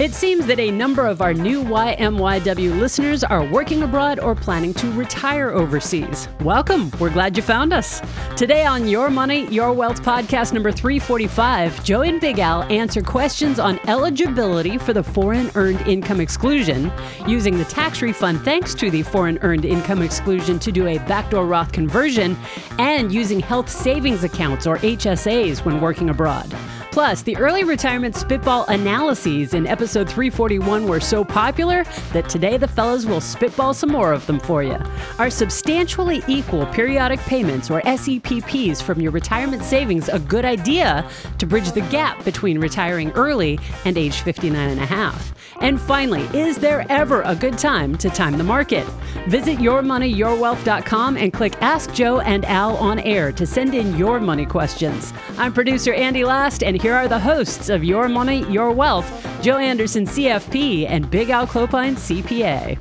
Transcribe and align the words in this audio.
It 0.00 0.12
seems 0.12 0.44
that 0.46 0.58
a 0.58 0.72
number 0.72 1.06
of 1.06 1.22
our 1.22 1.32
new 1.32 1.62
YMYW 1.62 2.80
listeners 2.80 3.22
are 3.22 3.44
working 3.44 3.84
abroad 3.84 4.18
or 4.18 4.34
planning 4.34 4.74
to 4.74 4.90
retire 4.90 5.50
overseas. 5.50 6.26
Welcome. 6.40 6.90
We're 6.98 7.12
glad 7.12 7.36
you 7.36 7.44
found 7.44 7.72
us. 7.72 8.02
Today 8.36 8.66
on 8.66 8.88
Your 8.88 9.08
Money, 9.08 9.46
Your 9.54 9.72
Wealth 9.72 10.02
podcast 10.02 10.52
number 10.52 10.72
345, 10.72 11.84
Joe 11.84 12.02
and 12.02 12.20
Big 12.20 12.40
Al 12.40 12.64
answer 12.64 13.02
questions 13.02 13.60
on 13.60 13.78
eligibility 13.86 14.78
for 14.78 14.92
the 14.92 15.02
foreign 15.04 15.48
earned 15.54 15.82
income 15.82 16.20
exclusion, 16.20 16.90
using 17.28 17.56
the 17.56 17.64
tax 17.66 18.02
refund 18.02 18.40
thanks 18.40 18.74
to 18.74 18.90
the 18.90 19.04
foreign 19.04 19.38
earned 19.42 19.64
income 19.64 20.02
exclusion 20.02 20.58
to 20.58 20.72
do 20.72 20.88
a 20.88 20.98
backdoor 20.98 21.46
Roth 21.46 21.70
conversion, 21.70 22.36
and 22.80 23.12
using 23.12 23.38
health 23.38 23.68
savings 23.68 24.24
accounts 24.24 24.66
or 24.66 24.78
HSAs 24.78 25.64
when 25.64 25.80
working 25.80 26.10
abroad. 26.10 26.52
Plus, 26.94 27.22
the 27.22 27.36
early 27.38 27.64
retirement 27.64 28.14
spitball 28.14 28.64
analyses 28.68 29.52
in 29.52 29.66
episode 29.66 30.08
341 30.08 30.86
were 30.86 31.00
so 31.00 31.24
popular 31.24 31.82
that 32.12 32.28
today 32.28 32.56
the 32.56 32.68
fellas 32.68 33.04
will 33.04 33.20
spitball 33.20 33.74
some 33.74 33.90
more 33.90 34.12
of 34.12 34.24
them 34.28 34.38
for 34.38 34.62
you. 34.62 34.78
Are 35.18 35.28
substantially 35.28 36.22
equal 36.28 36.66
periodic 36.66 37.18
payments 37.18 37.68
or 37.68 37.80
SEPPs 37.80 38.80
from 38.80 39.00
your 39.00 39.10
retirement 39.10 39.64
savings 39.64 40.08
a 40.08 40.20
good 40.20 40.44
idea 40.44 41.04
to 41.38 41.46
bridge 41.46 41.72
the 41.72 41.80
gap 41.80 42.24
between 42.24 42.60
retiring 42.60 43.10
early 43.16 43.58
and 43.84 43.98
age 43.98 44.20
59 44.20 44.70
and 44.70 44.80
a 44.80 44.86
half? 44.86 45.34
And 45.60 45.80
finally, 45.80 46.22
is 46.38 46.56
there 46.58 46.84
ever 46.88 47.22
a 47.22 47.34
good 47.34 47.58
time 47.58 47.96
to 47.98 48.10
time 48.10 48.38
the 48.38 48.44
market? 48.44 48.86
Visit 49.28 49.58
yourmoneyyourwealth.com 49.58 51.16
and 51.16 51.32
click 51.32 51.54
Ask 51.62 51.92
Joe 51.94 52.20
and 52.20 52.44
Al 52.44 52.76
on 52.76 52.98
air 53.00 53.32
to 53.32 53.46
send 53.46 53.74
in 53.74 53.96
your 53.96 54.20
money 54.20 54.46
questions. 54.46 55.12
I'm 55.38 55.52
producer 55.52 55.92
Andy 55.92 56.24
Last, 56.24 56.62
and 56.62 56.80
here 56.80 56.94
are 56.94 57.08
the 57.08 57.18
hosts 57.18 57.68
of 57.68 57.84
Your 57.84 58.08
Money, 58.08 58.44
Your 58.50 58.72
Wealth 58.72 59.24
Joe 59.44 59.58
Anderson, 59.58 60.06
CFP, 60.06 60.86
and 60.88 61.10
Big 61.10 61.28
Al 61.28 61.46
Clopine, 61.46 61.96
CPA. 61.96 62.78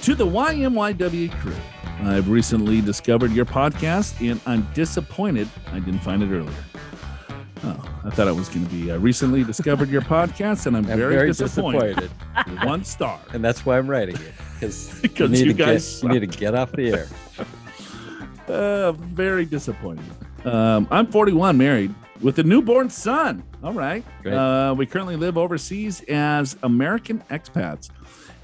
To 0.00 0.14
the 0.14 0.24
YMYW 0.24 1.30
crew, 1.38 1.54
I've 2.00 2.30
recently 2.30 2.80
discovered 2.80 3.32
your 3.32 3.44
podcast, 3.44 4.18
and 4.26 4.40
I'm 4.46 4.66
disappointed 4.72 5.48
I 5.72 5.80
didn't 5.80 6.00
find 6.00 6.22
it 6.22 6.30
earlier. 6.30 6.54
Oh, 7.68 8.00
I 8.04 8.10
thought 8.10 8.28
I 8.28 8.32
was 8.32 8.48
going 8.48 8.64
to 8.64 8.70
be 8.70 8.92
uh, 8.92 8.98
recently 8.98 9.42
discovered 9.42 9.88
your 9.88 10.02
podcast, 10.02 10.66
and 10.66 10.76
I'm, 10.76 10.86
I'm 10.86 10.96
very, 10.98 11.16
very 11.16 11.32
disappointed. 11.32 12.10
One 12.62 12.84
star. 12.84 13.18
and 13.32 13.44
that's 13.44 13.66
why 13.66 13.76
I'm 13.76 13.90
writing 13.90 14.14
it 14.14 14.34
because 14.54 15.02
you, 15.18 15.28
need 15.28 15.38
you 15.38 15.44
to 15.46 15.52
guys 15.52 16.00
get, 16.00 16.02
you 16.02 16.20
need 16.20 16.30
to 16.30 16.38
get 16.38 16.54
off 16.54 16.72
the 16.72 16.90
air. 16.90 17.08
Uh, 18.48 18.92
very 18.92 19.44
disappointed. 19.44 20.04
Um, 20.44 20.86
I'm 20.92 21.08
41, 21.08 21.58
married 21.58 21.92
with 22.20 22.38
a 22.38 22.44
newborn 22.44 22.88
son. 22.88 23.42
All 23.64 23.72
right. 23.72 24.04
Uh, 24.24 24.72
we 24.72 24.86
currently 24.86 25.16
live 25.16 25.36
overseas 25.36 26.00
as 26.02 26.56
American 26.62 27.24
expats, 27.28 27.90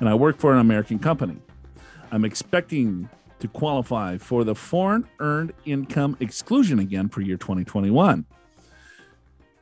and 0.00 0.08
I 0.08 0.14
work 0.14 0.38
for 0.38 0.52
an 0.52 0.58
American 0.58 0.98
company. 0.98 1.36
I'm 2.10 2.24
expecting 2.24 3.08
to 3.38 3.46
qualify 3.46 4.18
for 4.18 4.42
the 4.42 4.56
foreign 4.56 5.06
earned 5.20 5.52
income 5.66 6.16
exclusion 6.18 6.80
again 6.80 7.08
for 7.08 7.20
year 7.20 7.36
2021. 7.36 8.26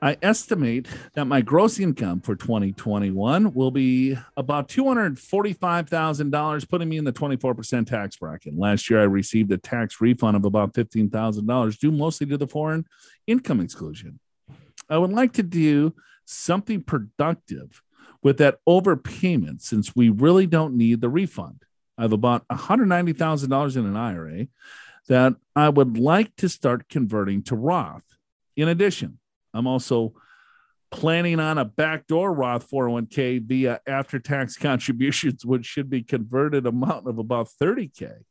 I 0.03 0.17
estimate 0.23 0.89
that 1.13 1.27
my 1.27 1.43
gross 1.43 1.79
income 1.79 2.21
for 2.21 2.35
2021 2.35 3.53
will 3.53 3.71
be 3.71 4.17
about 4.35 4.69
$245,000, 4.69 6.69
putting 6.71 6.89
me 6.89 6.97
in 6.97 7.05
the 7.05 7.13
24% 7.13 7.87
tax 7.87 8.17
bracket. 8.17 8.59
Last 8.59 8.89
year, 8.89 9.01
I 9.01 9.05
received 9.05 9.53
a 9.53 9.59
tax 9.59 10.01
refund 10.01 10.37
of 10.37 10.47
about 10.47 10.73
$15,000, 10.73 11.79
due 11.79 11.93
mostly 11.93 12.27
to 12.29 12.39
the 12.39 12.47
foreign 12.47 12.87
income 13.27 13.61
exclusion. 13.61 14.19
I 14.89 14.97
would 14.97 15.13
like 15.13 15.35
to 15.35 15.43
do 15.43 15.95
something 16.25 16.83
productive 16.83 17.83
with 18.23 18.39
that 18.39 18.59
overpayment 18.67 19.61
since 19.61 19.95
we 19.95 20.09
really 20.09 20.47
don't 20.47 20.77
need 20.77 21.03
the 21.03 21.11
refund. 21.11 21.65
I 21.99 22.03
have 22.03 22.13
about 22.13 22.49
$190,000 22.49 23.77
in 23.77 23.85
an 23.85 23.97
IRA 23.97 24.47
that 25.09 25.35
I 25.55 25.69
would 25.69 25.99
like 25.99 26.35
to 26.37 26.49
start 26.49 26.89
converting 26.89 27.43
to 27.45 27.57
Roth. 27.57 28.03
In 28.57 28.69
addition, 28.69 29.20
I'm 29.55 29.67
also 29.67 30.15
planning 30.91 31.39
on 31.39 31.59
a 31.59 31.65
backdoor 31.65 32.33
Roth 32.33 32.69
401k 32.71 33.43
via 33.43 33.81
after 33.87 34.19
tax 34.19 34.57
contributions, 34.59 35.45
which 35.45 35.67
should 35.67 35.89
be 35.89 36.03
converted 36.03 36.67
amount 36.67 37.07
of 37.07 37.19
about 37.19 37.49
30k. 37.61 38.23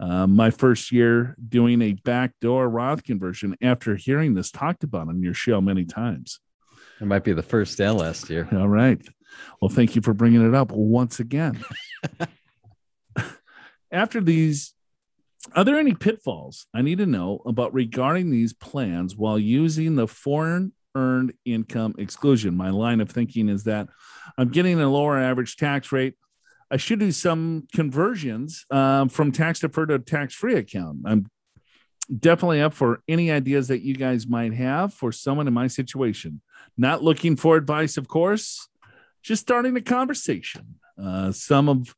Uh, 0.00 0.26
my 0.28 0.50
first 0.50 0.92
year 0.92 1.34
doing 1.48 1.82
a 1.82 1.92
backdoor 1.92 2.68
Roth 2.68 3.02
conversion 3.02 3.56
after 3.60 3.96
hearing 3.96 4.34
this 4.34 4.50
talked 4.50 4.84
about 4.84 5.08
on 5.08 5.22
your 5.22 5.34
show 5.34 5.60
many 5.60 5.84
times. 5.84 6.38
It 7.00 7.06
might 7.06 7.24
be 7.24 7.32
the 7.32 7.42
first 7.42 7.80
and 7.80 7.98
last 7.98 8.30
year. 8.30 8.48
All 8.52 8.68
right. 8.68 9.00
Well, 9.60 9.68
thank 9.68 9.96
you 9.96 10.02
for 10.02 10.14
bringing 10.14 10.46
it 10.46 10.54
up 10.54 10.70
once 10.72 11.20
again. 11.20 11.62
After 13.90 14.20
these, 14.20 14.74
are 15.54 15.64
there 15.64 15.78
any 15.78 15.94
pitfalls 15.94 16.66
I 16.74 16.82
need 16.82 16.98
to 16.98 17.06
know 17.06 17.42
about 17.46 17.74
regarding 17.74 18.30
these 18.30 18.52
plans 18.52 19.16
while 19.16 19.38
using 19.38 19.96
the 19.96 20.06
foreign 20.06 20.72
earned 20.94 21.32
income 21.44 21.94
exclusion? 21.98 22.56
My 22.56 22.70
line 22.70 23.00
of 23.00 23.10
thinking 23.10 23.48
is 23.48 23.64
that 23.64 23.88
I'm 24.36 24.48
getting 24.48 24.80
a 24.80 24.88
lower 24.88 25.18
average 25.18 25.56
tax 25.56 25.92
rate. 25.92 26.14
I 26.70 26.76
should 26.76 26.98
do 26.98 27.12
some 27.12 27.66
conversions 27.74 28.66
um, 28.70 29.08
from 29.08 29.32
tax 29.32 29.60
deferred 29.60 29.88
to 29.88 29.98
tax 29.98 30.34
free 30.34 30.54
account. 30.54 30.98
I'm 31.06 31.30
definitely 32.16 32.60
up 32.60 32.74
for 32.74 33.02
any 33.08 33.30
ideas 33.30 33.68
that 33.68 33.82
you 33.82 33.94
guys 33.94 34.26
might 34.26 34.54
have 34.54 34.92
for 34.92 35.12
someone 35.12 35.48
in 35.48 35.54
my 35.54 35.66
situation. 35.66 36.40
Not 36.76 37.02
looking 37.02 37.36
for 37.36 37.56
advice, 37.56 37.96
of 37.96 38.08
course, 38.08 38.68
just 39.22 39.42
starting 39.42 39.76
a 39.76 39.80
conversation. 39.80 40.76
Uh, 41.02 41.32
some 41.32 41.68
of 41.68 41.94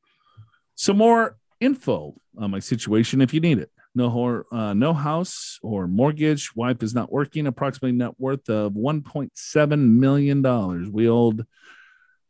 some 0.74 0.96
more 0.96 1.36
info 1.60 2.14
on 2.38 2.50
my 2.50 2.58
situation 2.58 3.20
if 3.20 3.34
you 3.34 3.40
need 3.40 3.58
it. 3.58 3.70
No, 3.94 4.08
hor- 4.08 4.46
uh, 4.52 4.72
no 4.72 4.92
house 4.94 5.58
or 5.62 5.88
mortgage. 5.88 6.54
Wife 6.54 6.82
is 6.82 6.94
not 6.94 7.10
working. 7.10 7.46
Approximately 7.46 7.96
net 7.98 8.12
worth 8.18 8.48
of 8.48 8.72
1.7 8.74 9.78
million 9.98 10.42
dollars. 10.42 10.88
We 10.88 11.08
old, 11.08 11.44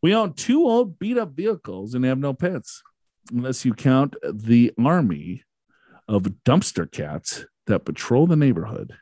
we 0.03 0.15
own 0.15 0.33
two 0.33 0.63
old 0.67 0.99
beat 0.99 1.19
up 1.19 1.33
vehicles 1.33 1.95
and 1.95 2.05
have 2.07 2.19
no 2.19 2.33
pets, 2.33 2.83
unless 3.31 3.65
you 3.67 3.75
count 3.75 4.17
the 4.33 4.73
army 4.83 5.45
of 6.09 6.23
dumpster 6.47 6.91
cats 6.91 7.45
that 7.67 7.85
patrol 7.85 8.27
the 8.27 8.37
neighborhood. 8.37 8.95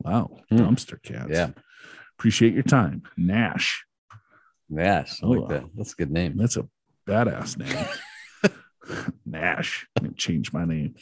Wow, 0.00 0.40
Hmm. 0.50 0.56
dumpster 0.56 1.00
cats. 1.00 1.30
Yeah. 1.30 1.50
Appreciate 2.18 2.52
your 2.54 2.64
time, 2.64 3.02
Nash. 3.16 3.84
Nash. 4.68 5.22
I 5.22 5.26
Oh, 5.26 5.30
like 5.30 5.48
that. 5.50 5.64
That's 5.76 5.92
a 5.92 5.96
good 5.96 6.10
name. 6.10 6.36
That's 6.36 6.56
a 6.56 6.66
badass 7.06 7.56
name. 7.58 7.86
Nash. 9.26 9.86
I'm 9.96 10.04
gonna 10.04 10.14
change 10.14 10.52
my 10.52 10.64
name 10.64 10.94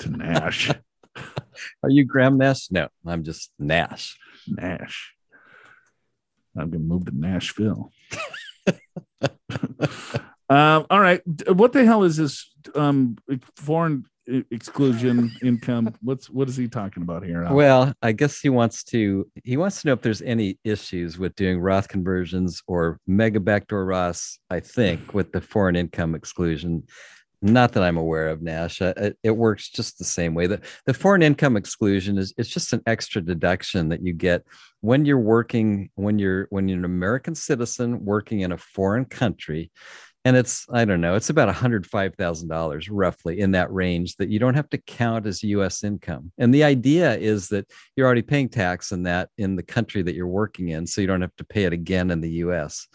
to 0.00 0.10
Nash. 0.10 0.70
Are 1.82 1.90
you 1.90 2.04
Graham 2.04 2.38
Nash? 2.38 2.70
No, 2.70 2.88
I'm 3.06 3.24
just 3.24 3.50
Nash. 3.58 4.18
Nash. 4.46 5.14
I'm 6.56 6.70
gonna 6.70 6.84
move 6.84 7.06
to 7.06 7.18
Nashville. 7.18 7.92
um, 10.48 10.86
all 10.90 11.00
right. 11.00 11.22
What 11.48 11.72
the 11.72 11.84
hell 11.84 12.02
is 12.02 12.16
this 12.16 12.50
um 12.74 13.16
foreign 13.56 14.04
exclusion 14.26 15.32
income? 15.42 15.94
What's 16.00 16.30
what 16.30 16.48
is 16.48 16.56
he 16.56 16.68
talking 16.68 17.02
about 17.02 17.24
here? 17.24 17.46
Well, 17.50 17.92
I 18.02 18.12
guess 18.12 18.40
he 18.40 18.48
wants 18.48 18.84
to 18.84 19.26
he 19.44 19.56
wants 19.56 19.82
to 19.82 19.88
know 19.88 19.92
if 19.94 20.02
there's 20.02 20.22
any 20.22 20.58
issues 20.64 21.18
with 21.18 21.34
doing 21.34 21.60
Roth 21.60 21.88
conversions 21.88 22.62
or 22.66 22.98
mega 23.06 23.40
backdoor 23.40 23.84
Roths, 23.84 24.38
I 24.50 24.60
think, 24.60 25.14
with 25.14 25.32
the 25.32 25.40
foreign 25.40 25.76
income 25.76 26.14
exclusion. 26.14 26.84
Not 27.44 27.72
that 27.72 27.82
I'm 27.82 27.96
aware 27.96 28.28
of, 28.28 28.40
Nash. 28.40 28.80
It, 28.80 29.18
it 29.24 29.32
works 29.32 29.68
just 29.68 29.98
the 29.98 30.04
same 30.04 30.32
way. 30.32 30.46
The, 30.46 30.60
the 30.86 30.94
foreign 30.94 31.22
income 31.22 31.56
exclusion 31.56 32.16
is 32.16 32.32
it's 32.38 32.48
just 32.48 32.72
an 32.72 32.82
extra 32.86 33.20
deduction 33.20 33.88
that 33.88 34.00
you 34.00 34.12
get 34.12 34.44
when 34.80 35.04
you're 35.04 35.18
working, 35.18 35.90
when 35.96 36.20
you're 36.20 36.46
when 36.50 36.68
you're 36.68 36.78
an 36.78 36.84
American 36.84 37.34
citizen 37.34 38.04
working 38.04 38.40
in 38.40 38.52
a 38.52 38.58
foreign 38.58 39.06
country. 39.06 39.72
And 40.24 40.36
it's, 40.36 40.66
I 40.72 40.84
don't 40.84 41.00
know, 41.00 41.16
it's 41.16 41.30
about 41.30 41.52
$105,000 41.52 42.88
roughly 42.90 43.40
in 43.40 43.50
that 43.52 43.72
range 43.72 44.16
that 44.16 44.28
you 44.28 44.38
don't 44.38 44.54
have 44.54 44.70
to 44.70 44.78
count 44.78 45.26
as 45.26 45.42
US 45.42 45.82
income. 45.82 46.30
And 46.38 46.54
the 46.54 46.62
idea 46.62 47.16
is 47.16 47.48
that 47.48 47.66
you're 47.96 48.06
already 48.06 48.22
paying 48.22 48.48
tax 48.48 48.92
in 48.92 49.02
that 49.02 49.30
in 49.36 49.56
the 49.56 49.64
country 49.64 50.02
that 50.02 50.14
you're 50.14 50.28
working 50.28 50.68
in. 50.68 50.86
So 50.86 51.00
you 51.00 51.08
don't 51.08 51.22
have 51.22 51.34
to 51.36 51.44
pay 51.44 51.64
it 51.64 51.72
again 51.72 52.10
in 52.10 52.20
the 52.20 52.30
US. 52.30 52.86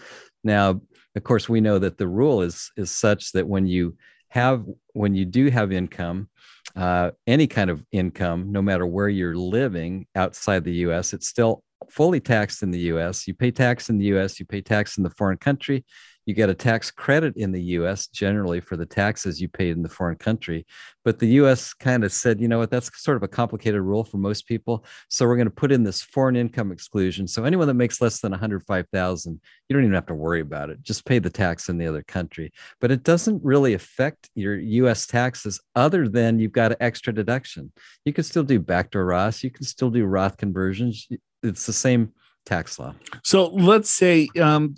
Now, 0.44 0.80
of 1.16 1.24
course, 1.24 1.50
we 1.50 1.60
know 1.60 1.80
that 1.80 1.98
the 1.98 2.08
rule 2.08 2.42
is, 2.44 2.72
is 2.78 2.92
such 2.92 3.34
that 3.34 3.48
when 3.48 3.68
you 3.68 3.98
have, 4.30 4.64
when 4.94 5.14
you 5.14 5.26
do 5.26 5.50
have 5.50 5.74
income, 5.74 6.30
uh, 6.76 7.12
any 7.26 7.48
kind 7.48 7.70
of 7.70 7.84
income, 7.92 8.52
no 8.52 8.62
matter 8.62 8.86
where 8.86 9.10
you're 9.10 9.36
living 9.36 10.06
outside 10.16 10.64
the 10.64 10.76
US, 10.86 11.12
it's 11.12 11.28
still 11.28 11.64
fully 11.90 12.20
taxed 12.20 12.64
in 12.64 12.72
the 12.72 12.80
US. 12.92 13.28
You 13.28 13.34
pay 13.34 13.52
tax 13.52 13.90
in 13.90 13.98
the 13.98 14.06
US, 14.18 14.40
you 14.40 14.46
pay 14.46 14.62
tax 14.62 14.98
in 14.98 15.04
the 15.04 15.10
foreign 15.12 15.38
country, 15.38 15.84
you 16.28 16.34
get 16.34 16.50
a 16.50 16.54
tax 16.54 16.92
credit 16.92 17.38
in 17.38 17.54
the 17.54 17.62
US 17.62 18.08
generally 18.08 18.60
for 18.60 18.76
the 18.76 18.86
taxes 18.86 19.40
you 19.40 19.48
paid 19.48 19.78
in 19.78 19.82
the 19.82 19.88
foreign 19.88 20.18
country. 20.18 20.66
But 21.06 21.20
the 21.20 21.28
US 21.40 21.74
kind 21.74 22.04
of 22.04 22.12
said, 22.12 22.42
you 22.42 22.50
know 22.50 22.58
what, 22.58 22.70
that's 22.70 22.92
sort 23.02 23.16
of 23.16 23.24
a 23.24 23.30
complicated 23.30 23.82
rule 23.82 24.04
for 24.04 24.18
most 24.18 24.46
people. 24.46 24.84
So 25.08 25.26
we're 25.26 25.38
going 25.38 25.48
to 25.48 25.52
put 25.52 25.72
in 25.72 25.84
this 25.84 26.02
foreign 26.02 26.36
income 26.36 26.74
exclusion. 26.74 27.30
So 27.30 27.46
anyone 27.46 27.68
that 27.68 27.76
makes 27.76 28.02
less 28.02 28.20
than 28.20 28.32
105,000, 28.32 29.42
you 29.70 29.74
don't 29.74 29.84
even 29.84 29.96
have 29.96 30.06
to 30.08 30.16
worry 30.16 30.42
about 30.42 30.70
it. 30.70 30.84
Just 30.84 31.06
pay 31.06 31.20
the 31.20 31.30
tax 31.30 31.70
in 31.70 31.78
the 31.78 31.88
other 31.88 32.04
country. 32.04 32.52
But 32.82 32.92
it 32.92 33.04
doesn't 33.04 33.42
really 33.42 33.74
affect 33.74 34.30
your 34.36 34.58
US 34.58 35.08
taxes 35.08 35.62
other 35.76 36.10
than 36.10 36.40
you've 36.40 36.52
got 36.52 36.74
an 36.74 36.78
extra 36.82 37.14
deduction. 37.14 37.72
You 38.04 38.12
can 38.12 38.26
still 38.26 38.44
do 38.44 38.60
backdoor 38.60 39.06
Roth, 39.06 39.46
you 39.46 39.50
can 39.50 39.64
still 39.64 39.90
do 39.90 40.04
Roth 40.04 40.36
conversions. 40.36 41.08
It's 41.42 41.66
the 41.66 41.72
same 41.72 42.12
tax 42.46 42.80
law. 42.80 42.96
So 43.24 43.48
let's 43.48 43.90
say 43.90 44.28
um, 44.42 44.76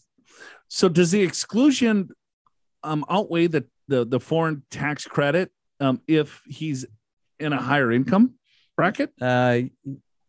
so 0.70 0.88
does 0.88 1.12
the 1.12 1.22
exclusion 1.22 2.10
um, 2.84 3.04
outweigh 3.10 3.48
the, 3.48 3.66
the 3.88 4.06
the 4.06 4.20
foreign 4.20 4.64
tax 4.70 5.06
credit 5.06 5.52
um, 5.80 6.02
if 6.08 6.42
he's 6.48 6.86
in 7.40 7.52
a 7.52 7.62
higher 7.62 7.92
income 7.92 8.36
bracket? 8.78 9.12
Uh, 9.20 9.62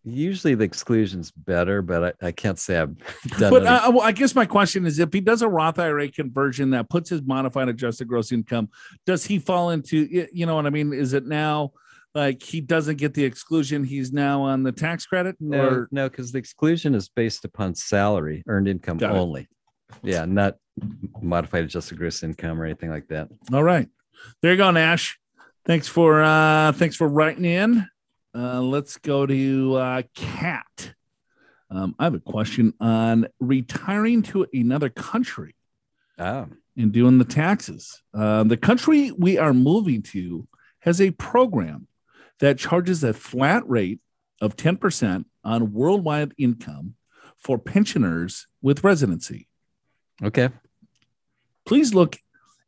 usually 0.02 0.54
the 0.54 0.64
exclusion's 0.64 1.30
better, 1.30 1.82
but 1.82 2.16
I, 2.22 2.28
I 2.28 2.32
can't 2.32 2.58
say 2.58 2.78
I've 2.78 2.96
done. 3.38 3.50
But 3.50 3.66
uh, 3.66 3.92
well, 3.94 4.00
I 4.00 4.12
guess 4.12 4.34
my 4.34 4.46
question 4.46 4.86
is, 4.86 4.98
if 4.98 5.12
he 5.12 5.20
does 5.20 5.42
a 5.42 5.48
Roth 5.48 5.78
IRA 5.78 6.10
conversion 6.10 6.70
that 6.70 6.88
puts 6.88 7.10
his 7.10 7.22
modified 7.22 7.68
adjusted 7.68 8.08
gross 8.08 8.32
income, 8.32 8.70
does 9.06 9.24
he 9.26 9.38
fall 9.38 9.70
into 9.70 10.26
you 10.32 10.46
know 10.46 10.54
what 10.54 10.66
I 10.66 10.70
mean? 10.70 10.92
Is 10.92 11.12
it 11.12 11.26
now? 11.26 11.72
Like 12.12 12.42
he 12.42 12.60
doesn't 12.60 12.96
get 12.96 13.14
the 13.14 13.24
exclusion, 13.24 13.84
he's 13.84 14.12
now 14.12 14.42
on 14.42 14.64
the 14.64 14.72
tax 14.72 15.06
credit. 15.06 15.36
No, 15.38 15.68
or? 15.68 15.88
no, 15.92 16.08
because 16.08 16.32
the 16.32 16.38
exclusion 16.38 16.92
is 16.96 17.08
based 17.08 17.44
upon 17.44 17.76
salary, 17.76 18.42
earned 18.48 18.66
income 18.66 18.98
only. 19.04 19.46
Yeah, 20.02 20.24
not 20.24 20.56
modified 21.20 21.64
adjusted 21.64 21.98
gross 21.98 22.22
income 22.22 22.60
or 22.60 22.64
anything 22.64 22.90
like 22.90 23.08
that. 23.08 23.28
All 23.52 23.62
right. 23.62 23.88
There 24.40 24.52
you 24.52 24.56
go, 24.56 24.70
Nash. 24.70 25.18
Thanks 25.66 25.88
for 25.88 26.22
uh 26.22 26.72
thanks 26.72 26.96
for 26.96 27.08
writing 27.08 27.44
in. 27.44 27.86
Uh 28.34 28.60
let's 28.60 28.96
go 28.96 29.26
to 29.26 29.74
uh 29.74 30.02
Cat. 30.14 30.94
Um, 31.70 31.94
I 31.98 32.04
have 32.04 32.14
a 32.14 32.20
question 32.20 32.74
on 32.80 33.28
retiring 33.38 34.22
to 34.22 34.46
another 34.52 34.88
country 34.88 35.54
oh. 36.18 36.48
and 36.76 36.92
doing 36.92 37.18
the 37.18 37.24
taxes. 37.24 38.02
Uh, 38.12 38.42
the 38.42 38.56
country 38.56 39.12
we 39.12 39.38
are 39.38 39.54
moving 39.54 40.02
to 40.02 40.48
has 40.80 41.00
a 41.00 41.12
program 41.12 41.86
that 42.40 42.58
charges 42.58 43.04
a 43.04 43.12
flat 43.12 43.68
rate 43.68 44.00
of 44.40 44.56
10% 44.56 45.26
on 45.44 45.72
worldwide 45.72 46.34
income 46.36 46.94
for 47.38 47.58
pensioners 47.58 48.46
with 48.60 48.82
residency. 48.82 49.46
Okay. 50.22 50.50
Please 51.66 51.94
look 51.94 52.16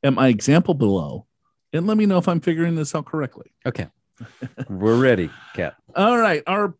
at 0.02 0.12
my 0.12 0.28
example 0.28 0.74
below 0.74 1.26
and 1.72 1.86
let 1.86 1.96
me 1.96 2.06
know 2.06 2.18
if 2.18 2.28
I'm 2.28 2.40
figuring 2.40 2.74
this 2.74 2.94
out 2.94 3.06
correctly. 3.06 3.52
Okay. 3.66 3.88
We're 4.68 5.00
ready, 5.00 5.30
Cat. 5.54 5.74
All 5.96 6.18
right. 6.18 6.42
Our 6.46 6.74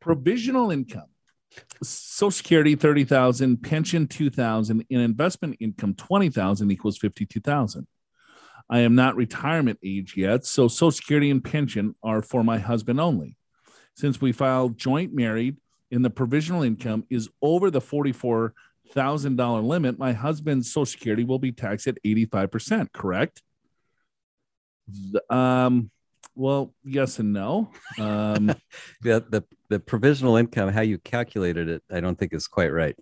provisional 0.00 0.70
income 0.70 1.06
Social 1.82 2.30
Security 2.30 2.74
30,000, 2.74 3.62
pension 3.62 4.06
2,000, 4.06 4.84
and 4.90 5.00
investment 5.00 5.56
income 5.60 5.94
20,000 5.94 6.70
equals 6.70 6.98
52,000. 6.98 7.86
I 8.68 8.80
am 8.80 8.94
not 8.94 9.16
retirement 9.16 9.78
age 9.84 10.14
yet, 10.16 10.44
so 10.44 10.68
Social 10.68 10.92
Security 10.92 11.30
and 11.30 11.42
pension 11.42 11.94
are 12.02 12.22
for 12.22 12.44
my 12.44 12.58
husband 12.58 13.00
only. 13.00 13.36
Since 13.96 14.20
we 14.20 14.32
filed 14.32 14.78
joint 14.78 15.12
married, 15.12 15.56
in 15.90 16.02
the 16.02 16.10
provisional 16.10 16.62
income 16.62 17.04
is 17.10 17.28
over 17.42 17.70
the 17.70 17.80
$44,000 17.80 19.64
limit, 19.64 19.98
my 19.98 20.12
husband's 20.12 20.72
Social 20.72 20.86
Security 20.86 21.24
will 21.24 21.38
be 21.38 21.52
taxed 21.52 21.86
at 21.86 21.98
85%, 22.04 22.92
correct? 22.92 23.42
Um, 25.28 25.90
well, 26.34 26.72
yes 26.84 27.18
and 27.18 27.32
no. 27.32 27.70
Um, 27.98 28.46
the, 29.02 29.24
the, 29.28 29.44
the 29.68 29.80
provisional 29.80 30.36
income, 30.36 30.70
how 30.70 30.82
you 30.82 30.98
calculated 30.98 31.68
it, 31.68 31.82
I 31.90 32.00
don't 32.00 32.18
think 32.18 32.32
is 32.32 32.46
quite 32.46 32.72
right. 32.72 32.96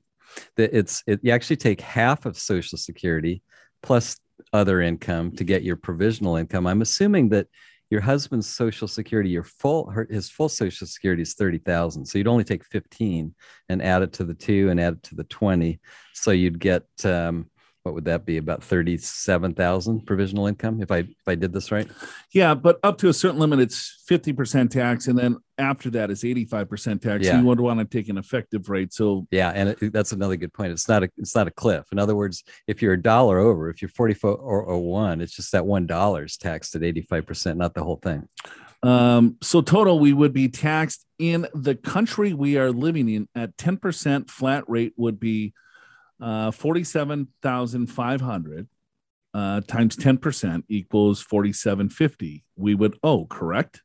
It's 0.57 1.03
it, 1.07 1.21
you 1.23 1.33
actually 1.33 1.57
take 1.57 1.81
half 1.81 2.27
of 2.27 2.37
Social 2.37 2.77
Security 2.77 3.43
plus 3.83 4.19
other 4.53 4.81
income 4.81 5.33
to 5.37 5.45
get 5.45 5.63
your 5.63 5.77
provisional 5.77 6.37
income. 6.37 6.67
I'm 6.67 6.83
assuming 6.83 7.31
that 7.31 7.47
your 7.91 8.01
husband's 8.01 8.47
social 8.47 8.89
security, 8.89 9.31
your 9.31 9.45
full 9.45 9.93
his 10.11 10.31
full 10.31 10.49
social 10.49 10.87
security 10.87 11.23
is 11.23 11.35
thirty 11.35 11.59
thousand. 11.59 12.05
So 12.07 12.19
you'd 12.19 12.29
only 12.29 12.45
take 12.45 12.65
fifteen 12.65 13.35
and 13.69 13.83
add 13.83 14.03
it 14.03 14.13
to 14.15 14.25
the 14.25 14.35
two 14.35 14.69
and 14.71 14.81
add 14.81 14.95
it 14.95 15.03
to 15.05 15.15
the 15.15 15.25
twenty. 15.25 15.81
So 16.15 16.31
you'd 16.31 16.59
get 16.59 16.85
um, 17.05 17.51
what 17.83 17.95
would 17.95 18.05
that 18.05 18.27
be 18.27 18.37
about 18.37 18.63
37,000 18.63 20.07
provisional 20.07 20.47
income 20.47 20.83
if 20.83 20.91
I 20.91 20.99
if 20.99 21.27
I 21.27 21.35
did 21.35 21.53
this 21.53 21.73
right? 21.73 21.89
Yeah, 22.33 22.55
but 22.55 22.79
up 22.83 22.99
to 22.99 23.09
a 23.09 23.15
certain 23.15 23.39
limit 23.39 23.61
it's 23.61 24.03
50% 24.09 24.71
tax 24.71 25.07
and 25.07 25.19
then 25.19 25.39
after 25.59 25.91
that 25.91 26.11
is 26.11 26.23
85% 26.23 27.01
tax. 27.01 27.25
Yeah. 27.25 27.33
So 27.33 27.39
you 27.39 27.45
would 27.47 27.61
want 27.61 27.81
to 27.81 27.85
take 27.85 28.09
an 28.09 28.19
effective 28.19 28.69
rate. 28.69 28.93
So 28.93 29.27
Yeah, 29.31 29.51
and 29.51 29.71
it, 29.71 29.93
that's 29.93 30.13
another 30.13 30.37
good 30.37 30.53
point. 30.53 30.73
It's 30.73 30.89
not 30.89 31.03
a 31.03 31.09
it's 31.17 31.35
not 31.35 31.49
a 31.49 31.51
cliff. 31.51 31.87
In 31.93 31.99
other 31.99 32.15
words, 32.15 32.45
if 32.67 32.83
you're 32.83 32.95
a 32.95 33.03
dollar 33.03 33.39
over, 33.39 33.71
if 33.71 33.81
you're 33.81 33.89
44 33.89 34.37
or, 34.37 34.63
or 34.63 34.79
1, 34.79 35.21
it's 35.21 35.35
just 35.35 35.53
that 35.53 35.65
$1 35.65 36.25
is 36.25 36.37
taxed 36.37 36.75
at 36.75 36.83
85%, 36.83 37.57
not 37.57 37.75
the 37.75 37.85
whole 37.85 37.97
thing. 38.03 38.29
Um, 38.83 39.37
so 39.43 39.61
total, 39.61 39.99
we 39.99 40.13
would 40.13 40.33
be 40.33 40.49
taxed 40.49 41.05
in 41.19 41.49
the 41.53 41.75
country 41.75 42.33
we 42.33 42.57
are 42.59 42.71
living 42.71 43.09
in 43.09 43.29
at 43.35 43.57
10% 43.57 44.31
flat 44.31 44.65
rate 44.69 44.93
would 44.97 45.19
be 45.19 45.53
uh, 46.21 46.51
47,500 46.51 48.69
uh, 49.35 49.61
times 49.63 49.97
10% 49.97 50.63
equals 50.69 51.21
4750 51.23 52.45
we 52.57 52.75
would 52.75 52.99
owe, 53.03 53.27
correct? 53.27 53.83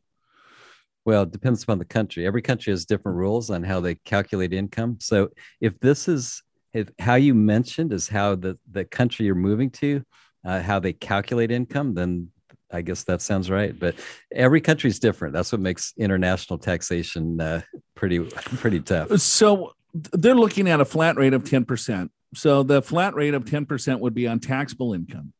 Well, 1.05 1.23
it 1.23 1.31
depends 1.31 1.63
upon 1.63 1.79
the 1.79 1.85
country. 1.85 2.25
Every 2.25 2.41
country 2.41 2.71
has 2.71 2.85
different 2.85 3.17
rules 3.17 3.49
on 3.49 3.63
how 3.63 3.81
they 3.81 3.95
calculate 3.95 4.53
income. 4.53 4.97
So 5.01 5.29
if 5.59 5.77
this 5.79 6.07
is 6.07 6.41
if 6.73 6.89
how 6.97 7.15
you 7.15 7.35
mentioned 7.35 7.93
is 7.93 8.07
how 8.07 8.35
the, 8.35 8.57
the 8.71 8.85
country 8.85 9.25
you're 9.25 9.35
moving 9.35 9.69
to, 9.69 10.03
uh, 10.43 10.61
how 10.61 10.79
they 10.79 10.93
calculate 10.93 11.51
income, 11.51 11.93
then 11.93 12.29
I 12.71 12.81
guess 12.81 13.03
that 13.03 13.21
sounds 13.21 13.51
right. 13.51 13.77
But 13.77 13.95
every 14.31 14.59
country 14.59 14.89
is 14.89 14.99
different. 14.99 15.33
That's 15.33 15.51
what 15.51 15.61
makes 15.61 15.93
international 15.97 16.57
taxation 16.57 17.39
uh, 17.39 17.61
pretty 17.95 18.19
pretty 18.19 18.79
tough. 18.79 19.19
So 19.19 19.73
they're 19.93 20.35
looking 20.35 20.67
at 20.67 20.81
a 20.81 20.85
flat 20.85 21.17
rate 21.17 21.33
of 21.33 21.43
10%. 21.43 22.09
So 22.35 22.63
the 22.63 22.81
flat 22.81 23.15
rate 23.15 23.33
of 23.33 23.45
10% 23.45 23.99
would 23.99 24.13
be 24.13 24.27
on 24.27 24.39
taxable 24.39 24.93
income. 24.93 25.33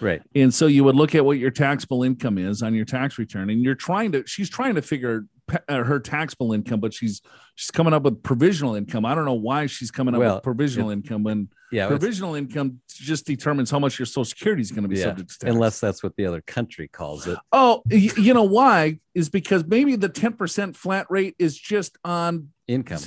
Right. 0.00 0.22
And 0.34 0.52
so 0.52 0.66
you 0.66 0.84
would 0.84 0.96
look 0.96 1.14
at 1.14 1.24
what 1.24 1.38
your 1.38 1.50
taxable 1.50 2.02
income 2.02 2.36
is 2.36 2.62
on 2.62 2.74
your 2.74 2.84
tax 2.84 3.18
return 3.18 3.50
and 3.50 3.62
you're 3.62 3.76
trying 3.76 4.12
to 4.12 4.24
she's 4.26 4.50
trying 4.50 4.74
to 4.74 4.82
figure 4.82 5.26
uh, 5.68 5.84
her 5.84 6.00
taxable 6.00 6.52
income 6.52 6.80
but 6.80 6.92
she's 6.92 7.20
she's 7.54 7.70
coming 7.70 7.92
up 7.92 8.02
with 8.02 8.22
provisional 8.22 8.74
income. 8.74 9.04
I 9.04 9.14
don't 9.14 9.24
know 9.24 9.34
why 9.34 9.66
she's 9.66 9.92
coming 9.92 10.14
up 10.14 10.20
well, 10.20 10.34
with 10.36 10.42
provisional 10.42 10.90
income 10.90 11.22
when 11.22 11.48
yeah, 11.70 11.86
provisional 11.86 12.34
income 12.34 12.80
just 12.88 13.26
determines 13.26 13.70
how 13.70 13.78
much 13.78 13.98
your 13.98 14.06
social 14.06 14.24
security 14.24 14.60
is 14.60 14.72
going 14.72 14.82
to 14.82 14.88
be 14.88 14.96
yeah, 14.96 15.04
subject 15.04 15.30
to 15.30 15.38
tax. 15.38 15.52
Unless 15.52 15.80
that's 15.80 16.02
what 16.02 16.16
the 16.16 16.26
other 16.26 16.42
country 16.42 16.88
calls 16.88 17.26
it. 17.26 17.38
Oh, 17.52 17.82
you 17.88 18.34
know 18.34 18.42
why? 18.42 18.98
Is 19.14 19.30
because 19.30 19.64
maybe 19.64 19.96
the 19.96 20.10
10% 20.10 20.76
flat 20.76 21.06
rate 21.08 21.34
is 21.38 21.56
just 21.56 21.96
on 22.04 22.48
income, 22.68 22.98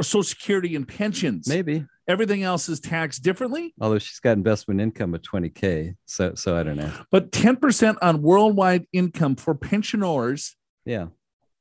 social 0.00 0.22
security 0.22 0.76
and 0.76 0.86
pensions. 0.86 1.48
Maybe 1.48 1.86
Everything 2.06 2.42
else 2.42 2.68
is 2.68 2.80
taxed 2.80 3.22
differently. 3.22 3.74
Although 3.80 3.98
she's 3.98 4.20
got 4.20 4.32
investment 4.32 4.80
income 4.80 5.14
of 5.14 5.22
20K. 5.22 5.94
So 6.04 6.34
so 6.34 6.56
I 6.56 6.62
don't 6.62 6.76
know. 6.76 6.92
But 7.10 7.30
10% 7.32 7.96
on 8.02 8.22
worldwide 8.22 8.86
income 8.92 9.36
for 9.36 9.54
pensioners. 9.54 10.56
Yeah. 10.84 11.06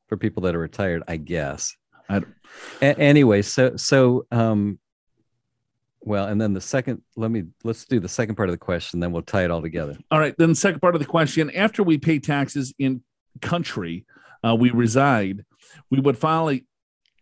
For 0.07 0.17
people 0.17 0.43
that 0.43 0.55
are 0.55 0.59
retired, 0.59 1.03
I 1.07 1.17
guess. 1.17 1.75
I 2.09 2.21
A- 2.81 3.00
anyway, 3.00 3.41
so 3.41 3.77
so 3.77 4.25
um 4.31 4.79
well, 6.05 6.27
and 6.27 6.39
then 6.41 6.51
the 6.51 6.59
second, 6.59 7.01
let 7.15 7.31
me 7.31 7.45
let's 7.63 7.85
do 7.85 8.01
the 8.01 8.09
second 8.09 8.35
part 8.35 8.50
of 8.50 8.53
the 8.53 8.59
question, 8.59 9.00
then 9.00 9.13
we'll 9.13 9.21
tie 9.21 9.45
it 9.45 9.51
all 9.51 9.62
together. 9.62 9.97
All 10.12 10.19
right. 10.19 10.35
Then 10.38 10.50
the 10.50 10.55
second 10.55 10.81
part 10.81 10.95
of 10.95 11.00
the 11.00 11.07
question: 11.07 11.50
After 11.51 11.81
we 11.81 11.97
pay 11.97 12.19
taxes 12.19 12.73
in 12.77 13.01
country 13.41 14.05
uh, 14.43 14.55
we 14.55 14.71
reside, 14.71 15.45
we 15.89 16.00
would 16.00 16.17
file 16.17 16.50
a 16.50 16.63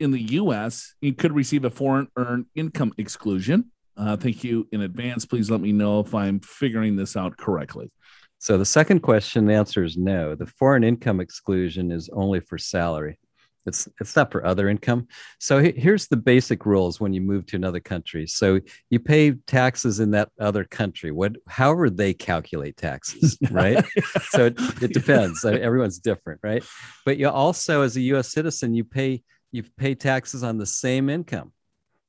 in 0.02 0.12
the 0.12 0.22
U.S., 0.34 0.96
you 1.00 1.14
could 1.14 1.32
receive 1.32 1.64
a 1.64 1.70
foreign 1.70 2.08
earned 2.18 2.48
income 2.56 2.92
exclusion. 2.98 3.72
Uh, 3.96 4.18
thank 4.18 4.44
you 4.44 4.68
in 4.72 4.82
advance. 4.82 5.26
Please 5.26 5.52
let 5.52 5.62
me 5.62 5.72
know 5.72 6.00
if 6.00 6.16
I'm 6.16 6.40
figuring 6.40 6.96
this 6.96 7.16
out 7.16 7.38
correctly. 7.38 7.92
So 8.40 8.58
the 8.58 8.66
second 8.66 9.02
question, 9.02 9.46
the 9.46 9.54
answer 9.54 9.84
is 9.84 9.98
no. 9.98 10.34
The 10.34 10.48
foreign 10.48 10.84
income 10.84 11.20
exclusion 11.20 11.92
is 11.92 12.10
only 12.12 12.40
for 12.40 12.58
salary. 12.58 13.20
It's 13.68 13.88
it's 14.00 14.16
not 14.16 14.32
for 14.32 14.44
other 14.44 14.70
income. 14.70 15.08
So 15.40 15.60
here's 15.60 16.08
the 16.08 16.18
basic 16.18 16.66
rules 16.66 17.00
when 17.00 17.14
you 17.14 17.22
move 17.22 17.46
to 17.48 17.56
another 17.56 17.80
country. 17.80 18.26
So 18.26 18.60
you 18.90 19.00
pay 19.00 19.34
taxes 19.46 20.00
in 20.00 20.12
that 20.12 20.30
other 20.40 20.64
country. 20.64 21.12
What 21.12 21.36
however 21.48 21.92
they 21.92 22.16
calculate 22.16 22.78
taxes, 22.78 23.38
right? 23.52 23.86
so 24.30 24.46
it, 24.46 24.56
it 24.82 24.94
depends. 24.94 25.46
Everyone's 25.46 26.00
different, 26.00 26.40
right? 26.42 26.64
But 27.06 27.18
you 27.18 27.30
also, 27.30 27.84
as 27.84 27.96
a 27.96 28.02
U.S. 28.02 28.32
citizen, 28.32 28.74
you 28.74 28.84
pay 28.84 29.22
you 29.52 29.64
pay 29.78 29.96
taxes 29.96 30.44
on 30.44 30.58
the 30.58 30.66
same 30.66 31.10
income. 31.10 31.52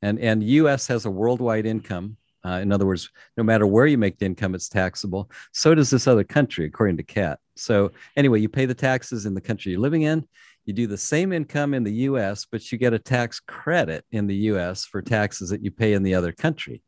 And, 0.01 0.19
and 0.19 0.43
US 0.43 0.87
has 0.89 1.05
a 1.07 1.11
worldwide 1.11 1.67
income. 1.67 2.17
Uh, 2.45 2.59
in 2.61 2.73
other 2.73 2.87
words, 2.87 3.09
no 3.37 3.45
matter 3.45 3.67
where 3.67 3.87
you 3.87 3.97
make 3.97 4.19
the 4.19 4.27
income, 4.27 4.55
it's 4.55 4.69
taxable. 4.69 5.31
So 5.53 5.75
does 5.75 5.91
this 5.91 6.09
other 6.09 6.25
country, 6.25 6.67
according 6.67 6.97
to 6.97 7.05
CAT. 7.05 7.39
So, 7.55 7.93
anyway, 8.17 8.41
you 8.41 8.49
pay 8.49 8.67
the 8.67 8.75
taxes 8.75 9.27
in 9.27 9.35
the 9.35 9.41
country 9.41 9.73
you're 9.73 9.81
living 9.81 10.03
in. 10.03 10.27
You 10.65 10.73
do 10.73 10.87
the 10.87 10.99
same 10.99 11.33
income 11.33 11.75
in 11.75 11.85
the 11.85 11.93
US, 11.93 12.47
but 12.51 12.73
you 12.73 12.79
get 12.79 12.95
a 12.95 12.99
tax 12.99 13.39
credit 13.39 14.05
in 14.11 14.27
the 14.27 14.35
US 14.35 14.85
for 14.85 15.03
taxes 15.03 15.51
that 15.51 15.63
you 15.63 15.71
pay 15.71 15.93
in 15.93 16.03
the 16.03 16.15
other 16.15 16.33
country. 16.33 16.83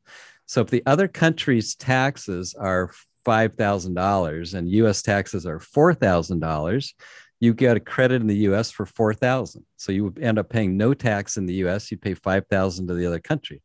So, 0.47 0.61
if 0.63 0.71
the 0.71 0.83
other 0.87 1.07
country's 1.07 1.77
taxes 1.77 2.55
are 2.55 2.91
$5,000 3.25 4.55
and 4.55 4.69
US 4.69 5.03
taxes 5.03 5.47
are 5.47 5.59
$4,000, 5.59 6.93
you 7.41 7.55
get 7.55 7.77
a 7.77 7.81
credit 7.81 8.21
in 8.21 8.27
the 8.27 8.49
US 8.49 8.71
for 8.71 8.87
4,000. 8.87 9.65
So 9.77 9.93
you 9.93 10.05
would 10.05 10.19
end 10.19 10.39
up 10.39 10.49
paying 10.49 10.77
no 10.77 10.95
tax 10.95 11.37
in 11.37 11.47
the 11.47 11.55
US, 11.67 11.91
you 11.91 11.97
pay 11.97 12.15
5,000 12.15 12.87
to 12.89 12.95
the 12.95 13.07
other 13.07 13.21
country. 13.21 13.63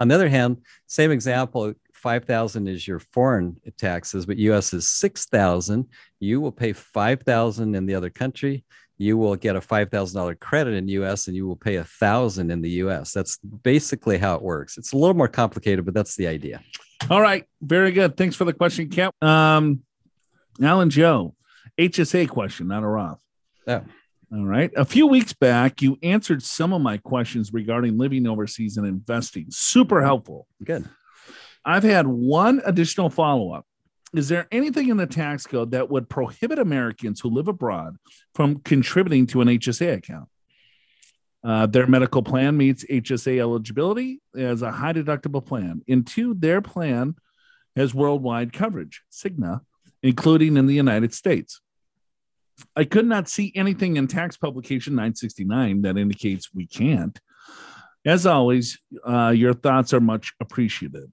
On 0.00 0.08
the 0.08 0.14
other 0.14 0.28
hand, 0.28 0.58
same 0.86 1.10
example, 1.10 1.72
5,000 1.94 2.68
is 2.68 2.86
your 2.86 2.98
foreign 2.98 3.56
taxes, 3.78 4.26
but 4.26 4.36
US 4.38 4.74
is 4.74 4.88
6,000. 4.90 5.88
You 6.20 6.40
will 6.40 6.52
pay 6.52 6.72
5,000 6.72 7.74
in 7.74 7.86
the 7.86 7.94
other 7.94 8.10
country. 8.10 8.64
You 8.98 9.16
will 9.16 9.36
get 9.36 9.56
a 9.56 9.60
$5,000 9.60 10.38
credit 10.38 10.74
in 10.74 10.88
US 10.88 11.26
and 11.26 11.36
you 11.36 11.46
will 11.46 11.56
pay 11.56 11.76
a 11.76 11.84
thousand 11.84 12.50
in 12.50 12.60
the 12.60 12.70
US. 12.82 13.12
That's 13.12 13.38
basically 13.38 14.18
how 14.18 14.34
it 14.34 14.42
works. 14.42 14.76
It's 14.76 14.92
a 14.92 14.96
little 14.96 15.16
more 15.16 15.28
complicated, 15.28 15.84
but 15.84 15.94
that's 15.94 16.16
the 16.16 16.26
idea. 16.26 16.60
All 17.10 17.20
right. 17.20 17.44
Very 17.60 17.92
good. 17.92 18.16
Thanks 18.16 18.36
for 18.36 18.44
the 18.44 18.52
question, 18.52 18.88
Cat. 18.88 19.12
Um, 19.22 19.80
Alan 20.62 20.90
Joe, 20.90 21.34
HSA 21.78 22.28
question, 22.28 22.68
not 22.68 22.82
a 22.82 22.86
Roth. 22.86 23.22
Yeah. 23.66 23.82
All 24.32 24.44
right. 24.44 24.70
A 24.76 24.84
few 24.84 25.06
weeks 25.06 25.32
back, 25.32 25.80
you 25.82 25.98
answered 26.02 26.42
some 26.42 26.72
of 26.72 26.80
my 26.80 26.98
questions 26.98 27.52
regarding 27.52 27.98
living 27.98 28.26
overseas 28.26 28.76
and 28.76 28.86
investing. 28.86 29.46
Super 29.50 30.02
helpful. 30.02 30.46
Good. 30.62 30.88
I've 31.64 31.82
had 31.82 32.06
one 32.06 32.60
additional 32.64 33.10
follow 33.10 33.52
up. 33.52 33.66
Is 34.14 34.28
there 34.28 34.46
anything 34.52 34.88
in 34.88 34.96
the 34.96 35.06
tax 35.06 35.46
code 35.46 35.72
that 35.72 35.90
would 35.90 36.08
prohibit 36.08 36.58
Americans 36.58 37.20
who 37.20 37.30
live 37.30 37.48
abroad 37.48 37.96
from 38.34 38.60
contributing 38.60 39.26
to 39.28 39.40
an 39.40 39.48
HSA 39.48 39.94
account? 39.94 40.28
Uh, 41.44 41.66
their 41.66 41.86
medical 41.86 42.22
plan 42.22 42.56
meets 42.56 42.84
HSA 42.84 43.38
eligibility 43.38 44.20
as 44.36 44.62
a 44.62 44.70
high 44.70 44.92
deductible 44.92 45.44
plan. 45.44 45.82
And 45.88 46.06
two, 46.06 46.34
their 46.34 46.62
plan 46.62 47.16
has 47.76 47.94
worldwide 47.94 48.52
coverage, 48.52 49.02
Cigna, 49.12 49.60
including 50.02 50.56
in 50.56 50.66
the 50.66 50.74
United 50.74 51.12
States. 51.12 51.60
I 52.76 52.84
could 52.84 53.06
not 53.06 53.28
see 53.28 53.52
anything 53.54 53.96
in 53.96 54.06
tax 54.06 54.36
publication 54.36 54.94
969 54.94 55.82
that 55.82 55.96
indicates 55.96 56.54
we 56.54 56.66
can't. 56.66 57.18
As 58.06 58.26
always, 58.26 58.78
uh, 59.06 59.30
your 59.30 59.54
thoughts 59.54 59.94
are 59.94 60.00
much 60.00 60.32
appreciated. 60.40 61.10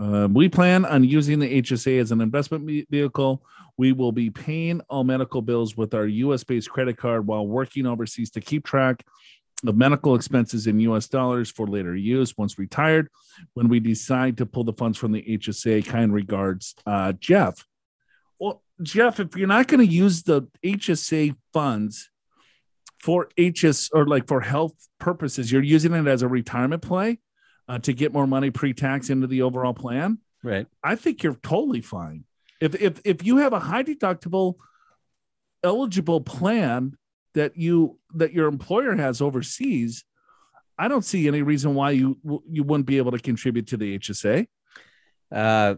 Uh, 0.00 0.28
we 0.30 0.48
plan 0.48 0.84
on 0.84 1.04
using 1.04 1.38
the 1.38 1.62
HSA 1.62 2.00
as 2.00 2.12
an 2.12 2.20
investment 2.20 2.86
vehicle. 2.90 3.44
We 3.76 3.92
will 3.92 4.12
be 4.12 4.30
paying 4.30 4.80
all 4.88 5.04
medical 5.04 5.42
bills 5.42 5.76
with 5.76 5.94
our 5.94 6.06
US 6.06 6.44
based 6.44 6.70
credit 6.70 6.96
card 6.96 7.26
while 7.26 7.46
working 7.46 7.86
overseas 7.86 8.30
to 8.30 8.40
keep 8.40 8.64
track 8.64 9.04
of 9.66 9.76
medical 9.76 10.14
expenses 10.14 10.66
in 10.66 10.80
US 10.80 11.08
dollars 11.08 11.50
for 11.50 11.66
later 11.66 11.94
use 11.94 12.36
once 12.36 12.58
retired. 12.58 13.08
When 13.54 13.68
we 13.68 13.80
decide 13.80 14.38
to 14.38 14.46
pull 14.46 14.64
the 14.64 14.72
funds 14.72 14.98
from 14.98 15.12
the 15.12 15.22
HSA, 15.22 15.86
kind 15.86 16.12
regards, 16.12 16.74
uh, 16.86 17.12
Jeff. 17.12 17.64
Jeff, 18.82 19.20
if 19.20 19.36
you're 19.36 19.48
not 19.48 19.68
going 19.68 19.86
to 19.86 19.92
use 19.92 20.22
the 20.22 20.42
HSA 20.64 21.36
funds 21.52 22.10
for 23.00 23.28
HS 23.38 23.90
or 23.92 24.06
like 24.06 24.26
for 24.26 24.40
health 24.40 24.74
purposes, 24.98 25.50
you're 25.50 25.62
using 25.62 25.92
it 25.92 26.06
as 26.06 26.22
a 26.22 26.28
retirement 26.28 26.82
play 26.82 27.18
uh, 27.68 27.78
to 27.78 27.92
get 27.92 28.12
more 28.12 28.26
money 28.26 28.50
pre-tax 28.50 29.10
into 29.10 29.26
the 29.26 29.42
overall 29.42 29.74
plan. 29.74 30.18
Right. 30.42 30.66
I 30.82 30.96
think 30.96 31.22
you're 31.22 31.34
totally 31.34 31.80
fine. 31.80 32.24
If 32.60 32.80
if 32.80 33.00
if 33.04 33.24
you 33.24 33.38
have 33.38 33.52
a 33.52 33.58
high 33.58 33.82
deductible 33.82 34.54
eligible 35.64 36.20
plan 36.20 36.96
that 37.34 37.56
you 37.56 37.98
that 38.14 38.32
your 38.32 38.48
employer 38.48 38.94
has 38.96 39.20
overseas, 39.20 40.04
I 40.78 40.88
don't 40.88 41.04
see 41.04 41.28
any 41.28 41.42
reason 41.42 41.74
why 41.74 41.90
you 41.90 42.18
you 42.48 42.62
wouldn't 42.62 42.86
be 42.86 42.98
able 42.98 43.12
to 43.12 43.18
contribute 43.18 43.68
to 43.68 43.76
the 43.76 43.98
HSA. 43.98 44.46
Uh, 45.30 45.76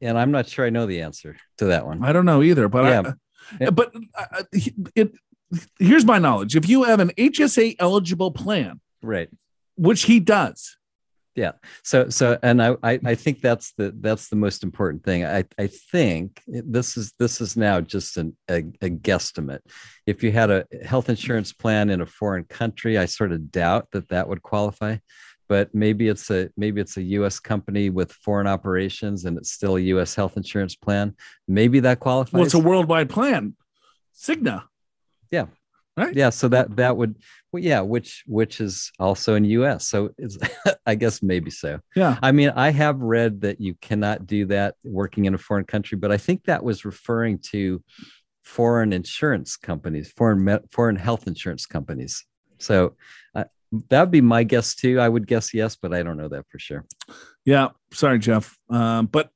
and 0.00 0.18
I'm 0.18 0.30
not 0.30 0.48
sure 0.48 0.66
I 0.66 0.70
know 0.70 0.86
the 0.86 1.02
answer 1.02 1.36
to 1.58 1.66
that 1.66 1.86
one. 1.86 2.04
I 2.04 2.12
don't 2.12 2.24
know 2.24 2.42
either, 2.42 2.68
but 2.68 2.84
Yeah. 2.84 3.12
I, 3.66 3.70
but 3.70 3.94
uh, 4.14 4.24
uh 4.32 4.42
it 4.94 5.12
here's 5.78 6.04
my 6.04 6.18
knowledge. 6.18 6.56
If 6.56 6.68
you 6.68 6.84
have 6.84 7.00
an 7.00 7.10
HSA 7.10 7.76
eligible 7.78 8.30
plan, 8.30 8.80
Right. 9.02 9.28
which 9.76 10.02
he 10.02 10.20
does, 10.20 10.76
yeah. 11.38 11.52
So 11.84 12.08
so 12.08 12.36
and 12.42 12.60
I, 12.60 12.76
I 12.82 12.98
I 13.04 13.14
think 13.14 13.40
that's 13.40 13.72
the 13.74 13.94
that's 14.00 14.28
the 14.28 14.34
most 14.34 14.64
important 14.64 15.04
thing. 15.04 15.24
I 15.24 15.44
I 15.56 15.68
think 15.68 16.42
this 16.48 16.96
is 16.96 17.12
this 17.20 17.40
is 17.40 17.56
now 17.56 17.80
just 17.80 18.16
an, 18.16 18.36
a, 18.50 18.56
a 18.56 18.90
guesstimate. 18.90 19.60
If 20.04 20.24
you 20.24 20.32
had 20.32 20.50
a 20.50 20.64
health 20.84 21.08
insurance 21.08 21.52
plan 21.52 21.90
in 21.90 22.00
a 22.00 22.06
foreign 22.06 22.42
country, 22.44 22.98
I 22.98 23.04
sort 23.04 23.30
of 23.30 23.52
doubt 23.52 23.86
that 23.92 24.08
that 24.08 24.28
would 24.28 24.42
qualify. 24.42 24.96
But 25.48 25.74
maybe 25.74 26.08
it's 26.08 26.30
a 26.30 26.50
maybe 26.56 26.80
it's 26.80 26.96
a 26.98 27.02
U.S. 27.02 27.40
company 27.40 27.88
with 27.90 28.12
foreign 28.12 28.46
operations 28.46 29.24
and 29.24 29.38
it's 29.38 29.50
still 29.50 29.76
a 29.76 29.80
U.S. 29.80 30.14
health 30.14 30.36
insurance 30.36 30.76
plan. 30.76 31.14
Maybe 31.46 31.80
that 31.80 32.00
qualifies. 32.00 32.32
well, 32.32 32.44
it's 32.44 32.54
a 32.54 32.58
worldwide 32.58 33.08
plan. 33.08 33.54
Cigna. 34.14 34.64
yeah 35.30 35.46
right. 35.96 36.14
Yeah, 36.14 36.30
so 36.30 36.48
that 36.48 36.76
that 36.76 36.96
would 36.96 37.16
well, 37.52 37.62
yeah 37.62 37.80
which 37.80 38.24
which 38.26 38.60
is 38.60 38.90
also 38.98 39.34
in 39.34 39.44
us 39.44 39.86
so 39.88 40.10
it's 40.18 40.38
i 40.86 40.94
guess 40.94 41.22
maybe 41.22 41.50
so 41.50 41.80
Yeah. 41.94 42.18
i 42.22 42.32
mean 42.32 42.50
i 42.50 42.70
have 42.70 42.98
read 43.00 43.40
that 43.42 43.60
you 43.60 43.74
cannot 43.80 44.26
do 44.26 44.46
that 44.46 44.74
working 44.84 45.24
in 45.26 45.34
a 45.34 45.38
foreign 45.38 45.64
country 45.64 45.96
but 45.96 46.12
i 46.12 46.16
think 46.18 46.44
that 46.44 46.62
was 46.64 46.84
referring 46.84 47.38
to 47.52 47.82
foreign 48.42 48.92
insurance 48.92 49.56
companies 49.56 50.10
foreign 50.16 50.60
foreign 50.72 50.96
health 50.96 51.26
insurance 51.26 51.66
companies 51.66 52.24
so 52.58 52.94
uh, 53.34 53.44
that 53.90 54.00
would 54.00 54.10
be 54.10 54.20
my 54.20 54.44
guess 54.44 54.74
too 54.74 54.98
i 55.00 55.08
would 55.08 55.26
guess 55.26 55.52
yes 55.52 55.76
but 55.76 55.92
i 55.92 56.02
don't 56.02 56.16
know 56.16 56.28
that 56.28 56.44
for 56.50 56.58
sure 56.58 56.84
Yeah. 57.44 57.68
Sorry, 57.92 58.18
Jeff. 58.18 58.58
Um, 58.68 59.06
but 59.06 59.30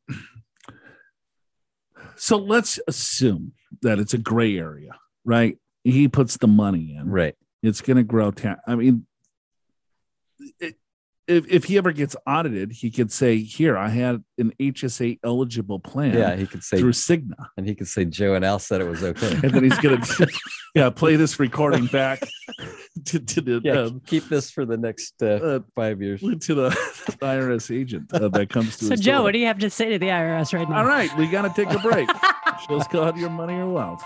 so 2.16 2.36
let's 2.36 2.78
assume 2.86 3.52
that 3.80 3.98
it's 3.98 4.12
a 4.12 4.18
gray 4.18 4.58
area, 4.58 4.92
right? 5.24 5.56
He 5.84 6.08
puts 6.08 6.36
the 6.36 6.46
money 6.46 6.94
in. 6.98 7.08
right 7.08 7.34
It's 7.62 7.80
going 7.80 7.96
to 7.96 8.02
grow. 8.02 8.30
Ta- 8.30 8.60
I 8.66 8.74
mean, 8.74 9.06
it, 10.60 10.76
if, 11.32 11.46
if 11.48 11.64
he 11.64 11.78
ever 11.78 11.92
gets 11.92 12.14
audited, 12.26 12.72
he 12.72 12.90
could 12.90 13.10
say, 13.10 13.38
Here, 13.38 13.76
I 13.76 13.88
had 13.88 14.22
an 14.38 14.52
HSA 14.60 15.18
eligible 15.24 15.78
plan 15.78 16.14
yeah 16.14 16.34
he 16.36 16.46
could 16.46 16.62
say 16.64 16.78
through 16.78 16.92
Cigna. 16.92 17.46
and 17.56 17.66
he 17.66 17.74
could 17.74 17.86
say 17.86 18.04
joe 18.04 18.34
and 18.34 18.44
al 18.44 18.58
said 18.58 18.80
it 18.80 18.88
was 18.88 19.02
okay 19.04 19.30
And 19.42 19.52
then 19.52 19.62
he's 19.62 19.78
going 19.78 20.00
to, 20.16 20.26
yeah, 20.74 20.90
play 20.90 21.16
this 21.16 21.38
recording 21.38 21.86
back 21.86 22.20
to, 23.06 23.18
to 23.20 23.40
the, 23.40 23.60
yeah 23.62 23.80
um, 23.82 24.00
keep 24.06 24.24
this 24.28 24.50
for 24.50 24.64
the 24.64 24.76
next 24.76 25.14
uh, 25.22 25.26
uh, 25.26 25.60
five 25.76 26.02
years 26.02 26.20
to 26.40 26.54
the 26.54 26.70
IRS 27.20 27.74
agent 27.74 28.12
uh, 28.14 28.28
that 28.28 28.50
comes 28.50 28.76
to 28.78 28.84
So, 28.86 28.90
his 28.92 29.00
Joe, 29.00 29.12
door. 29.16 29.22
what 29.24 29.32
do 29.32 29.38
you 29.38 29.46
have 29.46 29.58
to 29.60 29.70
say 29.70 29.90
to 29.90 29.98
the 29.98 30.08
IRS 30.08 30.52
right 30.52 30.68
now? 30.68 30.78
All 30.78 30.86
right, 30.86 31.14
we 31.16 31.26
got 31.28 31.42
to 31.42 31.64
take 31.64 31.72
a 31.74 31.78
break. 31.80 32.08
Shows 32.68 32.86
out 32.94 33.16
your 33.16 33.30
money 33.30 33.54
or 33.54 33.70
wealth. 33.70 34.02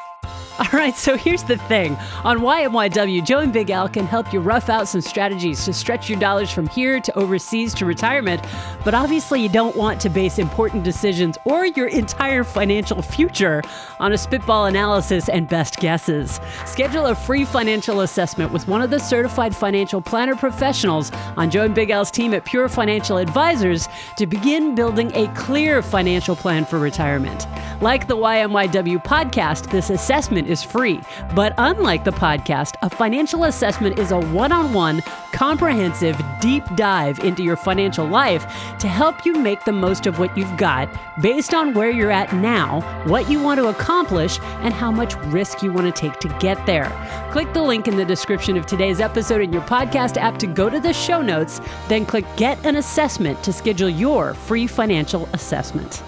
All 0.59 0.71
right, 0.73 0.97
so 0.97 1.19
here's 1.19 1.43
the 1.43 1.59
thing. 1.59 1.99
On 2.25 2.39
YMYW, 2.39 3.23
Joe 3.27 3.41
and 3.41 3.53
Big 3.53 3.71
Al 3.71 3.91
can 3.91 4.07
help 4.07 4.33
you 4.33 4.41
rough 4.41 4.71
out 4.71 4.89
some 4.89 5.03
strategies 5.03 5.67
to 5.67 5.73
stretch 5.75 6.09
your 6.09 6.19
dollars 6.19 6.51
from 6.51 6.67
here 6.67 6.99
to 6.99 7.19
overseas 7.19 7.75
to 7.75 7.85
retirement. 7.85 8.43
But 8.83 8.95
obviously, 8.95 9.43
you 9.43 9.51
don't 9.51 9.77
want 9.77 10.01
to 10.01 10.09
base 10.09 10.39
important 10.39 10.83
decisions 10.83 11.37
or 11.45 11.67
your 11.67 11.89
entire 11.89 12.43
financial 12.43 13.03
future 13.03 13.63
on 14.01 14.13
a 14.13 14.19
spitball 14.19 14.65
analysis 14.65 15.29
and 15.29 15.47
best 15.47 15.77
guesses. 15.77 16.41
Schedule 16.65 17.07
a 17.07 17.15
free 17.15 17.45
financial 17.45 18.01
assessment 18.01 18.51
with 18.51 18.67
one 18.67 18.81
of 18.81 18.89
the 18.89 18.99
certified 18.99 19.55
financial 19.55 20.01
planner 20.01 20.37
professionals 20.37 21.13
on 21.37 21.51
Joe 21.51 21.65
and 21.65 21.75
Big 21.75 21.91
Al's 21.91 22.11
team 22.11 22.33
at 22.33 22.47
Pure 22.47 22.71
Financial 22.71 23.19
Advisors 23.19 23.89
to 24.17 24.27
begin 24.27 24.75
building 24.75 25.11
a 25.15 25.29
clear 25.35 25.83
financial 25.83 26.35
plan 26.35 26.65
for 26.65 26.79
retirement. 26.79 27.47
Like 27.83 28.09
the 28.09 28.17
YMYW 28.17 29.05
podcast, 29.05 29.71
this 29.71 29.91
assessment 29.91 30.46
is 30.49 30.62
free. 30.62 31.00
But 31.35 31.55
unlike 31.59 32.05
the 32.05 32.11
podcast, 32.12 32.75
a 32.83 32.91
financial 32.91 33.45
assessment 33.45 33.99
is 33.99 34.12
a 34.12 34.19
one 34.19 34.53
on 34.53 34.73
one, 34.73 35.03
comprehensive, 35.33 36.21
deep 36.41 36.65
dive 36.76 37.19
into 37.21 37.43
your 37.43 37.57
financial 37.57 38.07
life 38.07 38.47
to 38.79 38.88
help 38.88 39.25
you 39.26 39.35
make 39.35 39.65
the 39.65 39.73
most 39.73 40.07
of 40.07 40.19
what 40.19 40.37
you've 40.37 40.57
got 40.57 40.88
based 41.21 41.55
on 41.55 41.75
where 41.75 41.91
you're 41.91 42.11
at 42.11 42.33
now, 42.35 42.81
what 43.07 43.31
you 43.31 43.43
want 43.43 43.59
to 43.59 43.69
accomplish, 43.69 44.38
and 44.61 44.73
how 44.73 44.91
much 44.91 45.17
risk 45.26 45.62
you 45.62 45.73
want 45.73 45.87
to 45.87 46.00
take 46.00 46.19
to 46.21 46.29
get 46.38 46.65
there. 46.67 46.91
Click 47.33 47.53
the 47.53 47.62
link 47.62 47.88
in 47.88 47.97
the 47.97 48.05
description 48.05 48.57
of 48.57 48.67
today's 48.67 49.00
episode 49.00 49.41
in 49.41 49.53
your 49.53 49.62
podcast 49.62 50.17
app 50.17 50.38
to 50.38 50.47
go 50.47 50.71
to 50.71 50.81
the 50.81 50.93
show 50.93 51.21
notes, 51.21 51.61
then 51.88 52.07
click 52.07 52.25
Get 52.37 52.65
an 52.65 52.76
Assessment 52.76 53.43
to 53.45 53.53
schedule 53.53 53.88
your 53.88 54.35
free 54.35 54.67
financial 54.67 55.29
assessment. 55.33 56.03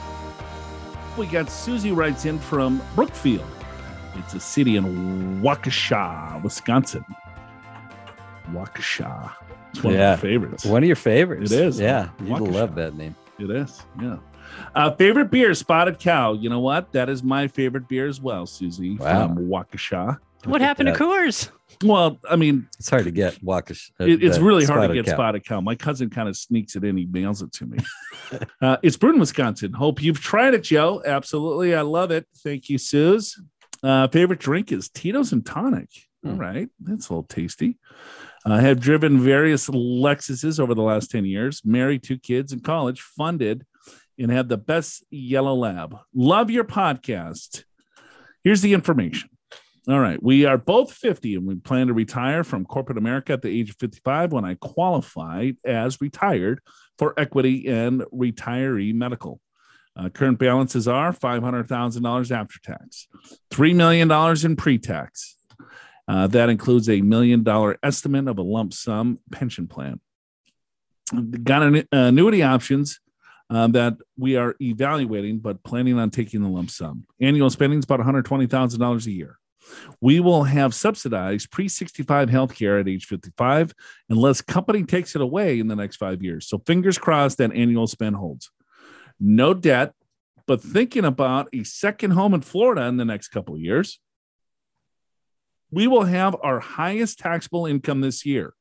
We 1.16 1.26
got 1.26 1.50
Susie 1.50 1.92
writes 1.92 2.26
in 2.26 2.38
from 2.38 2.80
Brookfield. 2.94 3.57
It's 4.18 4.34
a 4.34 4.40
city 4.40 4.76
in 4.76 5.40
Waukesha, 5.42 6.42
Wisconsin. 6.42 7.04
Waukesha. 8.52 9.32
It's 9.70 9.82
one 9.82 9.94
Yeah. 9.94 10.14
of 10.14 10.22
my 10.22 10.28
favorites. 10.28 10.64
One 10.64 10.82
of 10.82 10.86
your 10.86 10.96
favorites. 10.96 11.52
It 11.52 11.60
is. 11.60 11.80
Yeah. 11.80 12.08
You 12.24 12.36
love 12.36 12.74
that 12.76 12.96
name. 12.96 13.14
It 13.38 13.50
is. 13.50 13.82
Yeah. 14.00 14.16
Uh, 14.74 14.90
favorite 14.92 15.30
beer, 15.30 15.52
Spotted 15.54 15.98
Cow. 15.98 16.32
You 16.32 16.48
know 16.48 16.60
what? 16.60 16.90
That 16.92 17.08
is 17.08 17.22
my 17.22 17.46
favorite 17.48 17.86
beer 17.86 18.08
as 18.08 18.20
well, 18.20 18.46
Susie 18.46 18.96
Wow. 18.96 19.28
from 19.28 19.48
Waukesha. 19.48 20.18
What 20.44 20.60
happened 20.60 20.88
that. 20.88 20.96
to 20.96 21.04
Coors? 21.04 21.50
Well, 21.84 22.18
I 22.28 22.36
mean, 22.36 22.66
It's 22.78 22.88
hard 22.88 23.04
to 23.04 23.10
get 23.10 23.34
Waukesha. 23.44 23.90
uh, 24.00 24.04
it, 24.04 24.22
it's 24.24 24.38
really 24.38 24.64
hard 24.64 24.88
to 24.88 24.94
get 24.94 25.04
cow. 25.06 25.12
Spotted 25.12 25.44
Cow. 25.44 25.60
My 25.60 25.74
cousin 25.74 26.08
kind 26.10 26.28
of 26.28 26.36
sneaks 26.36 26.74
it 26.76 26.84
in. 26.84 26.96
He 26.96 27.06
mails 27.06 27.42
it 27.42 27.52
to 27.52 27.66
me. 27.66 27.78
uh, 28.62 28.78
it's 28.82 28.96
brewed 28.96 29.14
in 29.14 29.20
Wisconsin. 29.20 29.72
Hope 29.74 30.02
you've 30.02 30.20
tried 30.20 30.54
it, 30.54 30.62
Joe. 30.62 31.02
Absolutely. 31.04 31.74
I 31.74 31.82
love 31.82 32.10
it. 32.10 32.26
Thank 32.38 32.68
you, 32.70 32.78
Suze. 32.78 33.40
Uh, 33.82 34.08
favorite 34.08 34.40
drink 34.40 34.72
is 34.72 34.88
Tito's 34.88 35.32
and 35.32 35.44
Tonic. 35.44 35.90
All 36.26 36.32
Hmm. 36.32 36.38
That's 36.80 37.08
a 37.08 37.12
little 37.12 37.24
tasty. 37.24 37.78
I 38.44 38.60
have 38.60 38.80
driven 38.80 39.20
various 39.20 39.68
Lexuses 39.68 40.58
over 40.58 40.74
the 40.74 40.82
last 40.82 41.10
10 41.10 41.24
years, 41.24 41.62
married 41.64 42.02
two 42.02 42.18
kids 42.18 42.52
in 42.52 42.60
college, 42.60 43.00
funded, 43.00 43.64
and 44.18 44.30
have 44.30 44.48
the 44.48 44.56
best 44.56 45.04
yellow 45.10 45.54
lab. 45.54 45.96
Love 46.14 46.50
your 46.50 46.64
podcast. 46.64 47.64
Here's 48.42 48.62
the 48.62 48.74
information. 48.74 49.30
All 49.88 50.00
right. 50.00 50.22
We 50.22 50.44
are 50.44 50.58
both 50.58 50.92
50 50.92 51.36
and 51.36 51.46
we 51.46 51.54
plan 51.56 51.86
to 51.86 51.94
retire 51.94 52.44
from 52.44 52.66
corporate 52.66 52.98
America 52.98 53.32
at 53.32 53.42
the 53.42 53.48
age 53.48 53.70
of 53.70 53.76
55 53.76 54.32
when 54.32 54.44
I 54.44 54.54
qualified 54.54 55.56
as 55.64 56.00
retired 56.00 56.60
for 56.98 57.14
equity 57.18 57.68
and 57.68 58.02
retiree 58.12 58.92
medical. 58.92 59.40
Uh, 59.98 60.08
current 60.08 60.38
balances 60.38 60.86
are 60.86 61.12
$500,000 61.12 62.30
after 62.30 62.60
tax, 62.60 63.08
$3 63.50 63.74
million 63.74 64.10
in 64.44 64.56
pre 64.56 64.78
tax. 64.78 65.36
Uh, 66.06 66.26
that 66.28 66.48
includes 66.48 66.88
a 66.88 67.02
million 67.02 67.42
dollar 67.42 67.76
estimate 67.82 68.28
of 68.28 68.38
a 68.38 68.42
lump 68.42 68.72
sum 68.72 69.18
pension 69.30 69.66
plan. 69.66 70.00
Got 71.42 71.62
an 71.62 71.88
annuity 71.92 72.42
options 72.42 73.00
um, 73.50 73.72
that 73.72 73.96
we 74.16 74.36
are 74.36 74.54
evaluating, 74.60 75.38
but 75.40 75.62
planning 75.64 75.98
on 75.98 76.10
taking 76.10 76.42
the 76.42 76.48
lump 76.48 76.70
sum. 76.70 77.04
Annual 77.20 77.50
spending 77.50 77.78
is 77.78 77.84
about 77.84 78.00
$120,000 78.00 79.06
a 79.06 79.10
year. 79.10 79.38
We 80.00 80.20
will 80.20 80.44
have 80.44 80.74
subsidized 80.74 81.50
pre 81.50 81.68
65 81.68 82.30
healthcare 82.30 82.80
at 82.80 82.88
age 82.88 83.04
55 83.04 83.74
unless 84.08 84.40
company 84.40 84.84
takes 84.84 85.14
it 85.14 85.20
away 85.20 85.60
in 85.60 85.68
the 85.68 85.76
next 85.76 85.96
five 85.96 86.22
years. 86.22 86.48
So 86.48 86.62
fingers 86.66 86.96
crossed 86.96 87.36
that 87.38 87.52
annual 87.52 87.86
spend 87.86 88.16
holds. 88.16 88.50
No 89.20 89.54
debt, 89.54 89.94
but 90.46 90.62
thinking 90.62 91.04
about 91.04 91.48
a 91.52 91.64
second 91.64 92.12
home 92.12 92.34
in 92.34 92.40
Florida 92.40 92.86
in 92.86 92.96
the 92.96 93.04
next 93.04 93.28
couple 93.28 93.54
of 93.54 93.60
years. 93.60 94.00
We 95.70 95.86
will 95.86 96.04
have 96.04 96.34
our 96.42 96.60
highest 96.60 97.18
taxable 97.18 97.66
income 97.66 98.00
this 98.00 98.24
year, 98.24 98.54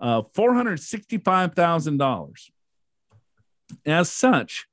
uh, 0.00 0.22
$465,000. 0.36 2.50
As 3.86 4.10
such, 4.10 4.66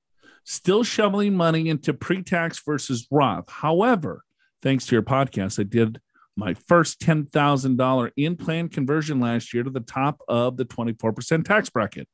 still 0.43 0.83
shoveling 0.83 1.35
money 1.35 1.69
into 1.69 1.93
pre 1.93 2.23
tax 2.23 2.59
versus 2.65 3.05
Roth. 3.11 3.47
However, 3.49 4.23
thanks 4.63 4.87
to 4.87 4.95
your 4.95 5.03
podcast, 5.03 5.59
I 5.59 5.63
did 5.63 6.01
my 6.35 6.55
first 6.55 6.99
$10,000 7.01 8.11
in 8.17 8.37
plan 8.37 8.69
conversion 8.69 9.19
last 9.19 9.53
year 9.53 9.61
to 9.63 9.69
the 9.69 9.81
top 9.81 10.19
of 10.27 10.57
the 10.57 10.65
24% 10.65 11.45
tax 11.45 11.69
bracket. 11.69 12.07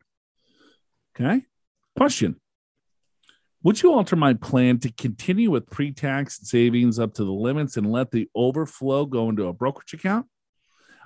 Okay. 1.15 1.45
Question 1.95 2.41
Would 3.63 3.81
you 3.81 3.93
alter 3.93 4.15
my 4.15 4.33
plan 4.33 4.79
to 4.79 4.91
continue 4.91 5.51
with 5.51 5.69
pre 5.69 5.91
tax 5.91 6.39
savings 6.43 6.99
up 6.99 7.13
to 7.15 7.23
the 7.23 7.31
limits 7.31 7.77
and 7.77 7.91
let 7.91 8.11
the 8.11 8.29
overflow 8.35 9.05
go 9.05 9.29
into 9.29 9.47
a 9.47 9.53
brokerage 9.53 9.93
account? 9.93 10.27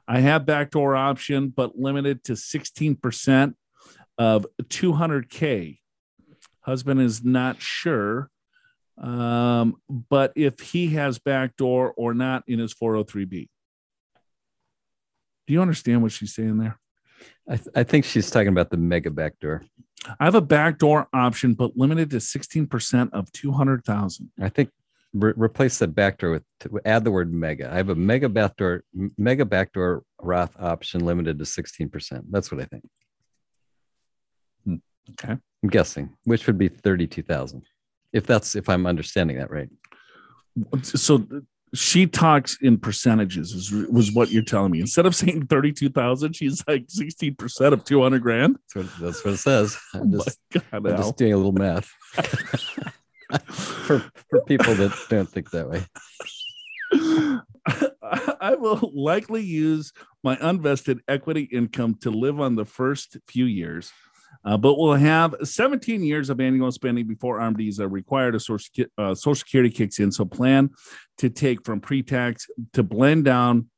I 0.07 0.19
have 0.19 0.45
backdoor 0.45 0.95
option, 0.95 1.49
but 1.49 1.77
limited 1.77 2.23
to 2.25 2.33
16% 2.33 3.53
of 4.17 4.45
200K. 4.63 5.79
Husband 6.61 7.01
is 7.01 7.23
not 7.23 7.61
sure 7.61 8.29
um, 9.01 9.77
but 9.89 10.31
if 10.35 10.59
he 10.59 10.89
has 10.89 11.17
backdoor 11.17 11.91
or 11.97 12.13
not 12.13 12.43
in 12.47 12.59
his 12.59 12.73
403b. 12.73 13.49
Do 15.47 15.53
you 15.53 15.61
understand 15.61 16.03
what 16.03 16.11
she's 16.11 16.35
saying 16.35 16.59
there? 16.59 16.77
I, 17.49 17.55
th- 17.55 17.69
I 17.75 17.83
think 17.83 18.05
she's 18.05 18.29
talking 18.29 18.49
about 18.49 18.69
the 18.69 18.77
mega 18.77 19.09
backdoor. 19.09 19.65
I 20.19 20.25
have 20.25 20.35
a 20.35 20.41
backdoor 20.41 21.07
option, 21.13 21.53
but 21.53 21.77
limited 21.77 22.09
to 22.11 22.17
16% 22.17 23.09
of 23.13 23.31
200,000. 23.31 24.31
I 24.41 24.49
think 24.49 24.69
re- 25.13 25.33
replace 25.35 25.77
the 25.77 25.87
backdoor 25.87 26.31
with 26.31 26.43
add 26.85 27.03
the 27.03 27.11
word 27.11 27.33
mega. 27.33 27.71
I 27.71 27.77
have 27.77 27.89
a 27.89 27.95
mega 27.95 28.29
backdoor 28.29 28.83
mega 29.17 29.45
backdoor 29.45 30.03
Roth 30.19 30.55
option 30.59 31.05
limited 31.05 31.37
to 31.39 31.45
16%. 31.45 32.23
That's 32.29 32.51
what 32.51 32.61
I 32.61 32.65
think. 32.65 32.83
Hmm. 34.65 34.75
Okay. 35.11 35.37
I'm 35.63 35.69
guessing, 35.69 36.15
which 36.23 36.47
would 36.47 36.57
be 36.57 36.67
32,000. 36.67 37.63
If 38.13 38.25
that's 38.25 38.55
if 38.55 38.67
I'm 38.67 38.85
understanding 38.85 39.37
that 39.37 39.51
right. 39.51 39.69
So 40.83 41.25
she 41.73 42.05
talks 42.05 42.57
in 42.61 42.77
percentages, 42.77 43.53
is, 43.53 43.71
was 43.89 44.11
what 44.11 44.29
you're 44.29 44.43
telling 44.43 44.71
me. 44.71 44.81
Instead 44.81 45.05
of 45.05 45.15
saying 45.15 45.47
32,000, 45.47 46.35
she's 46.35 46.63
like 46.67 46.87
16% 46.87 47.73
of 47.73 47.85
200 47.85 48.21
grand. 48.21 48.57
That's 48.73 48.75
what, 48.75 48.99
that's 48.99 49.25
what 49.25 49.33
it 49.35 49.37
says. 49.37 49.77
Oh 49.93 49.99
I'm 49.99 50.11
just, 50.11 50.39
God, 50.51 50.63
I'm 50.73 50.97
just 50.97 51.17
doing 51.17 51.33
a 51.33 51.37
little 51.37 51.51
math 51.51 51.85
for 53.51 53.99
for 54.29 54.41
people 54.45 54.73
that 54.75 54.93
don't 55.09 55.29
think 55.29 55.51
that 55.51 55.69
way. 55.69 55.85
I 58.41 58.55
will 58.55 58.91
likely 58.93 59.41
use 59.41 59.93
my 60.23 60.35
unvested 60.37 60.99
equity 61.07 61.43
income 61.43 61.95
to 62.01 62.09
live 62.09 62.39
on 62.39 62.55
the 62.55 62.65
first 62.65 63.17
few 63.27 63.45
years, 63.45 63.91
uh, 64.43 64.57
but 64.57 64.77
we'll 64.77 64.93
have 64.93 65.35
17 65.43 66.03
years 66.03 66.29
of 66.29 66.39
annual 66.39 66.71
spending 66.71 67.07
before 67.07 67.39
RMDs 67.39 67.79
are 67.79 67.87
required. 67.87 68.35
A 68.35 68.39
social, 68.39 68.85
uh, 68.97 69.13
social 69.13 69.35
Security 69.35 69.69
kicks 69.69 69.99
in. 69.99 70.11
So 70.11 70.25
plan 70.25 70.71
to 71.19 71.29
take 71.29 71.63
from 71.65 71.79
pre-tax 71.79 72.47
to 72.73 72.83
blend 72.83 73.25
down. 73.25 73.69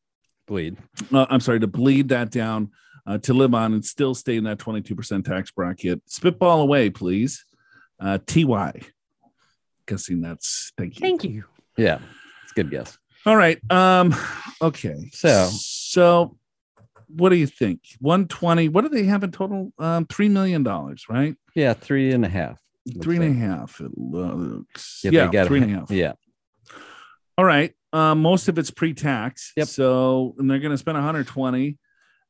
Bleed. 0.48 0.78
Uh, 1.12 1.26
I'm 1.30 1.40
sorry, 1.40 1.60
to 1.62 1.68
bleed 1.68 2.10
that 2.10 2.30
down 2.32 2.72
uh, 3.06 3.18
to 3.20 3.34
live 3.34 3.54
on 3.54 3.74
and 3.74 3.84
still 3.84 4.14
stay 4.16 4.36
in 4.38 4.44
that 4.46 4.58
22% 4.58 5.24
tax 5.26 5.52
bracket. 5.52 6.02
Spitball 6.06 6.62
away, 6.62 6.90
please. 6.90 7.46
Uh, 8.00 8.18
TY. 8.26 8.82
Guessing 9.86 10.22
that's 10.22 10.72
thank 10.78 10.96
you. 10.96 11.02
Thank 11.02 11.24
you. 11.26 11.44
Yeah, 11.78 12.00
it's 12.44 12.52
a 12.52 12.56
good 12.56 12.70
guess. 12.72 12.98
All 13.26 13.36
right. 13.36 13.60
Um, 13.72 14.16
okay. 14.62 15.10
So- 15.14 15.50
so 15.52 16.38
what 17.08 17.30
do 17.30 17.36
you 17.36 17.48
think? 17.48 17.82
120. 18.00 18.70
What 18.70 18.82
do 18.82 18.90
they 18.90 19.04
have 19.06 19.24
in 19.24 19.32
total? 19.32 19.74
Um, 19.80 20.06
three 20.06 20.30
million 20.30 20.64
dollars, 20.64 21.06
right? 21.10 21.36
Yeah, 21.56 21.74
three 21.74 22.12
and 22.12 22.26
a 22.26 22.30
half. 22.30 22.60
Three 23.02 23.16
and 23.16 23.26
a 23.26 23.34
half. 23.34 23.80
It 23.80 23.92
looks. 23.98 25.02
Yeah, 25.04 25.12
Yeah, 25.12 25.26
they 25.26 25.32
got 25.32 25.48
three 25.48 25.62
and 25.62 25.72
a 25.72 25.80
half. 25.80 25.92
Yeah, 25.92 26.14
All 27.38 27.46
right. 27.46 27.74
Um, 27.94 28.22
most 28.22 28.48
of 28.48 28.58
it's 28.58 28.72
pre-tax. 28.72 29.54
Yep. 29.56 29.68
So 29.68 30.36
and 30.38 30.50
they're 30.50 30.60
gonna 30.60 30.78
spend 30.78 30.96
120. 30.96 31.78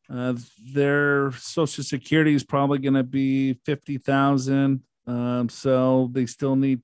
Uh, 0.10 0.34
their 0.74 1.32
social 1.34 1.84
security 1.84 2.36
is 2.36 2.44
probably 2.44 2.80
gonna 2.80 3.04
be 3.04 3.54
50,000. 3.66 4.82
Um, 5.08 5.50
so 5.50 6.10
they 6.12 6.26
still 6.26 6.56
need 6.56 6.82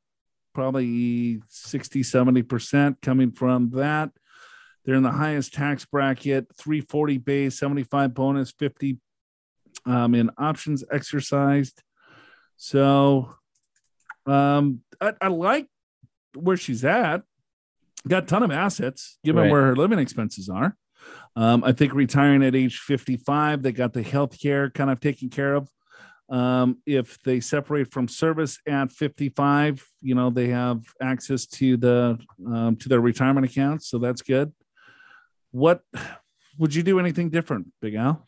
probably 0.53 1.41
60, 1.49 2.01
70% 2.01 3.01
coming 3.01 3.31
from 3.31 3.71
that. 3.71 4.11
They're 4.89 4.97
in 4.97 5.03
the 5.03 5.11
highest 5.11 5.53
tax 5.53 5.85
bracket, 5.85 6.47
340 6.57 7.19
base, 7.19 7.59
75 7.59 8.11
bonus, 8.11 8.49
50 8.49 8.97
um, 9.85 10.15
in 10.15 10.31
options 10.35 10.83
exercised. 10.91 11.83
So 12.57 13.35
um, 14.25 14.79
I, 14.99 15.13
I 15.21 15.27
like 15.27 15.67
where 16.33 16.57
she's 16.57 16.83
at. 16.83 17.21
Got 18.07 18.23
a 18.23 18.25
ton 18.25 18.41
of 18.41 18.49
assets, 18.49 19.19
given 19.23 19.43
Right. 19.43 19.51
where 19.51 19.61
her 19.67 19.75
living 19.75 19.99
expenses 19.99 20.49
are. 20.49 20.75
Um, 21.35 21.63
I 21.63 21.71
think 21.71 21.93
retiring 21.93 22.41
at 22.41 22.55
age 22.55 22.79
55, 22.79 23.61
they 23.61 23.71
got 23.71 23.93
the 23.93 24.01
health 24.01 24.41
care 24.41 24.71
kind 24.71 24.89
of 24.89 24.99
taken 24.99 25.29
care 25.29 25.53
of. 25.53 25.69
Um, 26.29 26.79
if 26.87 27.21
they 27.21 27.41
separate 27.41 27.93
from 27.93 28.07
service 28.07 28.57
at 28.67 28.91
55, 28.91 29.85
you 30.01 30.15
know, 30.15 30.31
they 30.31 30.47
have 30.47 30.81
access 30.99 31.45
to 31.45 31.77
the 31.77 32.17
um, 32.47 32.75
to 32.77 32.89
their 32.89 33.01
retirement 33.01 33.45
accounts, 33.45 33.87
so 33.87 33.99
that's 33.99 34.23
good. 34.23 34.51
What 35.51 35.83
would 36.57 36.75
you 36.75 36.83
do 36.83 36.99
anything 36.99 37.29
different, 37.29 37.67
Big 37.81 37.95
Al? 37.95 38.25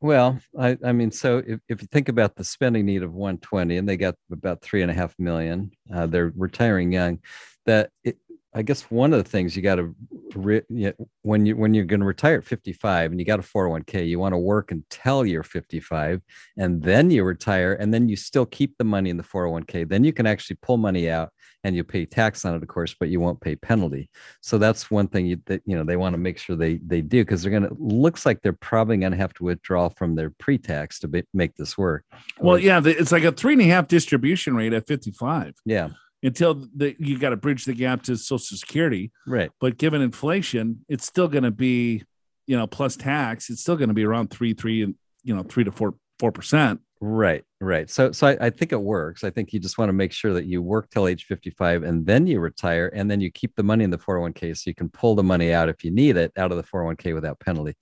Well, 0.00 0.38
I, 0.58 0.76
I 0.84 0.92
mean, 0.92 1.10
so 1.10 1.42
if, 1.46 1.60
if 1.68 1.80
you 1.80 1.88
think 1.90 2.08
about 2.08 2.36
the 2.36 2.44
spending 2.44 2.86
need 2.86 3.02
of 3.02 3.14
120 3.14 3.76
and 3.78 3.88
they 3.88 3.96
got 3.96 4.14
about 4.30 4.60
three 4.62 4.82
and 4.82 4.90
a 4.90 4.94
half 4.94 5.14
million, 5.18 5.70
uh, 5.92 6.06
they're 6.06 6.32
retiring 6.36 6.92
young, 6.92 7.20
that 7.64 7.90
it, 8.04 8.18
I 8.56 8.62
guess 8.62 8.84
one 8.84 9.12
of 9.12 9.22
the 9.22 9.28
things 9.28 9.54
you 9.54 9.60
got 9.60 9.74
to 9.74 9.94
re- 10.34 10.62
you 10.70 10.94
know, 10.98 11.08
when 11.20 11.44
you 11.44 11.56
when 11.56 11.74
you're 11.74 11.84
going 11.84 12.00
to 12.00 12.06
retire 12.06 12.38
at 12.38 12.44
55 12.44 13.10
and 13.10 13.20
you 13.20 13.26
got 13.26 13.38
a 13.38 13.42
401k, 13.42 14.08
you 14.08 14.18
want 14.18 14.32
to 14.32 14.38
work 14.38 14.72
until 14.72 15.26
you're 15.26 15.42
55 15.42 16.22
and 16.56 16.82
then 16.82 17.10
you 17.10 17.22
retire 17.22 17.74
and 17.74 17.92
then 17.92 18.08
you 18.08 18.16
still 18.16 18.46
keep 18.46 18.78
the 18.78 18.84
money 18.84 19.10
in 19.10 19.18
the 19.18 19.22
401k. 19.22 19.86
Then 19.86 20.04
you 20.04 20.12
can 20.14 20.26
actually 20.26 20.56
pull 20.62 20.78
money 20.78 21.10
out 21.10 21.28
and 21.64 21.76
you 21.76 21.84
pay 21.84 22.06
tax 22.06 22.46
on 22.46 22.54
it, 22.54 22.62
of 22.62 22.68
course, 22.68 22.94
but 22.98 23.10
you 23.10 23.20
won't 23.20 23.42
pay 23.42 23.56
penalty. 23.56 24.08
So 24.40 24.56
that's 24.56 24.90
one 24.90 25.08
thing 25.08 25.26
you, 25.26 25.38
that 25.46 25.60
you 25.66 25.76
know 25.76 25.84
they 25.84 25.96
want 25.96 26.14
to 26.14 26.18
make 26.18 26.38
sure 26.38 26.56
they 26.56 26.76
they 26.76 27.02
do 27.02 27.26
because 27.26 27.42
they're 27.42 27.50
going 27.50 27.68
to 27.68 27.76
looks 27.78 28.24
like 28.24 28.40
they're 28.40 28.54
probably 28.54 28.96
going 28.96 29.12
to 29.12 29.18
have 29.18 29.34
to 29.34 29.44
withdraw 29.44 29.90
from 29.90 30.14
their 30.14 30.30
pre-tax 30.30 30.98
to 31.00 31.08
be, 31.08 31.24
make 31.34 31.56
this 31.56 31.76
work. 31.76 32.04
Well, 32.40 32.58
yeah, 32.58 32.80
it's 32.82 33.12
like 33.12 33.24
a 33.24 33.32
three 33.32 33.52
and 33.52 33.60
a 33.62 33.66
half 33.66 33.86
distribution 33.86 34.56
rate 34.56 34.72
at 34.72 34.86
55 34.86 35.56
Yeah, 35.66 35.90
until 36.26 36.66
the, 36.74 36.94
you 36.98 37.18
got 37.18 37.30
to 37.30 37.36
bridge 37.36 37.64
the 37.64 37.74
gap 37.74 38.02
to 38.02 38.16
Social 38.16 38.56
Security. 38.56 39.12
right. 39.26 39.50
But 39.60 39.78
given 39.78 40.02
inflation, 40.02 40.84
it's 40.88 41.06
still 41.06 41.28
going 41.28 41.44
to 41.44 41.50
be, 41.50 42.04
you 42.46 42.56
know, 42.56 42.66
plus 42.66 42.96
tax, 42.96 43.48
it's 43.50 43.60
still 43.60 43.76
going 43.76 43.88
to 43.88 43.94
be 43.94 44.04
around 44.04 44.30
three, 44.30 44.52
three, 44.52 44.82
and 44.82 44.94
you 45.22 45.34
know, 45.34 45.42
three 45.42 45.64
to 45.64 45.72
four, 45.72 45.94
four 46.18 46.32
percent. 46.32 46.80
Right, 47.00 47.44
right. 47.60 47.90
So, 47.90 48.12
so 48.12 48.26
I, 48.26 48.46
I 48.46 48.50
think 48.50 48.72
it 48.72 48.80
works. 48.80 49.22
I 49.22 49.30
think 49.30 49.52
you 49.52 49.60
just 49.60 49.76
want 49.76 49.90
to 49.90 49.92
make 49.92 50.12
sure 50.12 50.32
that 50.32 50.46
you 50.46 50.62
work 50.62 50.88
till 50.90 51.06
age 51.06 51.24
55 51.24 51.82
and 51.82 52.06
then 52.06 52.26
you 52.26 52.40
retire 52.40 52.90
and 52.94 53.10
then 53.10 53.20
you 53.20 53.30
keep 53.30 53.54
the 53.54 53.62
money 53.62 53.84
in 53.84 53.90
the 53.90 53.98
401k 53.98 54.56
so 54.56 54.70
you 54.70 54.74
can 54.74 54.88
pull 54.88 55.14
the 55.14 55.22
money 55.22 55.52
out 55.52 55.68
if 55.68 55.84
you 55.84 55.90
need 55.90 56.16
it 56.16 56.32
out 56.38 56.52
of 56.52 56.56
the 56.56 56.62
401k 56.62 57.14
without 57.14 57.38
penalty. 57.38 57.76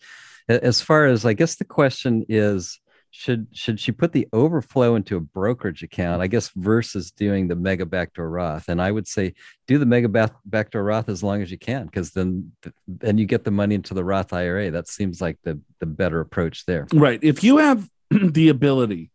As 0.49 0.81
far 0.81 1.07
as 1.07 1.25
I 1.25 1.33
guess 1.33 1.55
the 1.57 1.65
question 1.65 2.25
is, 2.29 2.81
should 3.17 3.47
should 3.53 3.79
she 3.79 3.93
put 3.93 4.11
the 4.11 4.27
overflow 4.33 4.97
into 4.97 5.17
a 5.17 5.21
brokerage 5.21 5.85
account? 5.85 6.21
I 6.21 6.27
guess 6.27 6.51
versus 6.57 7.13
doing 7.13 7.47
the 7.47 7.55
mega 7.55 7.87
backdoor 7.87 8.29
Roth. 8.29 8.69
And 8.69 8.83
I 8.83 8.91
would 8.91 9.07
say 9.07 9.35
do 9.69 9.79
the 9.79 9.87
mega 9.87 10.09
back, 10.09 10.33
backdoor 10.45 10.83
Roth 10.83 11.09
as 11.09 11.23
long 11.23 11.41
as 11.41 11.49
you 11.49 11.57
can, 11.57 11.87
because 11.87 12.11
then 12.11 12.51
then 12.89 13.17
you 13.17 13.25
get 13.25 13.45
the 13.45 13.53
money 13.53 13.77
into 13.77 13.95
the 13.95 14.05
Roth 14.05 14.33
IRA. 14.33 14.73
That 14.73 14.89
seems 14.89 15.21
like 15.21 15.39
the 15.45 15.61
the 15.79 15.87
better 15.87 16.19
approach 16.19 16.67
there. 16.67 16.89
Right. 16.93 17.21
If 17.23 17.45
you 17.45 17.59
have 17.59 17.89
the 18.11 18.49
ability 18.49 19.13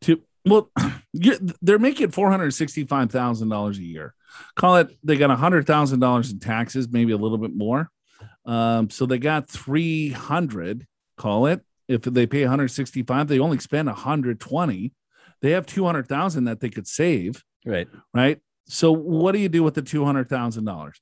to, 0.00 0.20
well, 0.44 0.72
they're 1.62 1.78
making 1.78 2.10
four 2.10 2.28
hundred 2.28 2.50
sixty-five 2.54 3.12
thousand 3.12 3.50
dollars 3.50 3.78
a 3.78 3.84
year. 3.84 4.14
Call 4.56 4.78
it. 4.78 4.90
They 5.04 5.16
got 5.16 5.30
hundred 5.38 5.68
thousand 5.68 6.00
dollars 6.00 6.32
in 6.32 6.40
taxes, 6.40 6.88
maybe 6.90 7.12
a 7.12 7.16
little 7.16 7.38
bit 7.38 7.54
more. 7.54 7.88
Um, 8.44 8.90
so 8.90 9.06
they 9.06 9.18
got 9.18 9.48
three 9.48 10.10
hundred. 10.10 10.88
Call 11.16 11.46
it. 11.46 11.64
If 11.92 12.02
they 12.02 12.26
pay 12.26 12.42
one 12.42 12.50
hundred 12.50 12.68
sixty-five, 12.68 13.28
they 13.28 13.38
only 13.38 13.58
spend 13.58 13.86
one 13.86 13.96
hundred 13.96 14.40
twenty. 14.40 14.92
They 15.40 15.50
have 15.50 15.66
two 15.66 15.84
hundred 15.84 16.08
thousand 16.08 16.44
that 16.44 16.60
they 16.60 16.70
could 16.70 16.86
save. 16.86 17.42
Right. 17.64 17.88
right? 18.14 18.38
So 18.66 18.90
what 18.92 19.32
do 19.32 19.38
you 19.38 19.48
do 19.48 19.62
with 19.62 19.74
the 19.74 19.82
two 19.82 20.04
hundred 20.04 20.28
thousand 20.28 20.64
dollars? 20.64 21.00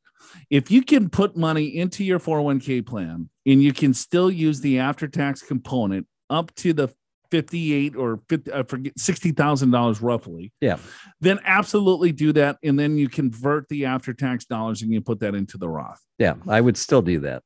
If 0.50 0.70
you 0.70 0.82
can 0.82 1.08
put 1.08 1.36
money 1.36 1.64
into 1.76 2.04
your 2.04 2.18
four 2.18 2.36
hundred 2.38 2.44
one 2.44 2.60
k 2.60 2.82
plan 2.82 3.28
and 3.46 3.62
you 3.62 3.72
can 3.72 3.94
still 3.94 4.30
use 4.30 4.60
the 4.60 4.78
after 4.78 5.08
tax 5.08 5.42
component 5.42 6.06
up 6.28 6.54
to 6.56 6.72
the 6.72 6.88
fifty 7.30 7.72
eight 7.72 7.94
or 7.96 8.20
50, 8.28 8.52
I 8.52 8.62
forget 8.64 8.98
sixty 8.98 9.30
thousand 9.32 9.70
dollars 9.70 10.00
roughly, 10.02 10.52
Yeah. 10.60 10.78
then 11.20 11.38
absolutely 11.44 12.12
do 12.12 12.32
that, 12.32 12.58
and 12.62 12.78
then 12.78 12.98
you 12.98 13.08
convert 13.08 13.68
the 13.68 13.84
after 13.86 14.12
tax 14.12 14.44
dollars 14.46 14.82
and 14.82 14.92
you 14.92 15.00
put 15.00 15.20
that 15.20 15.34
into 15.34 15.56
the 15.56 15.68
Roth. 15.68 16.00
Yeah. 16.18 16.34
I 16.48 16.60
would 16.60 16.76
still 16.76 17.02
do 17.02 17.20
that. 17.20 17.42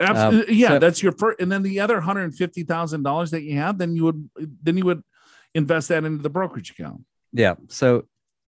Absolutely, 0.00 0.40
um, 0.40 0.46
uh, 0.48 0.52
yeah, 0.52 0.68
so- 0.68 0.78
that's 0.78 1.02
your 1.02 1.12
first, 1.12 1.40
and 1.40 1.50
then 1.50 1.62
the 1.62 1.80
other 1.80 2.00
hundred 2.00 2.24
and 2.24 2.34
fifty 2.36 2.62
thousand 2.62 3.02
dollars 3.02 3.30
that 3.30 3.42
you 3.42 3.56
have, 3.58 3.78
then 3.78 3.94
you 3.96 4.04
would 4.04 4.28
then 4.62 4.76
you 4.76 4.84
would 4.84 5.02
invest 5.54 5.88
that 5.88 6.04
into 6.04 6.22
the 6.22 6.30
brokerage 6.30 6.70
account. 6.70 7.02
Yeah. 7.32 7.54
So 7.68 8.06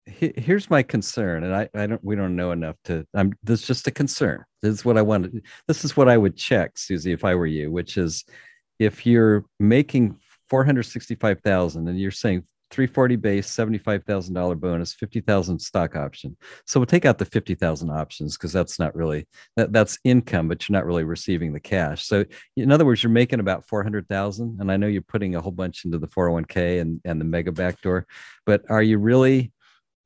he- 0.06 0.32
here's 0.36 0.70
my 0.70 0.82
concern, 0.82 1.44
and 1.44 1.54
I, 1.54 1.68
I 1.74 1.86
don't 1.86 2.02
we 2.04 2.16
don't 2.16 2.36
know 2.36 2.52
enough 2.52 2.76
to. 2.84 3.06
I'm 3.14 3.32
this 3.42 3.60
is 3.60 3.66
just 3.66 3.86
a 3.86 3.90
concern. 3.90 4.44
This 4.62 4.74
is 4.74 4.84
what 4.84 4.96
I 4.96 5.02
wanted. 5.02 5.44
This 5.68 5.84
is 5.84 5.96
what 5.96 6.08
I 6.08 6.16
would 6.16 6.36
check, 6.36 6.78
Susie, 6.78 7.12
if 7.12 7.24
I 7.24 7.34
were 7.34 7.46
you, 7.46 7.70
which 7.70 7.96
is 7.98 8.24
if 8.78 9.06
you're 9.06 9.44
making 9.60 10.16
four 10.48 10.64
hundred 10.64 10.84
sixty-five 10.84 11.40
thousand 11.40 11.88
and 11.88 11.98
you're 11.98 12.10
saying 12.10 12.44
340 12.74 13.16
base, 13.16 13.48
$75,000 13.54 14.58
bonus, 14.58 14.92
50,000 14.92 15.58
stock 15.58 15.94
option. 15.94 16.36
So 16.66 16.80
we'll 16.80 16.86
take 16.86 17.04
out 17.04 17.18
the 17.18 17.24
50,000 17.24 17.90
options 17.90 18.36
because 18.36 18.52
that's 18.52 18.78
not 18.78 18.94
really 18.94 19.26
that, 19.56 19.72
that's 19.72 19.98
income, 20.04 20.48
but 20.48 20.68
you're 20.68 20.74
not 20.74 20.84
really 20.84 21.04
receiving 21.04 21.52
the 21.52 21.60
cash. 21.60 22.04
So 22.04 22.24
in 22.56 22.72
other 22.72 22.84
words, 22.84 23.02
you're 23.02 23.10
making 23.10 23.40
about 23.40 23.66
400,000 23.68 24.60
and 24.60 24.72
I 24.72 24.76
know 24.76 24.88
you're 24.88 25.02
putting 25.02 25.36
a 25.36 25.40
whole 25.40 25.52
bunch 25.52 25.84
into 25.84 25.98
the 25.98 26.08
401k 26.08 26.80
and 26.80 27.00
and 27.04 27.20
the 27.20 27.24
mega 27.24 27.52
backdoor, 27.52 28.06
but 28.44 28.62
are 28.68 28.82
you 28.82 28.98
really 28.98 29.52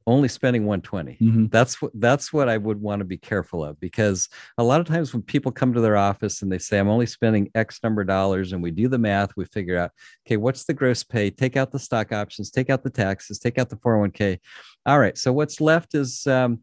only 0.09 0.27
spending 0.29 0.65
120? 0.65 1.19
That's 1.49 1.83
what 1.83 1.93
that's 1.95 2.33
what 2.33 2.49
I 2.49 2.57
would 2.57 2.81
want 2.81 3.01
to 3.01 3.05
be 3.05 3.19
careful 3.19 3.63
of 3.63 3.79
because 3.79 4.29
a 4.57 4.65
lot 4.65 4.81
of 4.81 4.87
times 4.87 5.13
when 5.13 5.23
people 5.23 5.53
come 5.53 5.75
to 5.75 5.81
their 5.81 5.99
office 5.99 6.41
and 6.41 6.51
they 6.51 6.59
say 6.59 6.79
I'm 6.79 6.89
only 6.89 7.07
spending 7.07 7.51
X 7.55 7.81
number 7.83 8.01
of 8.01 8.09
dollars 8.09 8.53
and 8.53 8.63
we 8.63 8.71
do 8.71 8.89
the 8.89 8.99
math, 8.99 9.37
we 9.37 9.45
figure 9.45 9.77
out 9.77 9.91
okay, 10.27 10.39
what's 10.39 10.65
the 10.65 10.73
gross 10.73 11.05
pay? 11.05 11.31
Take 11.31 11.57
out 11.57 11.71
the 11.71 11.79
stock 11.79 12.11
options, 12.11 12.51
take 12.51 12.71
out 12.71 12.83
the 12.83 12.91
taxes, 12.91 13.39
take 13.39 13.59
out 13.59 13.69
the 13.69 13.77
401k. 13.77 14.39
All 14.87 14.99
right, 14.99 15.17
so 15.17 15.33
what's 15.33 15.61
left 15.61 15.95
is 15.95 16.27
um, 16.27 16.61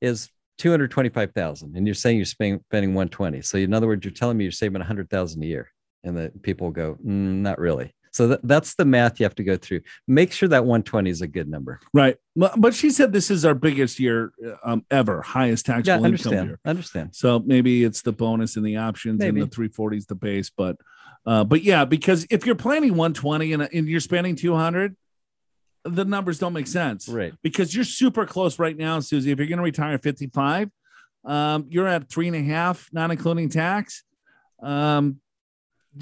is 0.00 0.28
225,000 0.58 1.76
and 1.76 1.86
you're 1.86 1.94
saying 1.94 2.16
you're 2.16 2.26
spending, 2.26 2.60
spending 2.68 2.94
120. 2.94 3.42
So 3.42 3.58
in 3.58 3.72
other 3.72 3.86
words, 3.86 4.04
you're 4.04 4.12
telling 4.12 4.36
me 4.36 4.44
you're 4.44 4.50
saving 4.50 4.80
100,000 4.80 5.40
a 5.42 5.46
year 5.46 5.70
and 6.02 6.16
the 6.16 6.32
people 6.42 6.70
go, 6.70 6.96
"Mm, 7.04 7.42
not 7.42 7.58
really. 7.58 7.94
So 8.18 8.26
that, 8.26 8.40
that's 8.42 8.74
the 8.74 8.84
math 8.84 9.20
you 9.20 9.24
have 9.24 9.36
to 9.36 9.44
go 9.44 9.56
through. 9.56 9.82
Make 10.08 10.32
sure 10.32 10.48
that 10.48 10.64
120 10.64 11.08
is 11.08 11.22
a 11.22 11.28
good 11.28 11.48
number. 11.48 11.78
Right. 11.94 12.16
But 12.34 12.74
she 12.74 12.90
said 12.90 13.12
this 13.12 13.30
is 13.30 13.44
our 13.44 13.54
biggest 13.54 14.00
year 14.00 14.32
um, 14.64 14.84
ever, 14.90 15.22
highest 15.22 15.66
taxable 15.66 15.86
Yeah, 15.86 15.94
income 15.94 16.04
understand. 16.04 16.48
year. 16.48 16.58
Understand. 16.64 17.14
So 17.14 17.38
maybe 17.38 17.84
it's 17.84 18.02
the 18.02 18.10
bonus 18.10 18.56
and 18.56 18.66
the 18.66 18.76
options 18.76 19.20
Maybe. 19.20 19.40
and 19.40 19.48
the 19.48 19.54
340s 19.54 20.08
the 20.08 20.16
base. 20.16 20.50
But 20.50 20.78
uh, 21.26 21.44
but 21.44 21.62
yeah, 21.62 21.84
because 21.84 22.26
if 22.28 22.44
you're 22.44 22.56
planning 22.56 22.96
120 22.96 23.52
and, 23.52 23.62
and 23.72 23.86
you're 23.86 24.00
spending 24.00 24.34
200, 24.34 24.96
the 25.84 26.04
numbers 26.04 26.40
don't 26.40 26.54
make 26.54 26.66
sense. 26.66 27.08
Right. 27.08 27.34
Because 27.42 27.72
you're 27.72 27.84
super 27.84 28.26
close 28.26 28.58
right 28.58 28.76
now, 28.76 28.98
Susie. 28.98 29.30
If 29.30 29.38
you're 29.38 29.46
going 29.46 29.58
to 29.58 29.62
retire 29.62 29.94
at 29.94 30.02
55, 30.02 30.70
um, 31.24 31.66
you're 31.68 31.86
at 31.86 32.08
three 32.08 32.26
and 32.26 32.34
a 32.34 32.42
half, 32.42 32.88
not 32.92 33.12
including 33.12 33.48
tax. 33.48 34.02
Um, 34.60 35.20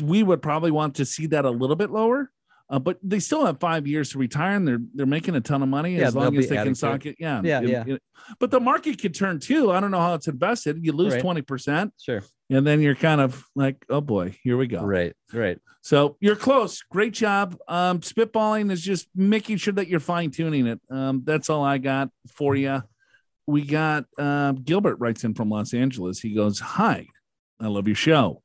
we 0.02 0.22
would 0.22 0.42
probably 0.42 0.70
want 0.70 0.96
to 0.96 1.04
see 1.04 1.26
that 1.26 1.44
a 1.44 1.50
little 1.50 1.76
bit 1.76 1.90
lower. 1.90 2.30
Uh, 2.68 2.80
but 2.80 2.98
they 3.00 3.20
still 3.20 3.46
have 3.46 3.60
five 3.60 3.86
years 3.86 4.10
to 4.10 4.18
retire, 4.18 4.56
and 4.56 4.66
they're 4.66 4.80
they're 4.92 5.06
making 5.06 5.36
a 5.36 5.40
ton 5.40 5.62
of 5.62 5.68
money 5.68 5.96
Yeah, 5.98 6.08
as 6.08 6.16
long 6.16 6.36
as 6.36 6.48
they 6.48 6.56
can 6.56 6.74
sock 6.74 7.06
it. 7.06 7.14
Yeah, 7.20 7.40
Yeah, 7.44 7.60
It- 7.60 7.68
yeah. 7.68 7.84
it- 7.86 8.02
but 8.40 8.50
the 8.50 8.58
market 8.58 9.00
could 9.00 9.14
turn 9.14 9.38
too. 9.38 9.70
I 9.70 9.78
don't 9.78 9.92
know 9.92 10.00
how 10.00 10.14
it's 10.14 10.26
invested. 10.26 10.84
You 10.84 10.90
lose 10.92 11.12
Right. 11.12 11.22
twenty 11.22 11.42
percent, 11.42 11.92
Sure. 12.02 12.24
and 12.50 12.66
then 12.66 12.80
you're 12.80 12.96
kind 12.96 13.20
of 13.20 13.44
like, 13.54 13.86
oh 13.88 14.00
boy, 14.00 14.36
here 14.42 14.56
we 14.56 14.66
go. 14.66 14.82
Right. 14.84 15.12
Right. 15.32 15.58
So 15.82 16.16
you're 16.18 16.34
close. 16.34 16.82
Great 16.90 17.12
job. 17.12 17.56
Um, 17.68 18.00
spitballing 18.00 18.72
is 18.72 18.82
just 18.82 19.06
making 19.14 19.58
sure 19.58 19.74
that 19.74 19.86
you're 19.86 20.00
fine 20.00 20.32
tuning 20.32 20.66
it. 20.66 20.80
Um, 20.90 21.22
that's 21.24 21.48
all 21.48 21.62
I 21.62 21.78
got 21.78 22.10
for 22.34 22.56
you. 22.56 22.82
We 23.46 23.62
got 23.62 24.06
uh, 24.18 24.50
Gilbert 24.52 24.96
writes 24.98 25.22
in 25.22 25.34
from 25.34 25.50
Los 25.50 25.72
Angeles. 25.72 26.18
He 26.18 26.34
goes, 26.34 26.58
Hi, 26.58 27.06
I 27.60 27.68
love 27.68 27.86
your 27.86 27.94
show. 27.94 28.42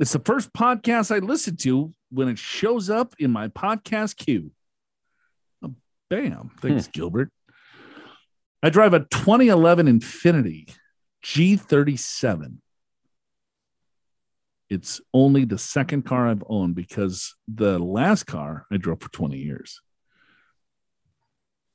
It's 0.00 0.12
the 0.12 0.18
first 0.18 0.52
podcast 0.52 1.14
I 1.14 1.18
listen 1.18 1.56
to 1.58 1.94
when 2.10 2.28
it 2.28 2.38
shows 2.38 2.90
up 2.90 3.14
in 3.18 3.30
my 3.30 3.48
podcast 3.48 4.16
queue. 4.16 4.50
Oh, 5.62 5.74
bam. 6.10 6.50
Thanks, 6.60 6.86
hmm. 6.86 6.92
Gilbert. 6.92 7.30
I 8.62 8.70
drive 8.70 8.94
a 8.94 9.00
2011 9.00 9.86
Infiniti 9.86 10.74
G37 11.24 12.58
it's 14.72 15.02
only 15.12 15.44
the 15.44 15.58
second 15.58 16.06
car 16.06 16.28
I've 16.28 16.42
owned 16.48 16.74
because 16.74 17.34
the 17.46 17.78
last 17.78 18.24
car 18.24 18.64
I 18.72 18.78
drove 18.78 19.02
for 19.02 19.10
20 19.10 19.36
years. 19.36 19.82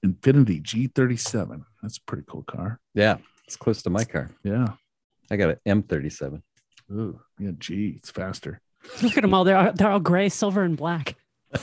Infiniti 0.03 0.63
G37. 0.63 1.61
That's 1.83 1.97
a 1.97 2.01
pretty 2.07 2.23
cool 2.27 2.41
car. 2.41 2.79
Yeah. 2.95 3.17
It's 3.45 3.55
close 3.55 3.83
to 3.83 3.91
my 3.91 4.03
car. 4.03 4.31
Yeah. 4.43 4.69
I 5.29 5.35
got 5.35 5.59
an 5.63 5.83
M37. 5.83 6.41
Ooh, 6.91 7.19
yeah, 7.39 7.51
gee, 7.57 7.93
it's 7.97 8.09
faster. 8.11 8.61
Look 9.01 9.17
at 9.17 9.21
them 9.21 9.33
all. 9.33 9.43
They're, 9.43 9.57
all- 9.57 9.73
they're 9.73 9.89
all 9.91 9.99
gray, 9.99 10.29
silver, 10.29 10.63
and 10.63 10.77
black. 10.77 11.15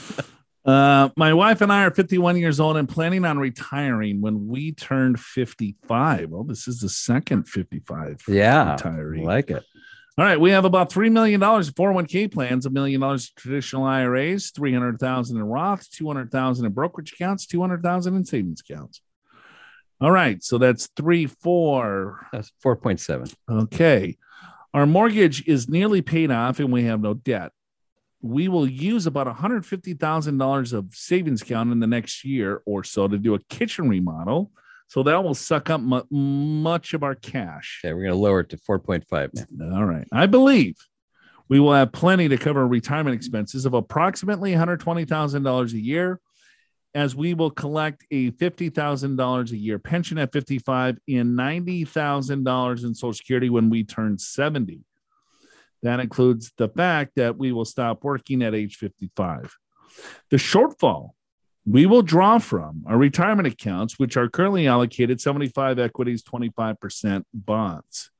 Uh, 0.65 1.09
my 1.15 1.31
wife 1.31 1.61
and 1.61 1.71
I 1.71 1.83
are 1.83 1.91
51 1.93 2.37
years 2.37 2.59
old 2.59 2.75
and 2.75 2.89
planning 2.89 3.23
on 3.23 3.37
retiring 3.37 4.19
when 4.19 4.47
we 4.47 4.71
turned 4.71 5.19
55. 5.19 6.31
Well, 6.31 6.43
this 6.43 6.67
is 6.67 6.79
the 6.79 6.89
second 6.89 7.47
55 7.47 8.23
Yeah. 8.27 8.75
retiree. 8.75 9.21
I 9.21 9.25
like 9.25 9.51
it. 9.51 9.63
All 10.17 10.25
right, 10.25 10.39
we 10.39 10.49
have 10.49 10.65
about 10.65 10.91
three 10.91 11.11
million 11.11 11.39
dollars 11.39 11.67
in 11.67 11.75
401k 11.75 12.31
plans, 12.33 12.65
a 12.65 12.71
million 12.71 13.01
dollars 13.01 13.31
in 13.37 13.39
traditional 13.39 13.83
IRAs, 13.83 14.49
three 14.49 14.73
hundred 14.73 14.97
thousand 14.99 15.37
in 15.37 15.43
Roth, 15.43 15.87
two 15.91 16.07
hundred 16.07 16.31
thousand 16.31 16.65
in 16.65 16.71
brokerage 16.71 17.13
accounts, 17.13 17.45
two 17.45 17.61
hundred 17.61 17.83
thousand 17.83 18.15
in 18.15 18.25
savings 18.25 18.61
accounts. 18.67 19.01
All 20.01 20.09
right, 20.11 20.41
so 20.43 20.57
that's 20.57 20.87
three, 20.97 21.27
four. 21.27 22.25
That's 22.33 22.51
4.7. 22.65 23.31
Okay, 23.47 24.17
our 24.75 24.85
mortgage 24.85 25.47
is 25.47 25.69
nearly 25.69 26.01
paid 26.01 26.29
off, 26.31 26.59
and 26.59 26.69
we 26.69 26.83
have 26.83 26.99
no 26.99 27.13
debt. 27.13 27.53
We 28.21 28.49
will 28.49 28.67
use 28.67 29.07
about 29.07 29.25
one 29.25 29.35
hundred 29.37 29.65
fifty 29.65 29.93
thousand 29.93 30.37
dollars 30.37 30.73
of 30.73 30.93
savings 30.93 31.41
account 31.41 31.71
in 31.71 31.79
the 31.79 31.87
next 31.87 32.25
year 32.25 32.61
or 32.65 32.83
so 32.83 33.07
to 33.07 33.17
do 33.17 33.35
a 33.35 33.39
kitchen 33.49 33.87
remodel. 33.87 34.51
So 34.87 35.01
that 35.03 35.23
will 35.23 35.33
suck 35.33 35.69
up 35.69 35.79
mu- 35.79 36.03
much 36.11 36.93
of 36.93 37.03
our 37.03 37.15
cash. 37.15 37.81
Okay, 37.83 37.93
we're 37.93 38.01
going 38.01 38.11
to 38.11 38.19
lower 38.19 38.41
it 38.41 38.49
to 38.49 38.57
4.5 38.57 39.45
now. 39.51 39.77
All 39.77 39.85
right. 39.85 40.07
I 40.11 40.25
believe 40.25 40.75
we 41.47 41.59
will 41.59 41.73
have 41.73 41.91
plenty 41.91 42.27
to 42.27 42.37
cover 42.37 42.67
retirement 42.67 43.15
expenses 43.15 43.65
of 43.65 43.73
approximately 43.73 44.51
$120,000 44.51 45.73
a 45.73 45.79
year 45.79 46.19
as 46.95 47.15
we 47.15 47.33
will 47.33 47.51
collect 47.51 48.05
a 48.09 48.31
$50,000 48.31 49.51
a 49.51 49.57
year 49.57 49.77
pension 49.77 50.17
at 50.17 50.31
55 50.31 50.97
and 51.07 51.37
$90,000 51.37 52.83
in 52.83 52.95
Social 52.95 53.13
Security 53.13 53.49
when 53.49 53.69
we 53.69 53.83
turn 53.83 54.17
70. 54.17 54.79
That 55.83 55.99
includes 55.99 56.53
the 56.57 56.69
fact 56.69 57.11
that 57.17 57.37
we 57.37 57.51
will 57.51 57.65
stop 57.65 58.03
working 58.03 58.41
at 58.41 58.55
age 58.55 58.77
55. 58.77 59.55
The 60.31 60.37
shortfall 60.37 61.11
we 61.67 61.87
will 61.87 62.03
draw 62.03 62.37
from 62.37 62.83
our 62.85 62.97
retirement 62.97 63.47
accounts, 63.47 63.97
which 63.97 64.15
are 64.17 64.29
currently 64.29 64.67
allocated 64.67 65.19
75 65.19 65.79
equities, 65.79 66.23
25% 66.23 67.23
bonds. 67.33 68.11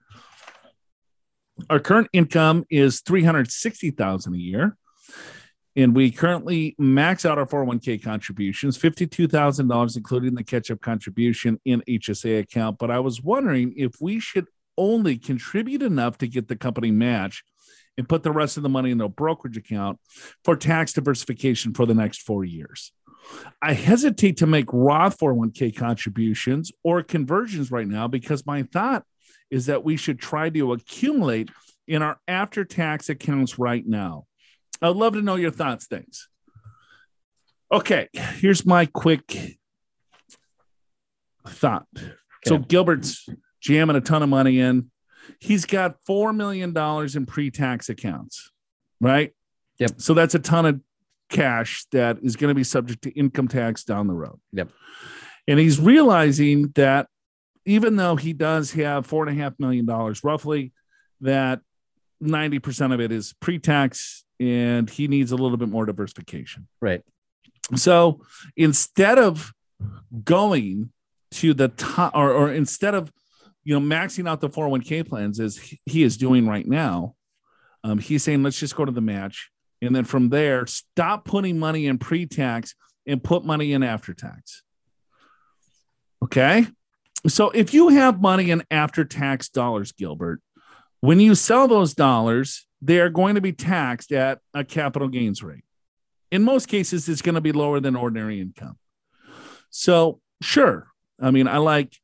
Our 1.70 1.80
current 1.80 2.08
income 2.12 2.66
is 2.70 3.02
360,000 3.02 4.34
a 4.34 4.38
year. 4.38 4.78
And 5.76 5.94
we 5.94 6.10
currently 6.10 6.76
max 6.80 7.26
out 7.26 7.38
our 7.38 7.46
401k 7.46 8.02
contributions, 8.02 8.78
$52,000, 8.78 9.98
including 9.98 10.36
the 10.36 10.44
catch 10.44 10.72
up 10.72 10.80
contribution 10.80 11.60
in 11.66 11.82
HSA 11.82 12.40
account. 12.40 12.78
But 12.78 12.92
I 12.92 13.00
was 13.00 13.22
wondering 13.22 13.74
if 13.76 13.96
we 14.00 14.20
should 14.20 14.48
only 14.78 15.18
contribute 15.18 15.82
enough 15.82 16.18
to 16.20 16.28
get 16.28 16.48
the 16.48 16.56
company 16.56 16.92
match 16.92 17.44
and 17.98 18.08
put 18.08 18.24
the 18.24 18.32
rest 18.32 18.58
of 18.58 18.64
the 18.64 18.70
money 18.70 18.92
in 18.92 19.02
a 19.02 19.10
brokerage 19.10 19.58
account 19.58 20.00
for 20.44 20.56
tax 20.56 20.94
diversification 20.94 21.74
for 21.74 21.86
the 21.86 21.94
next 21.94 22.22
four 22.22 22.44
years. 22.44 22.92
I 23.62 23.74
hesitate 23.74 24.38
to 24.38 24.48
make 24.48 24.66
Roth 24.72 25.18
401k 25.18 25.76
contributions 25.76 26.72
or 26.84 27.04
conversions 27.04 27.72
right 27.72 27.88
now 27.88 28.08
because 28.08 28.46
my 28.46 28.64
thought 28.64 29.04
is 29.50 29.66
that 29.66 29.84
we 29.84 29.98
should 29.98 30.20
try 30.20 30.50
to 30.50 30.74
accumulate 30.74 31.50
in 31.88 32.02
our 32.02 32.20
after 32.28 32.66
tax 32.66 33.10
accounts 33.10 33.58
right 33.58 33.86
now. 33.86 34.26
I'd 34.82 34.96
love 34.96 35.14
to 35.14 35.22
know 35.22 35.36
your 35.36 35.52
thoughts. 35.52 35.88
things. 35.88 36.28
Okay, 37.72 38.10
here's 38.14 38.66
my 38.66 38.86
quick 38.86 39.58
thought. 41.48 41.88
So 42.46 42.58
Gilbert's 42.60 43.28
jamming 43.60 43.96
a 43.96 44.02
ton 44.02 44.22
of 44.22 44.30
money 44.30 44.60
in. 44.60 44.92
He's 45.40 45.66
got 45.66 45.96
four 46.06 46.32
million 46.34 46.74
dollars 46.74 47.16
in 47.16 47.26
pre-tax 47.26 47.90
accounts, 47.90 48.52
right? 49.02 49.34
Yep. 49.80 49.94
So 49.98 50.14
that's 50.14 50.36
a 50.36 50.40
ton 50.40 50.66
of 50.66 50.82
cash 51.30 51.86
that 51.92 52.20
is 52.22 52.36
going 52.36 52.50
to 52.50 52.56
be 52.56 52.64
subject 52.64 53.02
to 53.04 53.12
income 53.12 53.48
tax 53.48 53.84
down 53.84 54.08
the 54.08 54.14
road. 54.14 54.40
Yep. 54.54 54.70
And 55.48 55.60
he's 55.60 55.80
realizing 55.80 56.70
that 56.76 57.08
even 57.66 57.96
though 57.96 58.16
he 58.16 58.34
does 58.34 58.72
have 58.74 59.08
four 59.08 59.28
and 59.28 59.38
a 59.38 59.42
half 59.42 59.54
million 59.60 59.86
dollars 59.86 60.24
roughly, 60.24 60.72
that 61.22 61.62
90% 62.22 62.94
of 62.94 63.02
it 63.02 63.12
is 63.12 63.34
pre-tax 63.40 64.25
and 64.40 64.90
he 64.90 65.08
needs 65.08 65.32
a 65.32 65.36
little 65.36 65.58
bit 65.58 65.70
more 65.70 65.86
diversification. 65.86 66.68
Right. 66.82 67.02
So 67.76 68.22
instead 68.56 69.18
of 69.18 69.52
going 70.24 70.92
to 71.32 71.54
the 71.54 71.70
top 71.70 72.16
or, 72.16 72.32
or 72.32 72.52
instead 72.52 72.96
of 72.96 73.12
you 73.64 73.78
know 73.78 73.86
maxing 73.86 74.30
out 74.30 74.42
the 74.42 74.50
401k 74.50 75.08
plans 75.08 75.40
as 75.40 75.58
he 75.86 76.04
is 76.04 76.18
doing 76.18 76.48
right 76.48 76.68
now, 76.68 77.16
um, 77.84 78.00
he's 78.00 78.24
saying 78.24 78.44
let's 78.44 78.60
just 78.60 78.76
go 78.76 78.86
to 78.86 78.92
the 78.92 79.02
match. 79.02 79.50
And 79.82 79.96
then 79.96 80.06
from 80.06 80.30
there, 80.30 80.66
stop 80.68 81.26
putting 81.26 81.60
money 81.60 81.88
in 81.88 81.98
pre-tax 81.98 82.74
and 83.06 83.24
put 83.24 83.46
money 83.46 83.74
in 83.74 83.84
after 83.84 84.14
tax. 84.14 84.64
Okay. 86.24 86.66
So 87.28 87.50
if 87.50 87.74
you 87.74 87.90
have 87.90 88.22
money 88.22 88.52
in 88.52 88.64
after 88.72 89.04
tax 89.04 89.50
dollars, 89.50 89.92
Gilbert, 89.92 90.42
when 91.02 91.20
you 91.20 91.36
sell 91.36 91.68
those 91.68 91.94
dollars, 91.94 92.65
they 92.86 93.00
are 93.00 93.10
going 93.10 93.34
to 93.34 93.42
be 93.42 93.52
taxed 93.52 94.12
at 94.12 94.40
a 94.54 94.64
capital 94.64 95.08
gains 95.08 95.42
rate. 95.42 95.64
In 96.32 96.44
most 96.44 96.68
cases, 96.68 97.10
it's 97.10 97.22
going 97.22 97.36
to 97.36 97.42
be 97.42 97.52
lower 97.52 97.80
than 97.80 97.96
ordinary 97.96 98.40
income. 98.40 98.78
So, 99.72 100.22
sure. 100.42 100.88
I 101.20 101.32
mean, 101.32 101.48
I 101.48 101.58
like 101.58 101.98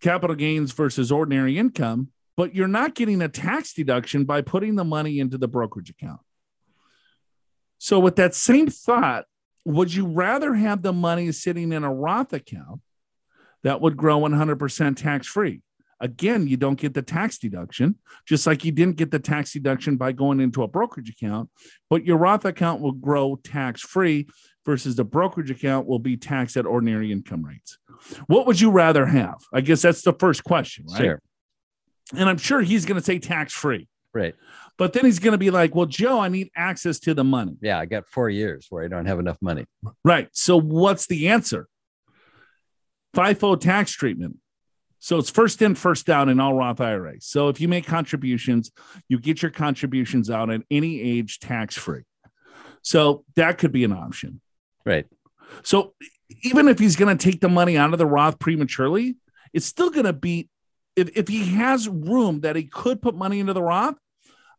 capital 0.00 0.34
gains 0.34 0.72
versus 0.72 1.12
ordinary 1.12 1.58
income, 1.58 2.08
but 2.36 2.54
you're 2.54 2.68
not 2.68 2.94
getting 2.94 3.20
a 3.20 3.28
tax 3.28 3.74
deduction 3.74 4.24
by 4.24 4.40
putting 4.40 4.76
the 4.76 4.84
money 4.84 5.18
into 5.18 5.36
the 5.36 5.48
brokerage 5.48 5.90
account. 5.90 6.20
So, 7.78 8.00
with 8.00 8.16
that 8.16 8.34
same 8.34 8.68
thought, 8.68 9.26
would 9.66 9.92
you 9.92 10.06
rather 10.06 10.54
have 10.54 10.80
the 10.80 10.92
money 10.92 11.32
sitting 11.32 11.70
in 11.72 11.84
a 11.84 11.92
Roth 11.92 12.32
account 12.32 12.80
that 13.62 13.82
would 13.82 13.96
grow 13.96 14.20
100% 14.20 14.96
tax 14.96 15.26
free? 15.26 15.60
Again, 16.00 16.46
you 16.46 16.56
don't 16.56 16.78
get 16.78 16.94
the 16.94 17.02
tax 17.02 17.38
deduction, 17.38 17.96
just 18.26 18.46
like 18.46 18.64
you 18.64 18.72
didn't 18.72 18.96
get 18.96 19.10
the 19.10 19.18
tax 19.18 19.52
deduction 19.52 19.96
by 19.96 20.12
going 20.12 20.40
into 20.40 20.62
a 20.62 20.68
brokerage 20.68 21.10
account, 21.10 21.50
but 21.88 22.04
your 22.04 22.16
Roth 22.16 22.44
account 22.44 22.80
will 22.80 22.92
grow 22.92 23.36
tax 23.36 23.80
free 23.80 24.28
versus 24.64 24.96
the 24.96 25.04
brokerage 25.04 25.50
account 25.50 25.86
will 25.86 25.98
be 25.98 26.16
taxed 26.16 26.56
at 26.56 26.66
ordinary 26.66 27.12
income 27.12 27.44
rates. 27.44 27.78
What 28.26 28.46
would 28.46 28.60
you 28.60 28.70
rather 28.70 29.06
have? 29.06 29.36
I 29.52 29.60
guess 29.60 29.82
that's 29.82 30.02
the 30.02 30.12
first 30.12 30.44
question, 30.44 30.86
right? 30.90 31.02
Sure. 31.02 31.22
And 32.16 32.28
I'm 32.28 32.38
sure 32.38 32.60
he's 32.60 32.84
going 32.84 32.98
to 32.98 33.04
say 33.04 33.18
tax 33.18 33.52
free. 33.52 33.88
Right. 34.12 34.34
But 34.76 34.92
then 34.92 35.04
he's 35.04 35.18
going 35.18 35.32
to 35.32 35.38
be 35.38 35.50
like, 35.50 35.74
well, 35.74 35.86
Joe, 35.86 36.20
I 36.20 36.28
need 36.28 36.50
access 36.56 36.98
to 37.00 37.14
the 37.14 37.24
money. 37.24 37.56
Yeah. 37.60 37.78
I 37.78 37.86
got 37.86 38.08
four 38.08 38.28
years 38.28 38.66
where 38.70 38.84
I 38.84 38.88
don't 38.88 39.06
have 39.06 39.18
enough 39.18 39.38
money. 39.40 39.66
Right. 40.04 40.28
So 40.32 40.60
what's 40.60 41.06
the 41.06 41.28
answer? 41.28 41.68
FIFO 43.14 43.60
tax 43.60 43.92
treatment. 43.92 44.38
So 45.04 45.18
it's 45.18 45.28
first 45.28 45.60
in, 45.60 45.74
first 45.74 46.08
out 46.08 46.30
in 46.30 46.40
all 46.40 46.54
Roth 46.54 46.80
IRAs. 46.80 47.26
So 47.26 47.50
if 47.50 47.60
you 47.60 47.68
make 47.68 47.86
contributions, 47.86 48.72
you 49.06 49.18
get 49.18 49.42
your 49.42 49.50
contributions 49.50 50.30
out 50.30 50.48
at 50.48 50.62
any 50.70 50.98
age 50.98 51.40
tax 51.40 51.76
free. 51.76 52.04
So 52.80 53.22
that 53.36 53.58
could 53.58 53.70
be 53.70 53.84
an 53.84 53.92
option. 53.92 54.40
Right. 54.86 55.04
So 55.62 55.92
even 56.42 56.68
if 56.68 56.78
he's 56.78 56.96
going 56.96 57.14
to 57.14 57.22
take 57.22 57.42
the 57.42 57.50
money 57.50 57.76
out 57.76 57.92
of 57.92 57.98
the 57.98 58.06
Roth 58.06 58.38
prematurely, 58.38 59.16
it's 59.52 59.66
still 59.66 59.90
going 59.90 60.06
to 60.06 60.14
be, 60.14 60.48
if, 60.96 61.10
if 61.14 61.28
he 61.28 61.48
has 61.52 61.86
room 61.86 62.40
that 62.40 62.56
he 62.56 62.62
could 62.62 63.02
put 63.02 63.14
money 63.14 63.40
into 63.40 63.52
the 63.52 63.62
Roth, 63.62 63.96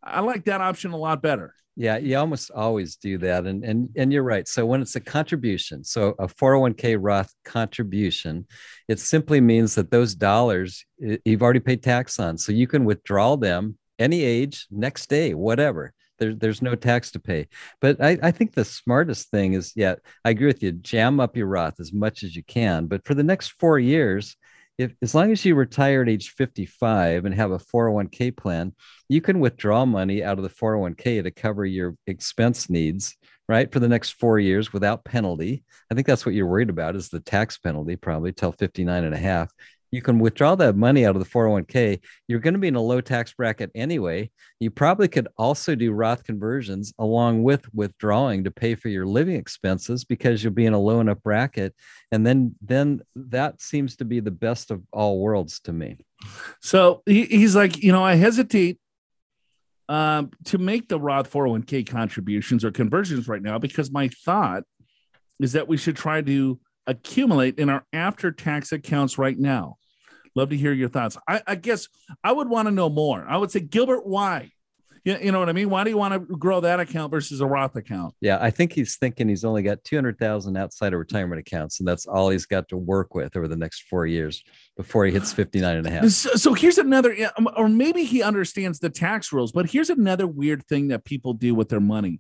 I 0.03 0.19
like 0.19 0.45
that 0.45 0.61
option 0.61 0.91
a 0.91 0.97
lot 0.97 1.23
better. 1.23 1.55
Yeah, 1.77 1.97
you 1.97 2.17
almost 2.17 2.51
always 2.51 2.95
do 2.95 3.17
that. 3.17 3.45
And 3.45 3.63
and 3.65 3.89
and 3.97 4.13
you're 4.13 4.23
right. 4.23 4.47
So 4.47 4.65
when 4.65 4.81
it's 4.81 4.95
a 4.95 5.01
contribution, 5.01 5.83
so 5.83 6.15
a 6.19 6.27
401k 6.27 6.97
Roth 6.99 7.33
contribution, 7.43 8.47
it 8.87 8.99
simply 8.99 9.41
means 9.41 9.75
that 9.75 9.91
those 9.91 10.15
dollars 10.15 10.85
you've 10.97 11.43
already 11.43 11.59
paid 11.59 11.83
tax 11.83 12.17
on. 12.19 12.37
So 12.37 12.53
you 12.53 12.67
can 12.67 12.85
withdraw 12.85 13.35
them 13.35 13.77
any 13.99 14.23
age, 14.23 14.67
next 14.71 15.09
day, 15.09 15.33
whatever. 15.33 15.93
There, 16.17 16.33
there's 16.33 16.61
no 16.61 16.75
tax 16.75 17.11
to 17.11 17.19
pay. 17.19 17.47
But 17.81 18.01
I, 18.01 18.17
I 18.23 18.31
think 18.31 18.53
the 18.53 18.63
smartest 18.63 19.29
thing 19.29 19.53
is, 19.53 19.73
yeah, 19.75 19.95
I 20.23 20.29
agree 20.29 20.47
with 20.47 20.63
you. 20.63 20.71
Jam 20.71 21.19
up 21.19 21.35
your 21.35 21.47
Roth 21.47 21.79
as 21.81 21.91
much 21.91 22.23
as 22.23 22.35
you 22.35 22.43
can. 22.43 22.87
But 22.87 23.05
for 23.05 23.15
the 23.15 23.23
next 23.23 23.49
four 23.59 23.79
years, 23.79 24.37
if 24.77 24.93
as 25.01 25.15
long 25.15 25.31
as 25.31 25.45
you 25.45 25.55
retire 25.55 26.01
at 26.01 26.09
age 26.09 26.29
55 26.31 27.25
and 27.25 27.35
have 27.35 27.51
a 27.51 27.59
401k 27.59 28.35
plan, 28.35 28.73
you 29.07 29.21
can 29.21 29.39
withdraw 29.39 29.85
money 29.85 30.23
out 30.23 30.37
of 30.37 30.43
the 30.43 30.49
401k 30.49 31.23
to 31.23 31.31
cover 31.31 31.65
your 31.65 31.95
expense 32.07 32.69
needs, 32.69 33.15
right? 33.47 33.71
For 33.71 33.79
the 33.79 33.87
next 33.87 34.11
four 34.11 34.37
years 34.39 34.73
without 34.73 35.05
penalty. 35.05 35.63
I 35.89 35.95
think 35.95 36.07
that's 36.07 36.25
what 36.25 36.35
you're 36.35 36.47
worried 36.47 36.69
about 36.69 36.95
is 36.95 37.09
the 37.09 37.21
tax 37.21 37.57
penalty, 37.57 37.95
probably 37.95 38.33
till 38.33 38.51
59 38.51 39.03
and 39.03 39.13
a 39.13 39.17
half. 39.17 39.51
You 39.95 40.01
can 40.01 40.19
withdraw 40.19 40.55
that 40.55 40.75
money 40.75 41.05
out 41.05 41.15
of 41.15 41.23
the 41.23 41.29
401k. 41.29 42.01
You're 42.27 42.41
going 42.41 42.53
to 42.53 42.59
be 42.59 42.67
in 42.67 42.75
a 42.75 42.81
low 42.81 42.99
tax 42.99 43.31
bracket 43.31 43.71
anyway. 43.73 44.29
You 44.59 44.69
probably 44.69 45.07
could 45.07 45.29
also 45.37 45.73
do 45.73 45.93
Roth 45.93 46.25
conversions 46.25 46.93
along 46.99 47.43
with 47.43 47.73
withdrawing 47.73 48.43
to 48.43 48.51
pay 48.51 48.75
for 48.75 48.89
your 48.89 49.05
living 49.05 49.37
expenses 49.37 50.03
because 50.03 50.43
you'll 50.43 50.51
be 50.51 50.65
in 50.65 50.73
a 50.73 50.79
low 50.79 50.99
enough 50.99 51.23
bracket. 51.23 51.73
And 52.11 52.27
then, 52.27 52.55
then 52.61 53.03
that 53.15 53.61
seems 53.61 53.95
to 53.95 54.05
be 54.05 54.19
the 54.19 54.31
best 54.31 54.69
of 54.69 54.83
all 54.91 55.21
worlds 55.21 55.61
to 55.61 55.71
me. 55.71 55.95
So 56.61 57.01
he, 57.05 57.23
he's 57.23 57.55
like, 57.55 57.81
you 57.81 57.93
know, 57.93 58.03
I 58.03 58.15
hesitate 58.15 58.79
um, 59.87 60.29
to 60.47 60.57
make 60.57 60.89
the 60.89 60.99
Roth 60.99 61.31
401k 61.31 61.87
contributions 61.87 62.65
or 62.65 62.71
conversions 62.71 63.29
right 63.29 63.41
now 63.41 63.59
because 63.59 63.89
my 63.91 64.09
thought 64.25 64.63
is 65.39 65.53
that 65.53 65.69
we 65.69 65.77
should 65.77 65.95
try 65.95 66.21
to 66.21 66.59
accumulate 66.85 67.59
in 67.59 67.69
our 67.69 67.85
after 67.93 68.33
tax 68.33 68.73
accounts 68.73 69.17
right 69.17 69.39
now. 69.39 69.77
Love 70.35 70.49
to 70.49 70.57
hear 70.57 70.73
your 70.73 70.89
thoughts. 70.89 71.17
I, 71.27 71.41
I 71.47 71.55
guess 71.55 71.87
I 72.23 72.31
would 72.31 72.49
want 72.49 72.67
to 72.67 72.71
know 72.71 72.89
more. 72.89 73.25
I 73.27 73.37
would 73.37 73.51
say, 73.51 73.61
Gilbert, 73.61 74.05
why? 74.05 74.51
You, 75.05 75.17
you 75.21 75.31
know 75.31 75.39
what 75.39 75.49
I 75.49 75.53
mean? 75.53 75.69
Why 75.69 75.83
do 75.83 75.91
you 75.91 75.97
want 75.97 76.13
to 76.13 76.35
grow 76.35 76.59
that 76.61 76.79
account 76.79 77.11
versus 77.11 77.39
a 77.39 77.45
Roth 77.45 77.75
account? 77.75 78.15
Yeah, 78.21 78.39
I 78.41 78.49
think 78.49 78.73
he's 78.73 78.97
thinking 78.97 79.29
he's 79.29 79.45
only 79.45 79.61
got 79.61 79.83
200,000 79.83 80.57
outside 80.57 80.93
of 80.93 80.99
retirement 80.99 81.39
accounts, 81.39 81.79
and 81.79 81.87
that's 81.87 82.07
all 82.07 82.31
he's 82.31 82.47
got 82.47 82.67
to 82.69 82.77
work 82.77 83.13
with 83.13 83.37
over 83.37 83.47
the 83.47 83.55
next 83.55 83.83
four 83.83 84.07
years 84.07 84.43
before 84.75 85.05
he 85.05 85.11
hits 85.11 85.31
59 85.31 85.77
and 85.77 85.87
a 85.87 85.91
half. 85.91 86.09
So, 86.09 86.31
so 86.31 86.53
here's 86.53 86.79
another, 86.79 87.15
um, 87.37 87.47
or 87.55 87.69
maybe 87.69 88.03
he 88.03 88.23
understands 88.23 88.79
the 88.79 88.89
tax 88.89 89.31
rules, 89.31 89.51
but 89.51 89.69
here's 89.69 89.91
another 89.91 90.25
weird 90.25 90.65
thing 90.65 90.87
that 90.87 91.05
people 91.05 91.33
do 91.33 91.53
with 91.53 91.69
their 91.69 91.79
money 91.79 92.19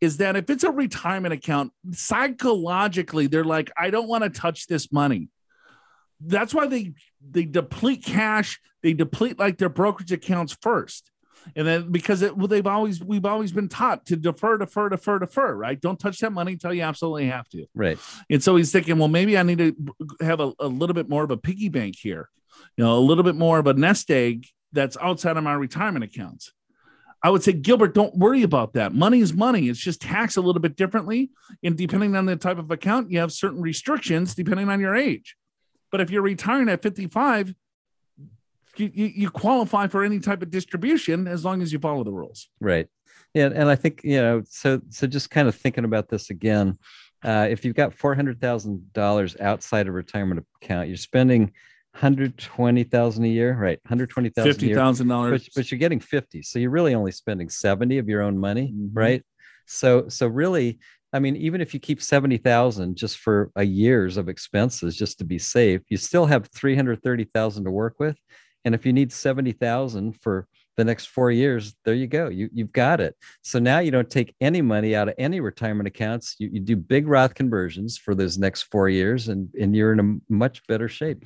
is 0.00 0.16
that 0.16 0.34
if 0.34 0.48
it's 0.48 0.64
a 0.64 0.70
retirement 0.70 1.34
account, 1.34 1.72
psychologically, 1.92 3.26
they're 3.26 3.44
like, 3.44 3.70
I 3.76 3.90
don't 3.90 4.08
want 4.08 4.24
to 4.24 4.30
touch 4.30 4.66
this 4.66 4.90
money. 4.90 5.28
That's 6.26 6.54
why 6.54 6.66
they 6.66 6.92
they 7.26 7.44
deplete 7.44 8.04
cash. 8.04 8.60
They 8.82 8.92
deplete 8.92 9.38
like 9.38 9.58
their 9.58 9.68
brokerage 9.68 10.12
accounts 10.12 10.56
first, 10.60 11.10
and 11.54 11.66
then 11.66 11.92
because 11.92 12.22
it, 12.22 12.36
well, 12.36 12.48
they've 12.48 12.66
always 12.66 13.02
we've 13.02 13.24
always 13.24 13.52
been 13.52 13.68
taught 13.68 14.06
to 14.06 14.16
defer, 14.16 14.58
defer, 14.58 14.88
defer, 14.88 15.18
defer. 15.18 15.54
Right? 15.54 15.80
Don't 15.80 15.98
touch 15.98 16.18
that 16.18 16.32
money 16.32 16.52
until 16.52 16.74
you 16.74 16.82
absolutely 16.82 17.26
have 17.26 17.48
to. 17.50 17.66
Right. 17.74 17.98
And 18.30 18.42
so 18.42 18.56
he's 18.56 18.72
thinking, 18.72 18.98
well, 18.98 19.08
maybe 19.08 19.38
I 19.38 19.42
need 19.42 19.58
to 19.58 19.76
have 20.20 20.40
a, 20.40 20.52
a 20.58 20.68
little 20.68 20.94
bit 20.94 21.08
more 21.08 21.24
of 21.24 21.30
a 21.30 21.36
piggy 21.36 21.68
bank 21.68 21.96
here, 21.98 22.28
you 22.76 22.84
know, 22.84 22.96
a 22.96 23.00
little 23.00 23.24
bit 23.24 23.36
more 23.36 23.58
of 23.58 23.66
a 23.66 23.74
nest 23.74 24.10
egg 24.10 24.46
that's 24.72 24.96
outside 25.00 25.36
of 25.36 25.44
my 25.44 25.54
retirement 25.54 26.04
accounts. 26.04 26.52
I 27.24 27.30
would 27.30 27.44
say, 27.44 27.52
Gilbert, 27.52 27.94
don't 27.94 28.16
worry 28.16 28.42
about 28.42 28.72
that. 28.72 28.92
Money 28.92 29.20
is 29.20 29.32
money. 29.32 29.68
It's 29.68 29.78
just 29.78 30.02
taxed 30.02 30.36
a 30.36 30.40
little 30.40 30.60
bit 30.60 30.74
differently. 30.74 31.30
And 31.62 31.76
depending 31.76 32.16
on 32.16 32.26
the 32.26 32.34
type 32.34 32.58
of 32.58 32.70
account, 32.72 33.12
you 33.12 33.20
have 33.20 33.30
certain 33.30 33.62
restrictions 33.62 34.34
depending 34.34 34.68
on 34.68 34.80
your 34.80 34.96
age. 34.96 35.36
But 35.92 36.00
if 36.00 36.10
you're 36.10 36.22
retiring 36.22 36.68
at 36.70 36.82
55, 36.82 37.54
you, 38.78 38.90
you, 38.94 39.30
qualify 39.30 39.86
for 39.86 40.02
any 40.02 40.18
type 40.18 40.40
of 40.42 40.50
distribution 40.50 41.28
as 41.28 41.44
long 41.44 41.60
as 41.60 41.72
you 41.72 41.78
follow 41.78 42.02
the 42.02 42.10
rules. 42.10 42.48
Right. 42.58 42.88
Yeah. 43.34 43.50
And 43.54 43.68
I 43.68 43.74
think, 43.76 44.00
you 44.02 44.16
know, 44.20 44.42
so, 44.48 44.80
so 44.88 45.06
just 45.06 45.30
kind 45.30 45.46
of 45.46 45.54
thinking 45.54 45.84
about 45.84 46.08
this 46.08 46.30
again, 46.30 46.78
uh, 47.22 47.46
if 47.50 47.64
you've 47.64 47.76
got 47.76 47.94
$400,000 47.94 49.40
outside 49.40 49.86
a 49.86 49.92
retirement 49.92 50.44
account, 50.62 50.88
you're 50.88 50.96
spending 50.96 51.52
120,000 51.92 53.24
a 53.24 53.28
year, 53.28 53.54
right? 53.54 53.78
120,000 53.84 54.50
Fifty 54.50 54.74
thousand 54.74 55.08
but, 55.08 55.14
dollars. 55.14 55.48
but 55.54 55.70
you're 55.70 55.78
getting 55.78 56.00
50. 56.00 56.42
So 56.42 56.58
you're 56.58 56.70
really 56.70 56.94
only 56.94 57.12
spending 57.12 57.50
70 57.50 57.98
of 57.98 58.08
your 58.08 58.22
own 58.22 58.38
money, 58.38 58.72
Mhm. 58.74 58.90
right? 58.94 59.22
So, 59.66 60.08
so 60.08 60.26
really, 60.26 60.78
I 61.12 61.18
mean, 61.18 61.36
even 61.36 61.60
if 61.60 61.74
you 61.74 61.80
keep 61.80 62.02
70,000 62.02 62.96
just 62.96 63.18
for 63.18 63.50
a 63.54 63.64
year's 63.64 64.16
of 64.16 64.28
expenses, 64.28 64.96
just 64.96 65.18
to 65.18 65.24
be 65.24 65.38
safe, 65.38 65.82
you 65.88 65.96
still 65.96 66.26
have 66.26 66.48
330,000 66.48 67.64
to 67.64 67.70
work 67.70 67.96
with. 67.98 68.16
And 68.64 68.74
if 68.74 68.86
you 68.86 68.92
need 68.92 69.12
70,000 69.12 70.12
for 70.20 70.46
the 70.76 70.84
next 70.84 71.06
four 71.06 71.30
years, 71.30 71.74
there 71.84 71.94
you 71.94 72.06
go. 72.06 72.28
You, 72.28 72.48
you've 72.52 72.72
got 72.72 73.00
it. 73.00 73.14
So 73.42 73.58
now 73.58 73.80
you 73.80 73.90
don't 73.90 74.08
take 74.08 74.34
any 74.40 74.62
money 74.62 74.94
out 74.94 75.08
of 75.08 75.14
any 75.18 75.40
retirement 75.40 75.86
accounts. 75.86 76.36
You, 76.38 76.48
you 76.52 76.60
do 76.60 76.76
big 76.76 77.06
Roth 77.06 77.34
conversions 77.34 77.98
for 77.98 78.14
those 78.14 78.38
next 78.38 78.62
four 78.62 78.88
years 78.88 79.28
and, 79.28 79.50
and 79.60 79.76
you're 79.76 79.92
in 79.92 80.00
a 80.00 80.32
much 80.32 80.66
better 80.66 80.88
shape. 80.88 81.24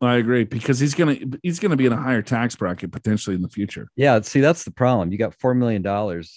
I 0.00 0.16
agree 0.16 0.44
because 0.44 0.78
he's 0.78 0.94
gonna 0.94 1.16
he's 1.42 1.58
gonna 1.58 1.76
be 1.76 1.86
in 1.86 1.92
a 1.92 1.96
higher 2.00 2.22
tax 2.22 2.56
bracket 2.56 2.92
potentially 2.92 3.36
in 3.36 3.42
the 3.42 3.48
future. 3.48 3.88
Yeah. 3.96 4.20
See, 4.22 4.40
that's 4.40 4.64
the 4.64 4.70
problem. 4.70 5.12
You 5.12 5.18
got 5.18 5.38
$4 5.38 5.56
million 5.56 5.84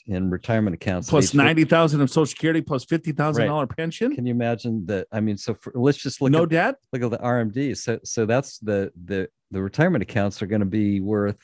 in 0.05 0.29
retirement 0.29 0.73
accounts. 0.73 1.09
Plus 1.09 1.25
age 1.25 1.31
50. 1.31 1.37
ninety 1.37 1.63
thousand 1.65 2.01
of 2.01 2.09
Social 2.09 2.25
Security, 2.27 2.61
plus 2.61 2.85
fifty 2.85 3.11
thousand 3.11 3.47
dollar 3.47 3.67
pension. 3.67 4.15
Can 4.15 4.25
you 4.25 4.31
imagine 4.31 4.85
that? 4.87 5.07
I 5.11 5.19
mean, 5.19 5.37
so 5.37 5.53
for, 5.55 5.71
let's 5.75 5.97
just 5.97 6.21
look 6.21 6.31
no 6.31 6.43
at 6.43 6.49
debt. 6.49 6.75
look 6.93 7.01
at 7.01 7.11
the 7.11 7.17
RMD. 7.17 7.77
So 7.77 7.99
so 8.03 8.25
that's 8.25 8.59
the 8.59 8.91
the 9.05 9.29
the 9.51 9.61
retirement 9.61 10.01
accounts 10.01 10.41
are 10.41 10.47
going 10.47 10.59
to 10.59 10.65
be 10.65 10.99
worth 10.99 11.39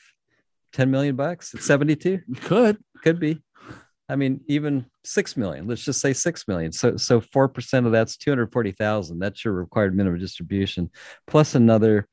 10 0.74 0.90
million 0.90 1.16
bucks 1.16 1.54
at 1.54 1.62
72. 1.62 2.20
Could. 2.42 2.78
Could 3.02 3.20
be. 3.20 3.40
I 4.08 4.16
mean, 4.16 4.40
even 4.48 4.86
six 5.02 5.36
million. 5.36 5.66
Let's 5.66 5.84
just 5.84 6.00
say 6.00 6.12
six 6.12 6.46
million. 6.46 6.72
So 6.72 6.96
so 6.96 7.20
four 7.20 7.48
percent 7.48 7.86
of 7.86 7.92
that's 7.92 8.16
240,000. 8.18 9.18
That's 9.18 9.44
your 9.44 9.54
required 9.54 9.96
minimum 9.96 10.18
distribution, 10.20 10.90
plus 11.26 11.54
another 11.54 12.06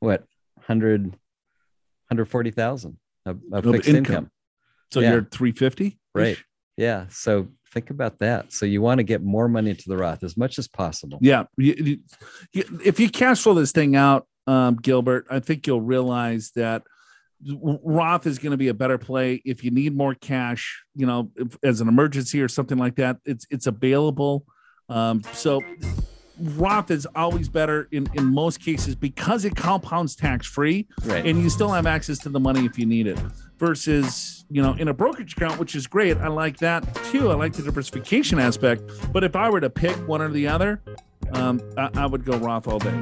what 0.00 0.20
100 0.56 1.16
140,000 2.08 2.98
of, 3.26 3.40
of 3.52 3.66
Of 3.66 3.72
fixed 3.74 3.88
income. 3.88 4.00
income. 4.14 4.30
So 4.92 5.00
Yeah. 5.00 5.12
you're 5.12 5.24
three 5.24 5.52
fifty. 5.52 5.98
Right. 6.14 6.38
Yeah. 6.76 7.06
So 7.08 7.48
think 7.72 7.90
about 7.90 8.18
that. 8.20 8.52
So 8.52 8.66
you 8.66 8.80
want 8.82 8.98
to 8.98 9.04
get 9.04 9.22
more 9.22 9.48
money 9.48 9.70
into 9.70 9.88
the 9.88 9.96
Roth 9.96 10.22
as 10.22 10.36
much 10.36 10.58
as 10.58 10.68
possible. 10.68 11.18
Yeah. 11.20 11.44
If 11.58 13.00
you 13.00 13.08
cash 13.10 13.42
flow 13.42 13.54
this 13.54 13.72
thing 13.72 13.96
out, 13.96 14.26
um, 14.46 14.76
Gilbert, 14.76 15.26
I 15.30 15.40
think 15.40 15.66
you'll 15.66 15.80
realize 15.80 16.52
that 16.54 16.82
Roth 17.46 18.26
is 18.26 18.38
going 18.38 18.52
to 18.52 18.56
be 18.56 18.68
a 18.68 18.74
better 18.74 18.98
play 18.98 19.42
if 19.44 19.62
you 19.64 19.70
need 19.70 19.96
more 19.96 20.14
cash, 20.14 20.82
you 20.94 21.06
know, 21.06 21.30
if, 21.36 21.56
as 21.62 21.80
an 21.80 21.88
emergency 21.88 22.40
or 22.40 22.48
something 22.48 22.78
like 22.78 22.96
that. 22.96 23.18
It's 23.24 23.46
it's 23.50 23.66
available. 23.66 24.46
Um, 24.88 25.22
so 25.32 25.60
Roth 26.40 26.90
is 26.90 27.06
always 27.14 27.48
better 27.48 27.88
in 27.92 28.08
in 28.14 28.26
most 28.26 28.60
cases 28.60 28.94
because 28.94 29.44
it 29.44 29.54
compounds 29.56 30.16
tax 30.16 30.46
free, 30.46 30.86
Right. 31.04 31.24
and 31.26 31.40
you 31.40 31.48
still 31.50 31.70
have 31.70 31.86
access 31.86 32.18
to 32.20 32.28
the 32.28 32.40
money 32.40 32.64
if 32.64 32.78
you 32.78 32.86
need 32.86 33.06
it. 33.06 33.18
Versus, 33.58 34.44
you 34.50 34.60
know, 34.60 34.72
in 34.74 34.88
a 34.88 34.94
brokerage 34.94 35.34
account, 35.34 35.58
which 35.60 35.74
is 35.76 35.86
great. 35.86 36.16
I 36.18 36.28
like 36.28 36.56
that 36.58 36.82
too. 37.06 37.30
I 37.30 37.34
like 37.34 37.52
the 37.52 37.62
diversification 37.62 38.38
aspect. 38.40 38.82
But 39.12 39.22
if 39.22 39.36
I 39.36 39.48
were 39.48 39.60
to 39.60 39.70
pick 39.70 39.94
one 40.08 40.20
or 40.20 40.28
the 40.28 40.48
other, 40.48 40.82
um, 41.32 41.60
I, 41.78 41.88
I 41.94 42.06
would 42.06 42.24
go 42.24 42.36
Roth 42.36 42.66
all 42.66 42.80
day. 42.80 43.00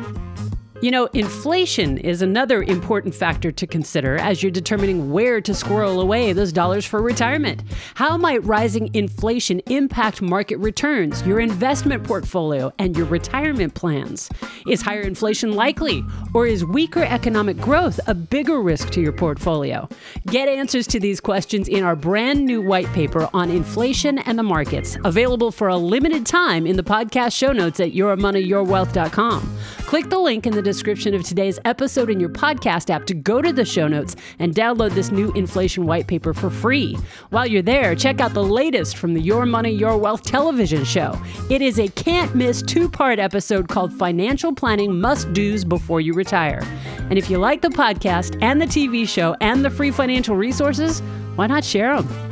You 0.83 0.91
know, 0.91 1.07
inflation 1.13 1.97
is 1.97 2.23
another 2.23 2.61
important 2.61 3.15
factor 3.15 3.53
to 3.53 3.69
consider 3.69 4.17
as 4.17 4.43
you're 4.43 4.51
determining 4.51 5.13
where 5.13 5.41
to 5.41 5.55
squirrel 5.55 6.01
away 6.01 6.33
those 6.33 6.53
dollars 6.53 6.85
for 6.85 7.01
retirement. 7.01 7.63
How 7.95 8.17
might 8.17 8.43
rising 8.43 8.93
inflation 8.93 9.61
impact 9.67 10.21
market 10.21 10.57
returns, 10.57 11.25
your 11.25 11.39
investment 11.39 12.03
portfolio, 12.03 12.73
and 12.81 12.97
your 12.97 13.07
retirement 13.07 13.75
plans? 13.75 14.29
Is 14.67 14.83
higher 14.83 15.03
inflation 15.03 15.53
likely, 15.53 16.05
or 16.35 16.49
is 16.49 16.65
weaker 16.65 17.05
economic 17.05 17.59
growth 17.59 18.01
a 18.09 18.15
bigger 18.15 18.61
risk 18.61 18.91
to 18.91 19.01
your 19.01 19.13
portfolio? 19.13 19.89
Get 20.27 20.49
answers 20.49 20.89
to 20.89 20.99
these 20.99 21.21
questions 21.21 21.69
in 21.69 21.85
our 21.85 21.95
brand 21.95 22.45
new 22.45 22.61
white 22.61 22.89
paper 22.89 23.29
on 23.33 23.53
inflation 23.53 24.19
and 24.19 24.37
the 24.37 24.43
markets, 24.43 24.99
available 25.05 25.53
for 25.53 25.69
a 25.69 25.77
limited 25.77 26.27
time 26.27 26.67
in 26.67 26.77
the 26.77 26.83
podcast 26.83 27.37
show 27.37 27.53
notes 27.53 27.79
at 27.79 27.93
yourmoneyyourwealth.com. 27.93 29.59
Click 29.87 30.09
the 30.09 30.19
link 30.19 30.47
in 30.47 30.55
the 30.55 30.72
description 30.73 31.13
of 31.13 31.23
today's 31.23 31.59
episode 31.67 32.09
in 32.09 32.19
your 32.19 32.31
podcast 32.31 32.89
app 32.89 33.05
to 33.05 33.13
go 33.13 33.43
to 33.43 33.53
the 33.53 33.65
show 33.65 33.87
notes 33.89 34.17
and 34.39 34.55
download 34.55 34.93
this 34.93 35.11
new 35.13 35.31
inflation 35.33 35.85
white 35.85 36.07
paper 36.07 36.33
for 36.33 36.49
free. 36.49 36.97
While 37.29 37.47
you're 37.47 37.61
there, 37.61 37.95
check 37.95 38.21
out 38.21 38.33
the 38.33 38.43
latest 38.43 38.97
from 38.97 39.13
the 39.13 39.21
Your 39.21 39.45
Money, 39.45 39.71
Your 39.71 39.99
Wealth 39.99 40.23
television 40.23 40.83
show. 40.85 41.21
It 41.51 41.61
is 41.61 41.79
a 41.79 41.89
can't 41.89 42.35
miss 42.35 42.63
two 42.63 42.89
part 42.89 43.19
episode 43.19 43.69
called 43.69 43.93
Financial 43.93 44.55
Planning 44.55 44.99
Must 44.99 45.31
Do's 45.35 45.63
Before 45.63 46.01
You 46.01 46.15
Retire. 46.15 46.63
And 47.11 47.19
if 47.19 47.29
you 47.29 47.37
like 47.37 47.61
the 47.61 47.69
podcast 47.69 48.43
and 48.43 48.59
the 48.59 48.67
TV 48.67 49.07
show 49.07 49.37
and 49.43 49.63
the 49.63 49.71
free 49.71 49.91
financial 49.91 50.37
resources, 50.37 51.01
why 51.37 51.49
not 51.49 51.65
share 51.65 52.01
them? 52.01 52.32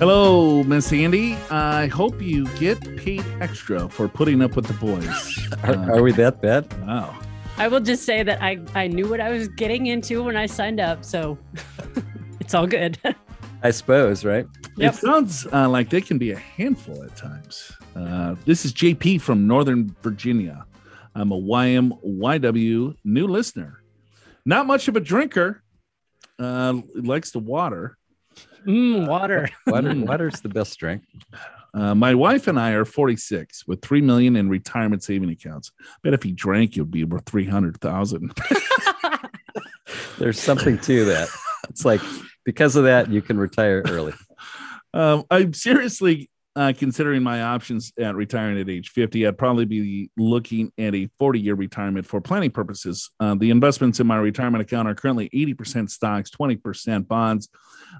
Hello, 0.00 0.64
Miss 0.64 0.90
Andi. 0.90 1.38
I 1.52 1.86
hope 1.86 2.20
you 2.20 2.48
get 2.56 2.96
paid 2.96 3.24
extra 3.40 3.88
for 3.88 4.08
putting 4.08 4.42
up 4.42 4.56
with 4.56 4.66
the 4.66 4.74
boys. 4.74 5.48
Are, 5.62 5.98
are 5.98 6.02
we 6.02 6.10
that 6.12 6.42
bad? 6.42 6.66
Wow. 6.84 7.16
I 7.58 7.68
will 7.68 7.78
just 7.78 8.02
say 8.02 8.24
that 8.24 8.42
I, 8.42 8.58
I 8.74 8.88
knew 8.88 9.08
what 9.08 9.20
I 9.20 9.30
was 9.30 9.46
getting 9.46 9.86
into 9.86 10.24
when 10.24 10.36
I 10.36 10.46
signed 10.46 10.80
up, 10.80 11.04
so 11.04 11.38
it's 12.40 12.54
all 12.54 12.66
good. 12.66 12.98
I 13.62 13.70
suppose, 13.70 14.24
right? 14.24 14.46
Yep. 14.76 14.94
It 14.94 14.96
sounds 14.96 15.46
uh, 15.52 15.68
like 15.68 15.90
they 15.90 16.00
can 16.00 16.18
be 16.18 16.32
a 16.32 16.38
handful 16.38 17.04
at 17.04 17.16
times. 17.16 17.72
Uh, 17.94 18.34
this 18.44 18.64
is 18.64 18.72
JP 18.72 19.20
from 19.20 19.46
Northern 19.46 19.94
Virginia. 20.02 20.66
I'm 21.14 21.30
a 21.30 21.40
YMYW 21.40 22.96
new 23.04 23.26
listener. 23.28 23.84
Not 24.44 24.66
much 24.66 24.88
of 24.88 24.96
a 24.96 25.00
drinker. 25.00 25.62
Uh, 26.36 26.80
likes 26.96 27.30
the 27.30 27.38
water. 27.38 27.96
Mmm, 28.66 29.06
water. 29.06 29.48
Water, 29.66 29.90
Mm. 29.90 30.06
water's 30.06 30.40
the 30.40 30.48
best 30.48 30.78
drink. 30.78 31.02
Uh, 31.74 31.94
my 31.94 32.14
wife 32.14 32.46
and 32.46 32.58
I 32.58 32.70
are 32.72 32.84
46 32.84 33.66
with 33.66 33.82
three 33.82 34.00
million 34.00 34.36
in 34.36 34.48
retirement 34.48 35.02
saving 35.02 35.30
accounts. 35.30 35.72
Bet 36.02 36.14
if 36.14 36.22
he 36.22 36.32
drank, 36.32 36.76
you'd 36.76 36.90
be 36.90 37.04
worth 37.04 37.24
300,000. 37.26 38.32
There's 40.18 40.40
something 40.40 40.78
to 40.78 41.04
that. 41.06 41.28
It's 41.68 41.84
like 41.84 42.00
because 42.44 42.76
of 42.76 42.84
that, 42.84 43.10
you 43.10 43.20
can 43.22 43.38
retire 43.38 43.82
early. 43.88 44.12
Um, 44.92 45.24
I'm 45.28 45.52
seriously 45.54 46.30
uh, 46.56 46.72
considering 46.76 47.22
my 47.22 47.42
options 47.42 47.92
at 47.98 48.14
retiring 48.14 48.58
at 48.58 48.68
age 48.68 48.90
50. 48.90 49.26
I'd 49.26 49.38
probably 49.38 49.64
be 49.64 50.10
looking 50.16 50.72
at 50.78 50.94
a 50.94 51.08
40 51.18 51.40
year 51.40 51.54
retirement 51.54 52.06
for 52.06 52.20
planning 52.20 52.50
purposes. 52.50 53.10
Uh, 53.18 53.34
the 53.34 53.50
investments 53.50 54.00
in 54.00 54.06
my 54.06 54.16
retirement 54.16 54.62
account 54.62 54.88
are 54.88 54.94
currently 54.94 55.28
80% 55.30 55.90
stocks, 55.90 56.30
20% 56.30 57.08
bonds, 57.08 57.48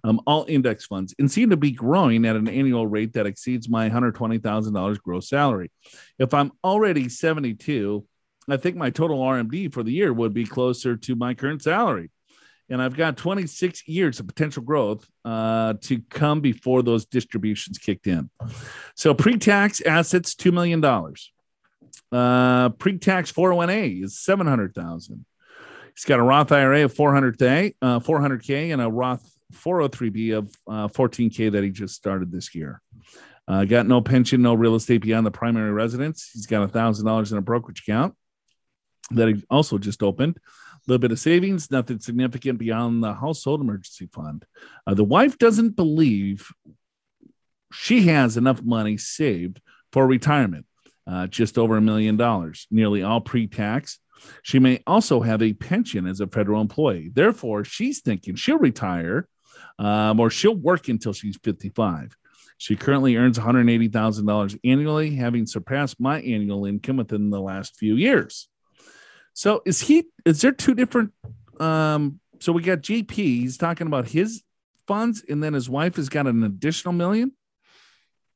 um, 0.05 0.21
all 0.27 0.45
index 0.49 0.87
funds, 0.87 1.15
and 1.19 1.31
seem 1.31 1.51
to 1.51 1.57
be 1.57 1.73
growing 1.73 2.25
at 2.27 2.37
an 2.37 2.49
annual 2.49 2.87
rate 2.87 3.13
that 3.15 3.27
exceeds 3.27 3.69
my 3.69 3.89
$120,000 3.89 5.03
gross 5.03 5.29
salary. 5.29 5.71
If 6.19 6.33
I'm 6.33 6.53
already 6.63 7.09
72, 7.09 8.07
I 8.49 8.57
think 8.57 8.77
my 8.77 8.91
total 8.91 9.19
RMD 9.19 9.73
for 9.73 9.83
the 9.83 9.93
year 9.93 10.13
would 10.13 10.35
be 10.35 10.45
closer 10.45 10.97
to 10.97 11.15
my 11.17 11.35
current 11.35 11.63
salary 11.63 12.11
and 12.71 12.81
I've 12.81 12.97
got 12.97 13.17
26 13.17 13.87
years 13.87 14.21
of 14.21 14.27
potential 14.27 14.63
growth 14.63 15.07
uh, 15.25 15.75
to 15.83 16.01
come 16.11 16.41
before 16.41 16.83
those 16.83 17.05
distributions 17.05 17.79
kicked 17.79 18.07
in. 18.07 18.31
So 18.95 19.15
pre-tax 19.15 19.81
assets 19.83 20.35
two 20.35 20.53
million 20.53 20.81
dollars. 20.81 21.33
Uh, 22.11 22.71
pre-tax 22.71 23.33
401a 23.33 24.05
is 24.05 24.19
700,000. 24.19 25.25
He's 25.95 26.05
got 26.05 26.21
a 26.21 26.23
Roth 26.23 26.53
IRA 26.53 26.85
of 26.85 26.95
400k, 26.95 27.75
uh, 27.83 28.01
400k, 28.01 28.73
and 28.73 28.81
a 28.83 28.89
Roth 28.89 29.29
403b 29.53 30.37
of 30.37 30.57
uh, 30.69 30.89
14k 30.89 31.53
that 31.53 31.63
he 31.63 31.71
just 31.71 31.95
started 31.95 32.33
this 32.33 32.55
year. 32.55 32.81
Uh, 33.47 33.65
got 33.65 33.87
no 33.87 34.01
pension, 34.01 34.43
no 34.43 34.55
real 34.55 34.75
estate 34.75 35.03
beyond 35.03 35.27
the 35.27 35.31
primary 35.31 35.71
residence. 35.71 36.31
He's 36.33 36.47
got 36.47 36.63
a 36.63 36.69
thousand 36.69 37.07
dollars 37.07 37.31
in 37.31 37.39
a 37.39 37.43
brokerage 37.43 37.81
account. 37.81 38.15
that 39.11 39.29
he 39.29 39.45
also 39.51 39.77
just 39.79 40.03
opened. 40.03 40.39
Little 40.87 41.01
bit 41.01 41.13
of 41.13 41.19
savings, 41.19 41.71
nothing 41.71 41.99
significant 41.99 42.59
beyond 42.59 43.03
the 43.03 43.15
household 43.15 43.61
emergency 43.61 44.09
fund. 44.13 44.45
Uh, 44.87 44.95
the 44.95 45.05
wife 45.05 45.39
doesn't 45.39 45.77
believe 45.77 46.51
she 47.73 48.03
has 48.09 48.37
enough 48.37 48.63
money 48.63 48.97
saved 48.97 49.61
for 49.93 50.07
retirement, 50.07 50.67
uh, 51.07 51.27
just 51.27 51.59
over 51.59 51.77
a 51.77 51.81
million 51.81 52.17
dollars, 52.17 52.67
nearly 52.71 53.03
all 53.03 53.21
pre 53.21 53.47
tax. 53.47 53.99
She 54.43 54.59
may 54.59 54.83
also 54.87 55.21
have 55.21 55.43
a 55.43 55.53
pension 55.55 56.07
as 56.07 56.21
a 56.21 56.27
federal 56.27 56.61
employee. 56.61 57.11
Therefore, 57.13 57.65
she's 57.65 58.01
thinking 58.01 58.37
she'll 58.37 58.59
retire 58.59 59.29
um, 59.79 60.21
or 60.21 60.31
she'll 60.31 60.55
work 60.55 60.89
until 60.89 61.13
she's 61.13 61.39
55. 61.43 62.17
She 62.59 62.77
currently 62.77 63.17
earns 63.17 63.39
$180,000 63.39 64.59
annually, 64.65 65.17
having 65.17 65.47
surpassed 65.47 66.01
my 66.01 66.21
annual 66.21 66.67
income 66.67 66.99
within 66.99 67.31
the 67.31 67.41
last 67.41 67.77
few 67.77 67.97
years. 67.97 68.49
So, 69.35 69.63
is 69.67 69.81
he, 69.83 70.05
is 70.25 70.41
there 70.41 70.53
two 70.53 70.75
different? 70.75 71.13
Um, 71.61 72.21
so, 72.41 72.53
we 72.53 72.63
got 72.63 72.79
GP, 72.79 73.13
he's 73.13 73.57
talking 73.59 73.87
about 73.87 74.09
his 74.09 74.43
funds, 74.87 75.25
and 75.29 75.43
then 75.43 75.53
his 75.53 75.69
wife 75.69 75.97
has 75.97 76.09
got 76.09 76.27
an 76.27 76.43
additional 76.45 76.95
million. 76.95 77.33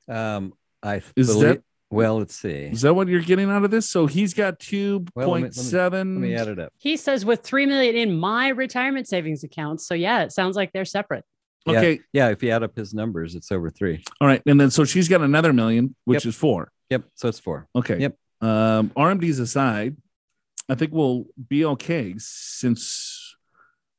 Um, 0.09 0.53
I 0.83 1.03
Is 1.17 1.29
believe, 1.29 1.43
that- 1.49 1.63
well, 1.91 2.19
let's 2.19 2.35
see. 2.35 2.51
Is 2.67 2.83
that 2.83 2.93
what 2.95 3.09
you're 3.09 3.23
getting 3.23 3.49
out 3.51 3.65
of 3.65 3.71
this? 3.71 3.89
So, 3.89 4.07
he's 4.07 4.35
got 4.35 4.63
Well, 4.73 5.31
let 5.31 5.37
me- 5.37 5.43
let 5.43 5.43
me- 5.43 5.49
2.7. 5.49 5.93
Let 5.93 6.05
me 6.21 6.35
add 6.35 6.49
it 6.49 6.59
up. 6.59 6.73
He 6.79 6.97
says 6.97 7.25
with 7.25 7.43
three 7.43 7.65
million 7.67 7.97
in 7.97 8.19
my 8.19 8.49
retirement 8.49 9.09
savings 9.09 9.43
account. 9.45 9.81
So 9.81 9.95
yeah, 9.95 10.23
it 10.23 10.33
sounds 10.33 10.55
like 10.57 10.73
they're 10.73 10.85
separate. 10.85 11.25
Yeah. 11.67 11.79
Okay. 11.79 12.01
Yeah, 12.13 12.29
if 12.29 12.43
you 12.43 12.51
add 12.51 12.63
up 12.63 12.77
his 12.77 12.93
numbers, 12.95 13.35
it's 13.35 13.51
over 13.53 13.71
three. 13.71 14.03
All 14.21 14.29
right. 14.29 14.43
And 14.47 14.61
then, 14.61 14.71
so 14.71 14.85
she's 14.85 15.09
got 15.09 15.21
another 15.23 15.53
million, 15.53 15.95
which 16.05 16.25
Yep. 16.25 16.29
is 16.31 16.37
four. 16.37 16.71
Yep. 16.91 17.05
So 17.15 17.29
it's 17.29 17.39
four. 17.39 17.67
Okay. 17.75 17.99
Yep. 18.01 18.17
Um, 18.41 18.91
RMDs 18.97 19.41
aside, 19.41 19.97
I 20.69 20.75
think 20.75 20.93
we'll 20.93 21.27
be 21.49 21.65
okay 21.65 22.15
since 22.19 23.37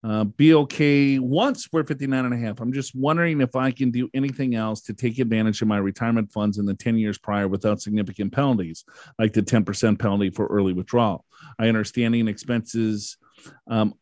uh, 0.01 0.24
be 0.24 0.53
okay 0.53 1.20
once 1.20 1.67
we're 1.74 1.84
59 1.84 2.26
and 2.26 2.34
a 2.34 2.38
half. 2.38 2.61
I'm 2.61 2.72
just 2.72 2.95
wondering 2.95 3.41
if 3.41 3.55
I 3.55 3.72
can 3.72 3.91
do 3.91 4.09
anything 4.13 4.55
else 4.55 4.82
to 4.84 4.93
take 4.93 5.20
advantage 5.20 5.61
of 5.61 5.67
my 5.67 5.78
retirement 5.78 6.32
funds 6.32 6.57
in 6.57 6.65
the 6.65 6.74
10 6.74 6.97
years 6.97 7.17
prior 7.17 7.47
without 7.47 7.82
significant 7.82 8.32
penalties, 8.32 8.86
like 9.17 9.34
the 9.34 9.41
10% 9.41 9.99
penalty 9.99 10.30
for 10.30 10.47
early 10.47 10.72
withdrawal. 10.72 11.26
I 11.57 11.67
understanding 11.67 12.30
expenses. 12.30 13.17
Um, 13.67 13.93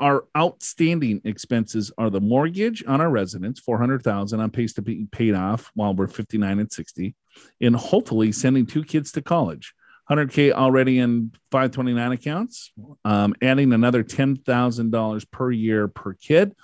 our 0.00 0.24
outstanding 0.36 1.20
expenses 1.24 1.92
are 1.98 2.10
the 2.10 2.22
mortgage 2.22 2.82
on 2.88 3.00
our 3.00 3.10
residence, 3.10 3.60
400,000 3.60 4.40
on 4.40 4.50
pace 4.50 4.72
to 4.74 4.82
be 4.82 5.06
paid 5.12 5.34
off 5.34 5.70
while 5.74 5.94
we're 5.94 6.08
59 6.08 6.58
and 6.58 6.72
60 6.72 7.14
and 7.60 7.76
hopefully 7.76 8.32
sending 8.32 8.66
two 8.66 8.82
kids 8.82 9.12
to 9.12 9.22
college. 9.22 9.74
100K 10.10 10.52
already 10.52 10.98
in 10.98 11.30
529 11.52 12.12
accounts, 12.12 12.72
um, 13.04 13.34
adding 13.40 13.72
another 13.72 14.02
$10,000 14.02 15.30
per 15.30 15.50
year 15.50 15.88
per 15.88 16.14
kid. 16.14 16.54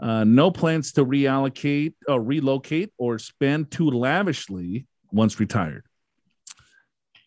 Uh, 0.00 0.24
no 0.24 0.50
plans 0.50 0.92
to 0.92 1.04
reallocate 1.04 1.94
or 2.08 2.22
relocate 2.22 2.92
or 2.98 3.18
spend 3.18 3.70
too 3.70 3.90
lavishly 3.90 4.86
once 5.10 5.40
retired. 5.40 5.84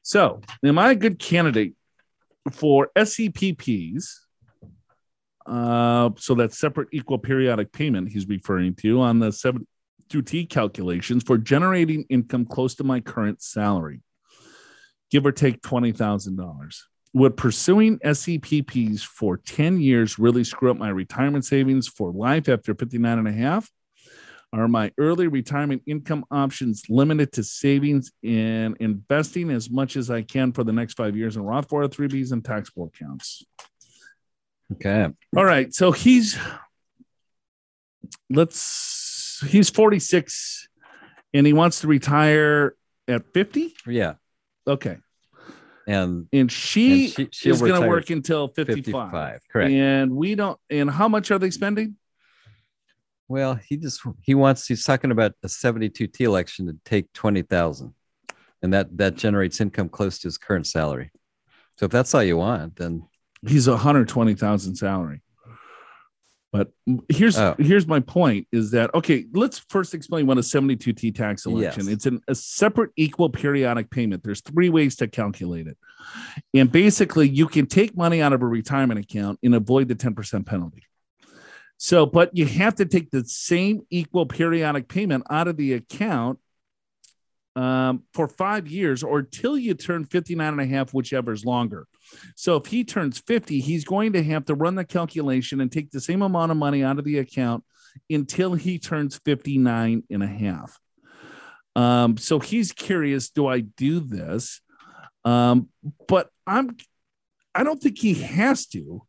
So, 0.01 0.41
am 0.63 0.79
I 0.79 0.91
a 0.91 0.95
good 0.95 1.19
candidate 1.19 1.73
for 2.51 2.89
SEPPs? 2.95 4.19
Uh, 5.45 6.09
so 6.17 6.33
that's 6.33 6.57
separate 6.57 6.89
equal 6.91 7.19
periodic 7.19 7.71
payment 7.71 8.11
he's 8.11 8.27
referring 8.27 8.73
to 8.73 9.01
on 9.01 9.19
the 9.19 9.29
72T 9.29 10.49
calculations 10.49 11.23
for 11.23 11.37
generating 11.37 12.03
income 12.09 12.45
close 12.45 12.73
to 12.75 12.83
my 12.83 12.99
current 12.99 13.43
salary 13.43 14.01
give 15.11 15.25
or 15.25 15.31
take 15.31 15.61
$20,000. 15.61 16.77
Would 17.13 17.37
pursuing 17.37 17.99
SEPPs 17.99 19.01
for 19.01 19.37
10 19.37 19.79
years 19.79 20.19
really 20.19 20.43
screw 20.43 20.71
up 20.71 20.77
my 20.77 20.89
retirement 20.89 21.45
savings 21.45 21.87
for 21.87 22.11
life 22.11 22.49
after 22.49 22.75
59 22.75 23.19
and 23.19 23.27
a 23.27 23.31
half? 23.31 23.69
Are 24.51 24.67
my 24.67 24.91
early 24.97 25.27
retirement 25.27 25.81
income 25.85 26.25
options 26.31 26.83
limited 26.89 27.33
to 27.33 27.43
savings 27.43 28.11
and 28.23 28.77
investing 28.79 29.49
as 29.49 29.69
much 29.69 29.97
as 29.97 30.09
I 30.09 30.21
can 30.21 30.53
for 30.53 30.63
the 30.63 30.71
next 30.71 30.93
five 30.93 31.15
years 31.15 31.35
in 31.35 31.43
Roth 31.43 31.67
403Bs 31.67 32.31
and 32.31 32.43
taxable 32.43 32.91
accounts? 32.93 33.45
Okay. 34.73 35.07
All 35.35 35.45
right. 35.45 35.73
So 35.73 35.91
he's, 35.91 36.37
let's, 38.29 39.43
he's 39.47 39.69
46 39.69 40.67
and 41.33 41.45
he 41.45 41.53
wants 41.53 41.81
to 41.81 41.87
retire 41.87 42.75
at 43.07 43.33
50. 43.33 43.73
Yeah. 43.87 44.13
Okay. 44.67 44.97
And 45.87 46.27
and 46.33 46.51
she, 46.51 47.13
And 47.15 47.29
she- 47.33 47.49
is 47.49 47.61
going 47.61 47.81
to 47.81 47.87
work 47.87 48.09
until 48.09 48.47
55. 48.47 48.85
55. 48.85 49.41
Correct. 49.51 49.71
And 49.71 50.15
we 50.15 50.33
don't. 50.35 50.59
And 50.69 50.89
how 50.89 51.07
much 51.07 51.29
are 51.31 51.37
they 51.37 51.51
spending? 51.51 51.95
Well, 53.27 53.55
he 53.55 53.77
just 53.77 54.01
he 54.21 54.35
wants 54.35 54.67
he's 54.67 54.83
talking 54.83 55.11
about 55.11 55.33
a 55.43 55.47
72T 55.47 56.21
election 56.21 56.67
to 56.67 56.77
take 56.85 57.11
20,000. 57.13 57.93
And 58.61 58.73
that 58.73 58.97
that 58.97 59.15
generates 59.15 59.61
income 59.61 59.89
close 59.89 60.17
to 60.19 60.27
his 60.27 60.37
current 60.37 60.65
salary. 60.65 61.11
So 61.77 61.85
if 61.85 61.91
that's 61.91 62.15
all 62.15 62.23
you 62.23 62.37
want, 62.37 62.77
then 62.77 63.07
He's 63.47 63.67
a 63.67 63.77
hundred 63.77 64.07
twenty 64.07 64.33
thousand 64.33 64.75
salary. 64.75 65.21
But 66.55 66.71
here's 67.09 67.37
Oh. 67.37 67.53
here's 67.57 67.85
my 67.85 67.99
point: 67.99 68.47
is 68.53 68.71
that 68.71 68.93
okay? 68.93 69.25
Let's 69.33 69.59
first 69.59 69.93
explain 69.93 70.25
what 70.25 70.37
a 70.37 70.43
seventy-two 70.43 70.93
T 70.93 71.11
tax 71.11 71.45
election. 71.45 71.83
Yes. 71.83 71.93
It's 71.93 72.05
an, 72.05 72.21
a 72.29 72.35
separate 72.35 72.91
equal 72.95 73.29
periodic 73.29 73.89
payment. 73.89 74.23
There's 74.23 74.39
three 74.39 74.69
ways 74.69 74.95
to 74.97 75.07
calculate 75.07 75.67
it, 75.67 75.77
and 76.53 76.71
basically, 76.71 77.27
you 77.27 77.47
can 77.47 77.65
take 77.65 77.97
money 77.97 78.21
out 78.21 78.31
of 78.31 78.41
a 78.41 78.47
retirement 78.47 79.01
account 79.01 79.37
and 79.43 79.53
avoid 79.53 79.89
the 79.89 79.95
ten 79.95 80.15
percent 80.15 80.45
penalty. 80.45 80.83
So, 81.75 82.05
but 82.05 82.29
you 82.37 82.45
have 82.45 82.75
to 82.75 82.85
take 82.85 83.11
the 83.11 83.25
same 83.25 83.81
equal 83.89 84.25
periodic 84.25 84.87
payment 84.87 85.25
out 85.29 85.49
of 85.49 85.57
the 85.57 85.73
account 85.73 86.39
um, 87.55 88.03
for 88.13 88.27
five 88.27 88.67
years 88.67 89.03
or 89.03 89.21
till 89.21 89.57
you 89.57 89.73
turn 89.73 90.05
59 90.05 90.53
and 90.53 90.61
a 90.61 90.65
half, 90.65 90.93
whichever 90.93 91.31
is 91.31 91.45
longer. 91.45 91.87
So 92.35 92.57
if 92.57 92.67
he 92.67 92.83
turns 92.83 93.19
50, 93.19 93.59
he's 93.59 93.85
going 93.85 94.13
to 94.13 94.23
have 94.23 94.45
to 94.45 94.55
run 94.55 94.75
the 94.75 94.85
calculation 94.85 95.61
and 95.61 95.71
take 95.71 95.91
the 95.91 96.01
same 96.01 96.21
amount 96.21 96.51
of 96.51 96.57
money 96.57 96.83
out 96.83 96.99
of 96.99 97.05
the 97.05 97.19
account 97.19 97.63
until 98.09 98.53
he 98.53 98.77
turns 98.77 99.19
59 99.23 100.03
and 100.09 100.23
a 100.23 100.27
half. 100.27 100.79
Um, 101.75 102.17
so 102.17 102.39
he's 102.39 102.71
curious, 102.71 103.29
do 103.29 103.47
I 103.47 103.61
do 103.61 103.99
this? 103.99 104.61
Um, 105.23 105.69
but 106.07 106.29
I'm 106.45 106.75
I 107.53 107.63
don't 107.63 107.81
think 107.81 107.97
he 107.97 108.15
has 108.15 108.65
to. 108.67 109.01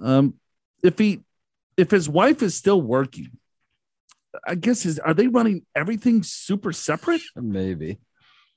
Um, 0.00 0.34
if 0.82 0.98
he 0.98 1.20
if 1.76 1.90
his 1.90 2.08
wife 2.08 2.42
is 2.42 2.56
still 2.56 2.80
working, 2.80 3.30
I 4.46 4.54
guess 4.54 4.86
is 4.86 4.98
are 4.98 5.14
they 5.14 5.28
running 5.28 5.64
everything 5.74 6.22
super 6.22 6.72
separate? 6.72 7.22
maybe. 7.36 7.98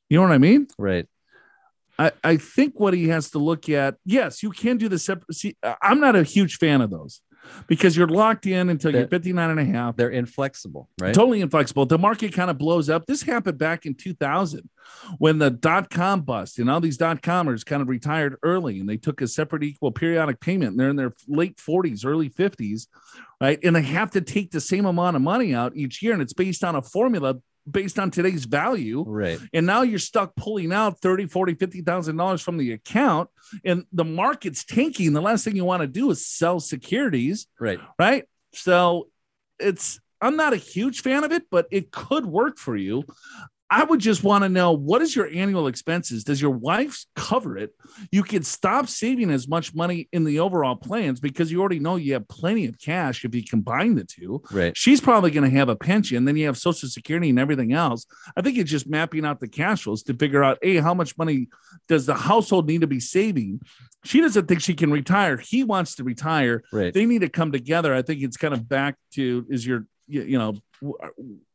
You 0.09 0.17
know 0.17 0.23
what 0.23 0.32
I 0.32 0.38
mean? 0.38 0.67
Right. 0.78 1.07
I, 1.97 2.11
I 2.23 2.38
think 2.38 2.80
what 2.80 2.93
he 2.93 3.07
has 3.07 3.32
to 3.32 3.39
look 3.39 3.69
at, 3.69 3.95
yes, 4.05 4.43
you 4.43 4.51
can 4.51 4.78
do 4.78 4.89
the 4.89 4.99
separate. 4.99 5.34
See, 5.34 5.55
I'm 5.82 5.99
not 5.99 6.15
a 6.15 6.23
huge 6.23 6.57
fan 6.57 6.82
of 6.82 6.89
those 6.89 7.21
because 7.68 7.96
you're 7.98 8.08
locked 8.08 8.46
in 8.46 8.70
until 8.70 8.91
you're 8.91 9.02
That- 9.02 9.10
59 9.10 9.50
and 9.50 9.60
a 9.60 9.66
half. 9.66 9.96
They're 9.96 10.10
inflexible, 10.10 10.89
right? 11.00 11.14
Totally 11.14 11.41
inflexible. 11.41 11.86
The 11.86 11.98
market 11.98 12.34
kind 12.34 12.50
of 12.50 12.58
blows 12.58 12.89
up. 12.89 13.06
This 13.06 13.24
happened 13.24 13.58
back 13.58 13.86
in 13.86 13.96
2000 13.96 14.70
when 15.18 15.39
the 15.39 15.50
dot 15.50 15.89
com 15.89 16.22
bust 16.22 16.60
and 16.60 16.70
all 16.70 16.80
these 16.80 16.98
dot 16.98 17.22
comers 17.22 17.64
kind 17.64 17.82
of 17.82 17.88
retired 17.89 18.36
early 18.43 18.80
and 18.80 18.88
they 18.88 18.98
took 18.98 19.22
a 19.22 19.28
separate 19.28 19.64
equal 19.64 19.91
periodic 19.91 20.39
payment 20.39 20.72
and 20.72 20.80
they're 20.80 20.89
in 20.89 20.96
their 20.96 21.14
late 21.28 21.58
40s, 21.58 22.06
early 22.06 22.30
50s, 22.30 22.88
right? 23.41 23.60
And 23.64 23.76
they 23.76 23.82
have 23.82 24.12
to 24.12 24.22
take 24.22 24.52
the 24.52 24.62
same 24.62 24.86
amount 24.86 25.16
of 25.16 25.22
money 25.22 25.54
out 25.56 25.76
each 25.76 26.02
year. 26.02 26.14
And 26.14 26.22
it's 26.22 26.34
based 26.34 26.64
on 26.64 26.76
a 26.76 26.82
formula 26.82 27.36
based 27.70 27.97
on 27.99 28.11
today's 28.11 28.45
value 28.45 29.03
Right. 29.07 29.39
and 29.53 29.66
now 29.66 29.82
you're 29.82 29.99
stuck 29.99 30.36
pulling 30.36 30.72
out 30.72 30.99
30 31.01 31.26
40 31.28 31.55
50 31.55 31.82
thousand 31.82 32.18
dollars 32.18 32.41
from 32.41 32.57
the 32.57 32.72
account 32.74 33.30
and 33.63 33.86
the 33.91 34.05
market's 34.05 34.63
tanking 34.63 35.13
the 35.13 35.22
last 35.22 35.43
thing 35.43 35.55
you 35.55 35.66
want 35.66 35.82
to 35.82 35.88
do 35.88 36.11
is 36.11 36.26
sell 36.26 36.59
securities 36.59 37.47
Right. 37.59 37.80
right 37.97 38.26
so 38.53 39.07
it's 39.59 39.99
i'm 40.22 40.36
not 40.36 40.53
a 40.53 40.57
huge 40.57 41.01
fan 41.01 41.24
of 41.24 41.32
it 41.32 41.43
but 41.49 41.66
it 41.72 41.91
could 41.91 42.26
work 42.26 42.57
for 42.57 42.76
you 42.76 43.03
i 43.80 43.84
would 43.84 43.99
just 43.99 44.23
want 44.23 44.43
to 44.43 44.49
know 44.49 44.71
what 44.71 45.01
is 45.01 45.15
your 45.15 45.28
annual 45.43 45.67
expenses 45.67 46.23
does 46.23 46.41
your 46.41 46.55
wife 46.69 47.05
cover 47.15 47.57
it 47.57 47.71
you 48.11 48.23
can 48.23 48.43
stop 48.43 48.88
saving 48.88 49.30
as 49.30 49.47
much 49.47 49.73
money 49.76 50.07
in 50.11 50.23
the 50.23 50.39
overall 50.39 50.76
plans 50.76 51.19
because 51.19 51.51
you 51.51 51.59
already 51.59 51.80
know 51.80 51.95
you 51.95 52.13
have 52.13 52.28
plenty 52.28 52.65
of 52.65 52.80
cash 52.80 53.23
if 53.26 53.36
you 53.36 53.43
combine 53.43 53.95
the 53.95 54.03
two 54.05 54.41
Right. 54.51 54.76
she's 54.76 55.01
probably 55.01 55.32
going 55.32 55.49
to 55.49 55.57
have 55.57 55.69
a 55.69 55.76
pension. 55.76 56.26
Then 56.26 56.38
you 56.38 56.45
have 56.45 56.57
Social 56.57 56.88
Security 56.89 57.30
and 57.30 57.39
everything 57.39 57.73
else. 57.73 58.05
I 58.38 58.41
think 58.41 58.57
it's 58.57 58.71
just 58.71 58.88
mapping 58.88 59.26
out 59.26 59.39
the 59.39 59.47
cash 59.47 59.84
flows 59.84 60.03
to 60.03 60.13
figure 60.13 60.43
out, 60.43 60.57
hey, 60.61 60.78
how 60.78 60.93
much 60.93 61.17
money 61.17 61.47
does 61.88 62.05
the 62.05 62.15
household 62.15 62.67
need 62.67 62.82
to 62.82 62.88
be 62.88 62.99
saving? 62.99 63.61
She 64.03 64.21
doesn't 64.21 64.47
think 64.47 64.61
she 64.61 64.73
can 64.73 64.91
retire. 64.91 65.38
He 65.38 65.63
wants 65.63 65.95
to 65.95 66.03
retire. 66.03 66.63
Right. 66.71 66.93
They 66.93 67.05
need 67.05 67.21
to 67.21 67.30
come 67.30 67.51
together. 67.51 67.93
I 67.93 68.01
think 68.01 68.21
it's 68.21 68.38
kind 68.38 68.53
of 68.53 68.67
back 68.67 68.95
to 69.15 69.45
is 69.49 69.65
your 69.65 69.86
you, 70.08 70.24
you 70.24 70.38
know, 70.38 70.56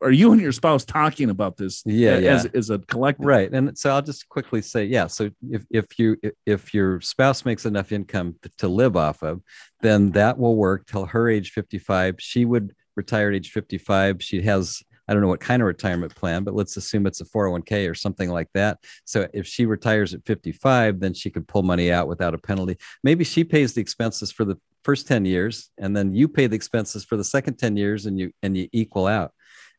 are 0.01 0.11
you 0.11 0.32
and 0.32 0.40
your 0.40 0.53
spouse 0.53 0.84
talking 0.84 1.30
about 1.30 1.57
this? 1.57 1.82
Yeah, 1.84 2.16
a- 2.16 2.20
yeah. 2.20 2.34
As, 2.34 2.46
as 2.46 2.70
a 2.70 2.78
collective, 2.78 3.26
Right. 3.26 3.53
And 3.53 3.76
so 3.78 3.90
I'll 3.90 4.03
just 4.03 4.28
quickly 4.28 4.62
say, 4.62 4.84
yeah. 4.84 5.07
So 5.07 5.30
if, 5.51 5.64
if 5.70 5.98
you 5.98 6.16
if 6.46 6.74
your 6.74 7.01
spouse 7.01 7.44
makes 7.44 7.66
enough 7.66 7.92
income 7.92 8.36
to, 8.42 8.51
to 8.59 8.68
live 8.68 8.96
off 8.96 9.22
of, 9.22 9.42
then 9.82 10.11
that 10.12 10.38
will 10.38 10.57
work 10.57 10.86
till 10.86 11.07
her 11.07 11.28
age 11.28 11.51
55. 11.53 12.16
She 12.18 12.44
would 12.44 12.74
retire 12.96 13.28
at 13.28 13.36
age 13.36 13.51
55. 13.51 14.22
She 14.22 14.42
has 14.42 14.82
I 15.11 15.12
don't 15.12 15.22
know 15.22 15.28
what 15.28 15.40
kind 15.40 15.61
of 15.61 15.66
retirement 15.66 16.14
plan, 16.14 16.44
but 16.44 16.54
let's 16.54 16.76
assume 16.76 17.04
it's 17.04 17.20
a 17.20 17.24
401k 17.24 17.90
or 17.90 17.96
something 17.96 18.30
like 18.30 18.46
that. 18.54 18.78
So 19.04 19.26
if 19.34 19.44
she 19.44 19.66
retires 19.66 20.14
at 20.14 20.24
55, 20.24 21.00
then 21.00 21.14
she 21.14 21.30
could 21.30 21.48
pull 21.48 21.64
money 21.64 21.90
out 21.90 22.06
without 22.06 22.32
a 22.32 22.38
penalty. 22.38 22.76
Maybe 23.02 23.24
she 23.24 23.42
pays 23.42 23.74
the 23.74 23.80
expenses 23.80 24.30
for 24.30 24.44
the 24.44 24.56
first 24.84 25.08
10 25.08 25.24
years 25.24 25.70
and 25.78 25.96
then 25.96 26.14
you 26.14 26.28
pay 26.28 26.46
the 26.46 26.54
expenses 26.54 27.04
for 27.04 27.16
the 27.16 27.24
second 27.24 27.56
10 27.56 27.76
years 27.76 28.06
and 28.06 28.20
you 28.20 28.30
and 28.44 28.56
you 28.56 28.68
equal 28.72 29.08
out. 29.08 29.32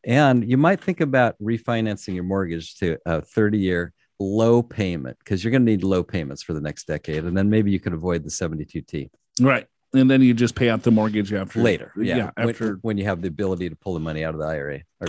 And 0.03 0.49
you 0.49 0.57
might 0.57 0.81
think 0.81 0.99
about 0.99 1.35
refinancing 1.41 2.13
your 2.13 2.25
mortgage 2.25 2.75
to 2.79 2.97
a 3.05 3.21
30 3.21 3.57
year 3.57 3.93
low 4.19 4.61
payment 4.61 5.17
because 5.19 5.45
you're 5.45 5.51
going 5.51 5.65
to 5.65 5.71
need 5.71 5.85
low 5.85 6.03
payments 6.03 6.43
for 6.43 6.51
the 6.51 6.61
next 6.61 6.87
decade. 6.87 7.23
And 7.23 7.37
then 7.37 7.49
maybe 7.49 7.71
you 7.71 7.79
can 7.79 7.93
avoid 7.93 8.23
the 8.25 8.29
72T 8.29 9.09
right. 9.39 9.65
And 9.93 10.09
then 10.09 10.21
you 10.21 10.33
just 10.33 10.55
pay 10.55 10.69
out 10.69 10.83
the 10.83 10.91
mortgage 10.91 11.33
after 11.33 11.61
later. 11.61 11.91
Uh, 11.97 12.01
yeah. 12.01 12.15
yeah 12.17 12.31
when- 12.35 12.49
after 12.49 12.75
when, 12.81 12.97
you 12.97 13.05
have 13.05 13.21
the 13.21 13.27
ability 13.27 13.69
to 13.69 13.75
pull 13.75 13.93
the 13.93 13.99
money 13.99 14.23
out 14.23 14.33
of 14.33 14.39
the 14.39 14.45
IRA. 14.47 14.81
Or, 14.99 15.07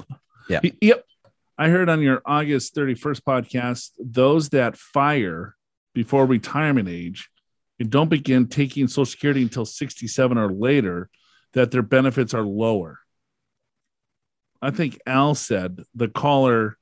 Yeah. 0.48 0.60
Yep. 0.80 1.04
I 1.58 1.68
heard 1.68 1.88
on 1.88 2.00
your 2.00 2.22
August 2.24 2.74
31st 2.74 3.20
podcast, 3.22 3.90
those 3.98 4.48
that 4.48 4.76
fire 4.76 5.54
before 5.94 6.26
retirement 6.26 6.88
age 6.88 7.28
and 7.78 7.90
don't 7.90 8.08
begin 8.08 8.48
taking 8.48 8.88
Social 8.88 9.06
Security 9.06 9.42
until 9.42 9.64
67 9.64 10.38
or 10.38 10.50
later, 10.52 11.10
that 11.52 11.70
their 11.70 11.82
benefits 11.82 12.34
are 12.34 12.42
lower. 12.42 12.98
I 14.60 14.70
think 14.70 14.98
Al 15.06 15.34
said 15.34 15.82
the 15.94 16.08
caller 16.08 16.76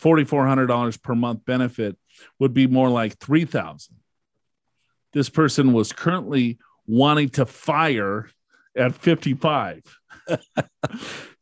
$4,400 0.00 1.02
per 1.02 1.14
month 1.14 1.44
benefit 1.44 1.96
would 2.38 2.54
be 2.54 2.66
more 2.66 2.88
like 2.88 3.18
3000 3.18 3.96
This 5.12 5.28
person 5.28 5.72
was 5.72 5.92
currently 5.92 6.58
wanting 6.86 7.30
to 7.30 7.46
fire 7.46 8.28
at 8.76 8.94
55. 8.94 9.82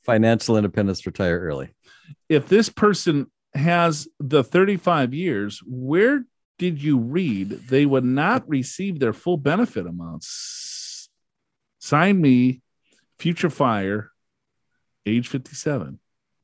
financial 0.05 0.57
independence, 0.57 1.07
retire 1.07 1.39
early. 1.39 1.71
if 2.29 2.49
this 2.49 2.69
person 2.69 3.31
has 3.55 4.09
the 4.19 4.43
35 4.43 5.15
years, 5.15 5.63
where 5.67 6.25
did 6.59 6.83
you 6.83 6.99
read 6.99 7.51
they 7.69 7.87
would 7.87 8.05
not 8.05 8.49
receive 8.49 8.99
their 8.99 9.13
full 9.13 9.37
benefit 9.37 9.87
amounts? 9.87 11.09
Sign 11.79 12.21
me, 12.21 12.63
future 13.19 13.51
fire, 13.51 14.11
age 15.07 15.29
57, 15.29 15.99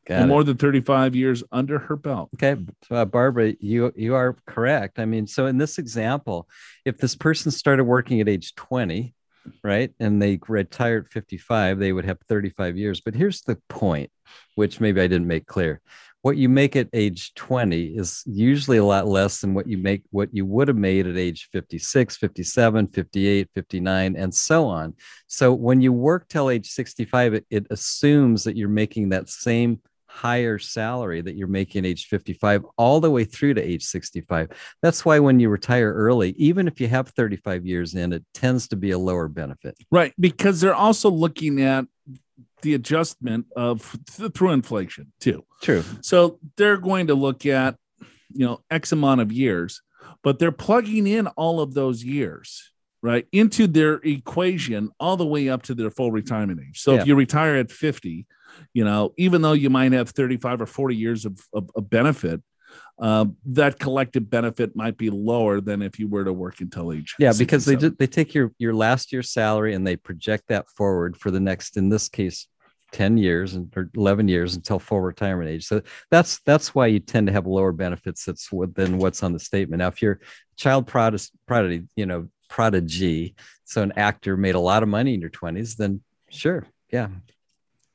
Got 0.09 0.27
more 0.27 0.43
than 0.43 0.57
35 0.57 1.15
years 1.15 1.45
under 1.53 1.79
her 1.79 1.95
belt. 1.95 2.31
Okay, 2.35 2.57
uh, 2.91 3.05
Barbara, 3.05 3.53
you 3.61 3.93
you 3.95 4.15
are 4.15 4.37
correct. 4.47 4.99
I 4.99 5.05
mean, 5.05 5.27
so 5.27 5.45
in 5.45 5.59
this 5.59 5.77
example, 5.77 6.49
if 6.87 6.97
this 6.97 7.15
person 7.15 7.51
started 7.51 7.85
working 7.85 8.23
at 8.23 8.29
age 8.29 8.55
20, 8.55 9.15
right, 9.63 9.93
and 10.01 10.21
they 10.21 10.39
retired 10.49 11.07
at 11.07 11.13
55, 11.13 11.79
they 11.79 11.93
would 11.93 12.07
have 12.07 12.19
35 12.27 12.79
years. 12.79 13.03
But 13.03 13.15
here's 13.15 13.43
the 13.43 13.59
point, 13.69 14.11
which 14.55 14.81
maybe 14.81 15.03
I 15.03 15.09
didn't 15.09 15.27
make 15.27 15.47
clear. 15.47 15.83
What 16.23 16.39
you 16.39 16.49
make 16.49 16.75
at 16.75 16.89
age 16.95 17.35
20 17.35 17.89
is 17.99 18.23
usually 18.25 18.79
a 18.79 18.85
lot 18.85 19.07
less 19.07 19.43
than 19.43 19.53
what 19.53 19.69
you 19.69 19.77
make 19.77 20.05
what 20.11 20.35
you 20.35 20.47
would 20.47 20.69
have 20.69 20.77
made 20.77 21.07
at 21.07 21.19
age 21.19 21.51
56, 21.53 22.17
57, 22.17 22.89
58, 22.89 23.49
59 23.55 24.17
and 24.17 24.35
so 24.35 24.67
on. 24.67 24.95
So 25.27 25.53
when 25.53 25.83
you 25.83 25.93
work 25.93 26.29
till 26.29 26.49
age 26.49 26.71
65 26.71 27.35
it, 27.35 27.47
it 27.51 27.67
assumes 27.71 28.45
that 28.45 28.57
you're 28.57 28.71
making 28.71 29.11
that 29.11 29.29
same 29.29 29.81
higher 30.09 30.59
salary 30.59 31.21
that 31.21 31.37
you're 31.37 31.47
making 31.47 31.85
at 31.85 31.91
age 31.91 32.07
55 32.07 32.65
all 32.77 32.99
the 33.01 33.11
way 33.11 33.25
through 33.25 33.55
to 33.55 33.63
age 33.63 33.85
65. 33.85 34.49
That's 34.83 35.05
why 35.05 35.19
when 35.19 35.39
you 35.39 35.49
retire 35.49 35.93
early, 35.93 36.31
even 36.39 36.67
if 36.67 36.81
you 36.81 36.89
have 36.89 37.09
35 37.11 37.67
years 37.67 37.95
in, 37.95 38.13
it 38.13 38.25
tends 38.35 38.69
to 38.69 38.77
be 38.77 38.91
a 38.91 38.99
lower 38.99 39.29
benefit. 39.29 39.77
Right. 39.91 40.13
Because 40.19 40.61
they're 40.61 40.75
also 40.75 41.11
looking 41.11 41.61
at 41.63 41.85
the 42.63 42.75
adjustment 42.75 43.47
of 43.55 43.97
th- 44.17 44.33
through 44.33 44.51
inflation 44.51 45.13
too. 45.21 45.45
True. 45.63 45.85
So 46.01 46.41
they're 46.57 46.79
going 46.79 47.09
to 47.09 47.15
look 47.15 47.47
at, 47.47 47.77
you 48.33 48.47
know, 48.47 48.61
X 48.71 48.93
amount 48.93 49.21
of 49.21 49.31
years, 49.31 49.83
but 50.25 50.39
they're 50.39 50.51
plugging 50.53 51.07
in 51.07 51.27
all 51.29 51.61
of 51.61 51.75
those 51.75 52.03
years, 52.03 52.73
right, 53.03 53.27
into 53.31 53.67
their 53.67 53.95
equation 54.03 54.91
all 54.99 55.17
the 55.17 55.27
way 55.27 55.49
up 55.49 55.63
to 55.65 55.75
their 55.75 55.91
full 55.91 56.11
retirement 56.11 56.61
age. 56.67 56.81
So 56.81 56.95
Yeah. 56.95 57.03
if 57.03 57.07
you 57.07 57.15
retire 57.15 57.55
at 57.57 57.71
50, 57.71 58.27
you 58.73 58.85
know, 58.85 59.13
even 59.17 59.43
though 59.43 59.53
you 59.53 59.71
might 59.71 59.93
have 59.93 60.11
35 60.11 60.63
or 60.63 60.67
40 60.67 60.97
years 60.97 61.25
of, 61.25 61.41
of, 61.53 61.71
of 61.75 61.89
benefit, 61.89 62.43
um, 62.99 63.37
that 63.47 63.79
collective 63.79 64.29
benefit 64.29 64.75
might 64.75 64.97
be 64.97 65.11
lower 65.11 65.61
than 65.61 65.83
if 65.83 65.99
you 65.99 66.09
were 66.09 66.25
to 66.25 66.33
work 66.33 66.61
until 66.61 66.93
age. 66.93 67.15
Yeah, 67.19 67.33
because 67.37 67.65
they 67.65 67.73
67. 67.73 67.97
they 67.99 68.07
take 68.07 68.35
your 68.35 68.53
your 68.59 68.75
last 68.75 69.13
year's 69.13 69.31
salary 69.31 69.75
and 69.75 69.87
they 69.87 69.97
project 69.97 70.49
that 70.49 70.69
forward 70.71 71.17
for 71.17 71.31
the 71.31 71.41
next, 71.41 71.77
in 71.77 71.89
this 71.89 72.09
case, 72.09 72.49
10 72.93 73.19
years 73.19 73.55
and 73.55 73.73
or 73.77 73.91
11 73.95 74.29
years 74.29 74.55
until 74.55 74.79
full 74.79 75.01
retirement 75.01 75.51
age. 75.51 75.67
So 75.67 75.83
that's 76.11 76.41
that's 76.41 76.75
why 76.75 76.87
you 76.87 76.99
tend 76.99 77.27
to 77.29 77.33
have 77.33 77.47
lower 77.47 77.73
benefits 77.73 78.25
that's 78.25 78.51
what, 78.51 78.75
than 78.75 78.99
what's 78.99 79.23
on 79.23 79.33
the 79.33 79.39
statement. 79.39 79.79
Now, 79.79 79.89
if 79.89 80.03
you're 80.03 80.21
child 80.57 80.87
prodigy, 80.87 81.29
prodigy, 81.47 81.87
you 81.97 82.07
know, 82.07 82.29
prodigy, 82.49 83.35
so 83.65 83.83
an 83.83 83.93
actor 83.97 84.37
made 84.37 84.55
a 84.55 84.61
lot 84.61 84.83
of 84.83 84.89
money 84.89 85.15
in 85.15 85.21
your 85.21 85.31
20s, 85.31 85.77
then 85.77 86.01
sure, 86.31 86.67
yeah, 86.93 87.09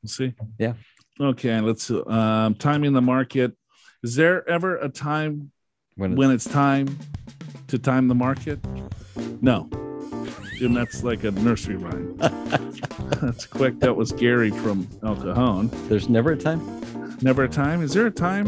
Let's 0.04 0.18
see. 0.18 0.34
Yeah. 0.58 0.74
Okay. 1.18 1.58
Let's 1.60 1.90
um, 1.90 2.54
timing 2.56 2.92
the 2.92 3.00
market. 3.00 3.56
Is 4.02 4.16
there 4.16 4.46
ever 4.46 4.76
a 4.76 4.90
time 4.90 5.50
when 5.96 6.12
it's, 6.12 6.18
when 6.18 6.30
it's 6.30 6.44
time 6.44 6.98
to 7.68 7.78
time 7.78 8.08
the 8.08 8.14
market? 8.14 8.60
No. 9.40 9.70
And 10.60 10.76
that's 10.76 11.02
like 11.02 11.24
a 11.24 11.30
nursery 11.30 11.76
rhyme. 11.76 12.16
that's 13.22 13.46
quick. 13.46 13.80
That 13.80 13.96
was 13.96 14.12
Gary 14.12 14.50
from 14.50 14.86
El 15.02 15.16
Cajon. 15.16 15.70
there's 15.88 16.10
never 16.10 16.32
a 16.32 16.36
time. 16.36 16.60
Never 17.22 17.44
a 17.44 17.48
time. 17.48 17.82
Is 17.82 17.94
there 17.94 18.06
a 18.06 18.10
time 18.10 18.46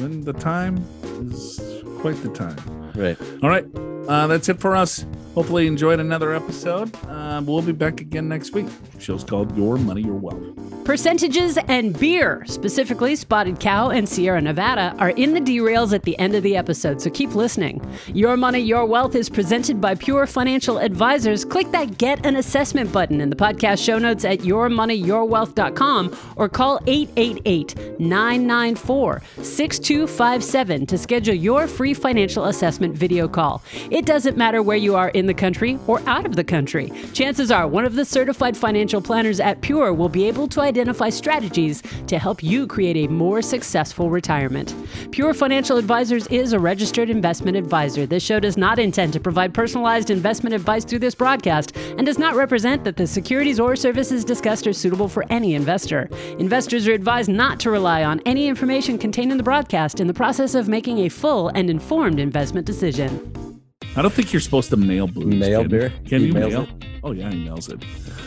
when 0.00 0.22
the 0.22 0.32
time 0.32 0.84
is 1.30 1.60
quite 2.00 2.20
the 2.24 2.30
time? 2.30 2.56
Right. 2.96 3.16
All 3.44 3.48
right. 3.48 3.64
Uh, 4.08 4.26
that's 4.26 4.48
it 4.48 4.58
for 4.58 4.74
us. 4.74 5.06
Hopefully, 5.38 5.66
you 5.66 5.68
enjoyed 5.70 6.00
another 6.00 6.34
episode. 6.34 6.92
Uh, 7.06 7.40
we'll 7.44 7.62
be 7.62 7.70
back 7.70 8.00
again 8.00 8.28
next 8.28 8.50
week. 8.54 8.66
show's 8.98 9.22
called 9.22 9.56
Your 9.56 9.76
Money, 9.76 10.02
Your 10.02 10.14
Wealth. 10.14 10.58
Percentages 10.84 11.56
and 11.68 11.96
beer, 11.96 12.44
specifically 12.46 13.14
Spotted 13.14 13.60
Cow 13.60 13.90
and 13.90 14.08
Sierra 14.08 14.40
Nevada, 14.40 14.96
are 14.98 15.10
in 15.10 15.34
the 15.34 15.40
derails 15.40 15.92
at 15.92 16.02
the 16.02 16.18
end 16.18 16.34
of 16.34 16.42
the 16.42 16.56
episode, 16.56 17.00
so 17.00 17.08
keep 17.10 17.36
listening. 17.36 17.80
Your 18.14 18.36
Money, 18.36 18.58
Your 18.58 18.84
Wealth 18.84 19.14
is 19.14 19.28
presented 19.28 19.80
by 19.80 19.94
Pure 19.94 20.26
Financial 20.26 20.78
Advisors. 20.78 21.44
Click 21.44 21.70
that 21.70 21.98
Get 21.98 22.26
an 22.26 22.34
Assessment 22.34 22.90
button 22.90 23.20
in 23.20 23.30
the 23.30 23.36
podcast 23.36 23.84
show 23.84 23.98
notes 23.98 24.24
at 24.24 24.40
yourmoneyyourwealth.com 24.40 26.18
or 26.34 26.48
call 26.48 26.80
888 26.88 28.00
994 28.00 29.22
6257 29.36 30.86
to 30.86 30.98
schedule 30.98 31.34
your 31.34 31.68
free 31.68 31.94
financial 31.94 32.46
assessment 32.46 32.96
video 32.96 33.28
call. 33.28 33.62
It 33.92 34.04
doesn't 34.04 34.36
matter 34.36 34.62
where 34.62 34.76
you 34.76 34.96
are 34.96 35.10
in 35.10 35.27
the 35.28 35.34
country 35.34 35.78
or 35.86 36.00
out 36.08 36.26
of 36.26 36.34
the 36.34 36.42
country. 36.42 36.90
Chances 37.12 37.52
are 37.52 37.68
one 37.68 37.84
of 37.84 37.94
the 37.94 38.04
certified 38.04 38.56
financial 38.56 39.00
planners 39.00 39.38
at 39.38 39.60
Pure 39.60 39.94
will 39.94 40.08
be 40.08 40.26
able 40.26 40.48
to 40.48 40.60
identify 40.60 41.08
strategies 41.08 41.82
to 42.08 42.18
help 42.18 42.42
you 42.42 42.66
create 42.66 42.96
a 42.96 43.12
more 43.12 43.40
successful 43.40 44.10
retirement. 44.10 44.74
Pure 45.12 45.34
Financial 45.34 45.76
Advisors 45.76 46.26
is 46.28 46.52
a 46.52 46.58
registered 46.58 47.10
investment 47.10 47.56
advisor. 47.56 48.06
This 48.06 48.24
show 48.24 48.40
does 48.40 48.56
not 48.56 48.80
intend 48.80 49.12
to 49.12 49.20
provide 49.20 49.54
personalized 49.54 50.10
investment 50.10 50.54
advice 50.54 50.84
through 50.84 50.98
this 50.98 51.14
broadcast 51.14 51.76
and 51.76 52.04
does 52.04 52.18
not 52.18 52.34
represent 52.34 52.82
that 52.84 52.96
the 52.96 53.06
securities 53.06 53.60
or 53.60 53.76
services 53.76 54.24
discussed 54.24 54.66
are 54.66 54.72
suitable 54.72 55.08
for 55.08 55.24
any 55.30 55.54
investor. 55.54 56.08
Investors 56.38 56.88
are 56.88 56.92
advised 56.92 57.30
not 57.30 57.60
to 57.60 57.70
rely 57.70 58.02
on 58.02 58.20
any 58.26 58.48
information 58.48 58.98
contained 58.98 59.30
in 59.30 59.38
the 59.38 59.44
broadcast 59.44 60.00
in 60.00 60.06
the 60.06 60.14
process 60.14 60.54
of 60.54 60.68
making 60.68 60.98
a 61.00 61.08
full 61.08 61.48
and 61.48 61.68
informed 61.68 62.18
investment 62.18 62.66
decision. 62.66 63.47
I 63.96 64.02
don't 64.02 64.12
think 64.12 64.32
you're 64.32 64.40
supposed 64.40 64.70
to 64.70 64.76
mail 64.76 65.06
booze. 65.08 65.34
Mail 65.34 65.62
can, 65.62 65.70
beer? 65.70 65.92
Can 66.06 66.20
He 66.20 66.26
you 66.28 66.32
mail? 66.32 66.62
it? 66.62 66.68
Oh 67.02 67.12
yeah, 67.12 67.30
he 67.30 67.44
mails 67.44 67.68
it. 67.68 67.82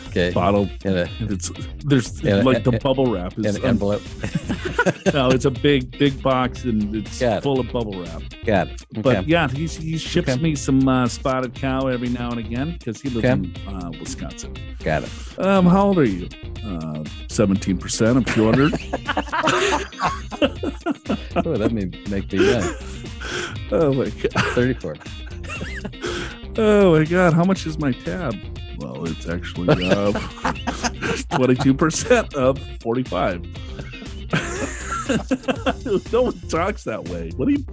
Okay. 0.08 0.30
Bottle. 0.32 0.68
In 0.84 0.98
a, 0.98 1.08
It's 1.20 1.50
there's 1.84 2.20
In 2.20 2.40
a- 2.40 2.42
like 2.42 2.64
the 2.64 2.72
in- 2.72 2.78
bubble 2.80 3.06
wrap 3.12 3.38
is 3.38 3.56
an 3.56 3.64
envelope. 3.64 4.02
no, 5.14 5.28
it's 5.30 5.46
a 5.46 5.50
big 5.50 5.96
big 5.98 6.22
box 6.22 6.64
and 6.64 6.94
it's 6.94 7.18
Got 7.20 7.38
it. 7.38 7.42
full 7.42 7.60
of 7.60 7.70
bubble 7.72 8.02
wrap. 8.02 8.22
Got 8.44 8.68
it. 8.68 8.82
But 9.02 9.16
Okay. 9.18 9.28
yeah, 9.30 9.48
he's, 9.48 9.74
he 9.76 9.96
ships 9.96 10.28
Okay. 10.30 10.42
me 10.42 10.54
some 10.54 10.86
uh, 10.86 11.08
spotted 11.08 11.54
cow 11.54 11.86
every 11.86 12.08
now 12.10 12.30
and 12.30 12.40
again 12.40 12.72
because 12.78 13.00
he 13.00 13.08
lives 13.08 13.24
Okay. 13.26 13.32
in 13.32 13.74
uh, 13.74 13.90
Wisconsin. 13.98 14.54
Got 14.84 15.04
it. 15.04 15.10
Um, 15.38 15.64
how 15.66 15.86
old 15.86 15.98
are 15.98 16.04
you? 16.04 16.28
Uh, 16.66 17.04
Seventeen 17.28 17.78
percent. 17.78 18.16
I'm 18.18 18.24
two 18.24 18.44
hundred. 18.44 18.72
Oh, 21.34 21.54
that 21.56 21.72
may 21.72 21.86
make 22.10 22.30
me 22.32 22.50
young. 22.50 22.74
oh 23.72 23.92
my 23.94 24.04
god. 24.10 24.32
34. 24.54 24.96
Oh 26.58 26.98
my 26.98 27.04
god. 27.04 27.32
How 27.32 27.44
much 27.44 27.66
is 27.66 27.78
my 27.78 27.92
tab? 27.92 28.34
Well, 28.78 29.04
it's 29.06 29.28
actually 29.28 29.68
uh, 29.70 30.12
22% 30.12 32.34
of 32.34 32.58
45. 32.82 33.42
no 36.12 36.22
one 36.22 36.38
talks 36.48 36.84
that 36.84 37.04
way. 37.08 37.30
What 37.36 37.48
do 37.48 37.54
you? 37.54 37.64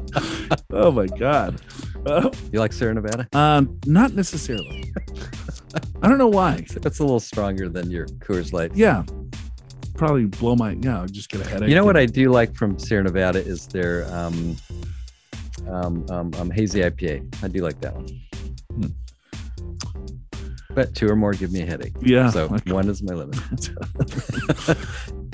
Oh 0.71 0.91
my 0.91 1.05
God. 1.07 1.61
Uh, 2.05 2.29
You 2.51 2.59
like 2.59 2.73
Sierra 2.73 2.93
Nevada? 2.93 3.27
um, 3.33 3.79
not 3.85 4.13
necessarily. 4.13 4.91
I 6.01 6.07
don't 6.07 6.17
know 6.17 6.27
why. 6.27 6.65
That's 6.81 6.99
a 6.99 7.03
little 7.03 7.19
stronger 7.19 7.69
than 7.69 7.91
your 7.91 8.07
Coors 8.07 8.53
Light. 8.53 8.75
Yeah. 8.75 9.03
Probably 9.95 10.25
blow 10.25 10.55
my, 10.55 10.71
yeah, 10.79 11.01
I'll 11.01 11.07
just 11.07 11.29
get 11.29 11.41
a 11.41 11.47
headache. 11.49 11.67
You 11.69 11.75
know 11.75 11.83
what 11.83 11.97
I 11.97 12.05
do 12.05 12.31
like 12.31 12.55
from 12.55 12.79
Sierra 12.79 13.03
Nevada 13.03 13.45
is 13.45 13.67
their 13.67 14.05
um, 14.13 14.55
um, 15.67 16.05
um, 16.09 16.31
um, 16.37 16.49
hazy 16.49 16.81
IPA. 16.81 17.43
I 17.43 17.47
do 17.47 17.57
you 17.57 17.63
like 17.63 17.79
that 17.81 17.95
one. 17.95 18.07
Hmm. 18.73 18.87
But 20.79 20.95
two 20.95 21.09
or 21.09 21.15
more 21.17 21.33
give 21.33 21.51
me 21.51 21.59
a 21.61 21.65
headache. 21.65 21.91
Yeah. 21.99 22.29
So 22.29 22.45
okay. 22.45 22.71
one 22.71 22.87
is 22.87 23.03
my 23.03 23.13
limit. 23.13 23.37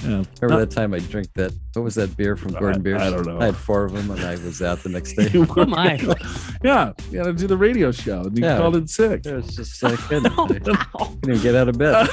yeah. 0.03 0.23
Remember 0.41 0.53
Uh, 0.55 0.57
that 0.57 0.71
time 0.71 0.91
I 0.95 0.99
drank 0.99 1.31
that? 1.35 1.53
What 1.73 1.83
was 1.83 1.93
that 1.95 2.17
beer 2.17 2.35
from 2.35 2.55
I- 2.55 2.59
Gordon 2.59 2.81
Biersch? 2.83 2.99
I 2.99 3.11
don't 3.11 3.27
know. 3.27 3.39
I 3.39 3.45
had 3.45 3.55
four 3.55 3.83
of 3.85 3.93
them 3.93 4.09
and 4.09 4.21
I 4.21 4.31
was 4.31 4.61
out 4.63 4.79
the 4.81 4.89
next 4.89 5.13
day. 5.13 5.29
You 5.33 5.45
Oh 5.55 5.65
my. 5.65 5.97
Yeah. 6.63 6.93
You 7.11 7.19
got 7.19 7.25
to 7.25 7.33
do 7.33 7.45
the 7.45 7.57
radio 7.57 7.91
show 7.91 8.21
and 8.21 8.35
you 8.37 8.43
Yeah. 8.43 8.57
called 8.57 8.75
in 8.75 8.87
sick. 8.87 9.23
It 9.27 9.35
was 9.35 9.55
just 9.55 9.83
I 9.83 9.95
couldn't, 9.95 10.33
Oh, 10.35 10.47
I 10.49 10.59
wow. 10.97 11.15
couldn't 11.21 11.41
get 11.43 11.53
out 11.53 11.69
of 11.69 11.77
bed. 11.77 12.07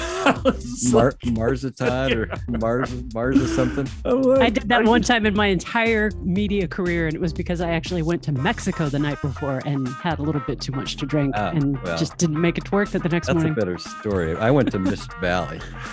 It's 0.45 0.93
Mar- 0.93 1.05
like- 1.25 1.35
Marziton 1.35 2.15
or 2.17 2.59
Mars 2.59 2.93
Mars 3.15 3.41
or 3.41 3.47
something. 3.47 3.89
I'm 4.05 4.21
like, 4.23 4.41
I 4.43 4.51
did 4.51 4.69
that 4.69 4.85
one 4.85 5.01
time 5.01 5.25
in 5.25 5.35
my 5.35 5.47
entire 5.47 6.11
media 6.23 6.69
career, 6.69 7.07
and 7.07 7.15
it 7.15 7.21
was 7.21 7.33
because 7.33 7.61
I 7.63 7.71
actually 7.71 8.03
went 8.03 8.23
to 8.25 8.33
Mexico 8.33 8.89
the 8.89 8.99
night 8.99 9.21
before 9.23 9.61
and 9.65 9.89
had 9.89 10.19
a 10.19 10.23
little 10.23 10.43
bit 10.47 10.61
too 10.61 10.73
much 10.73 10.97
to 10.97 11.07
drink 11.07 11.33
Ah, 11.37 11.51
and 11.55 11.81
well. 11.83 11.97
just 11.99 12.17
didn't 12.19 12.41
make 12.41 12.59
it 12.59 12.65
to 12.67 12.71
work 12.73 12.91
that 12.91 13.03
the 13.03 13.09
next 13.09 13.22
That's 13.27 13.45
a 13.45 13.51
better 13.51 13.79
story. 13.79 14.37
I 14.37 14.51
went 14.51 14.71
to 14.73 14.79
Mist 14.79 15.13
Valley. 15.15 15.61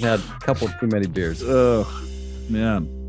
Had 0.00 0.20
a 0.20 0.38
couple 0.40 0.68
too 0.68 0.86
many 0.86 1.06
beers. 1.06 1.42
Oh, 1.44 1.86
man. 2.48 3.01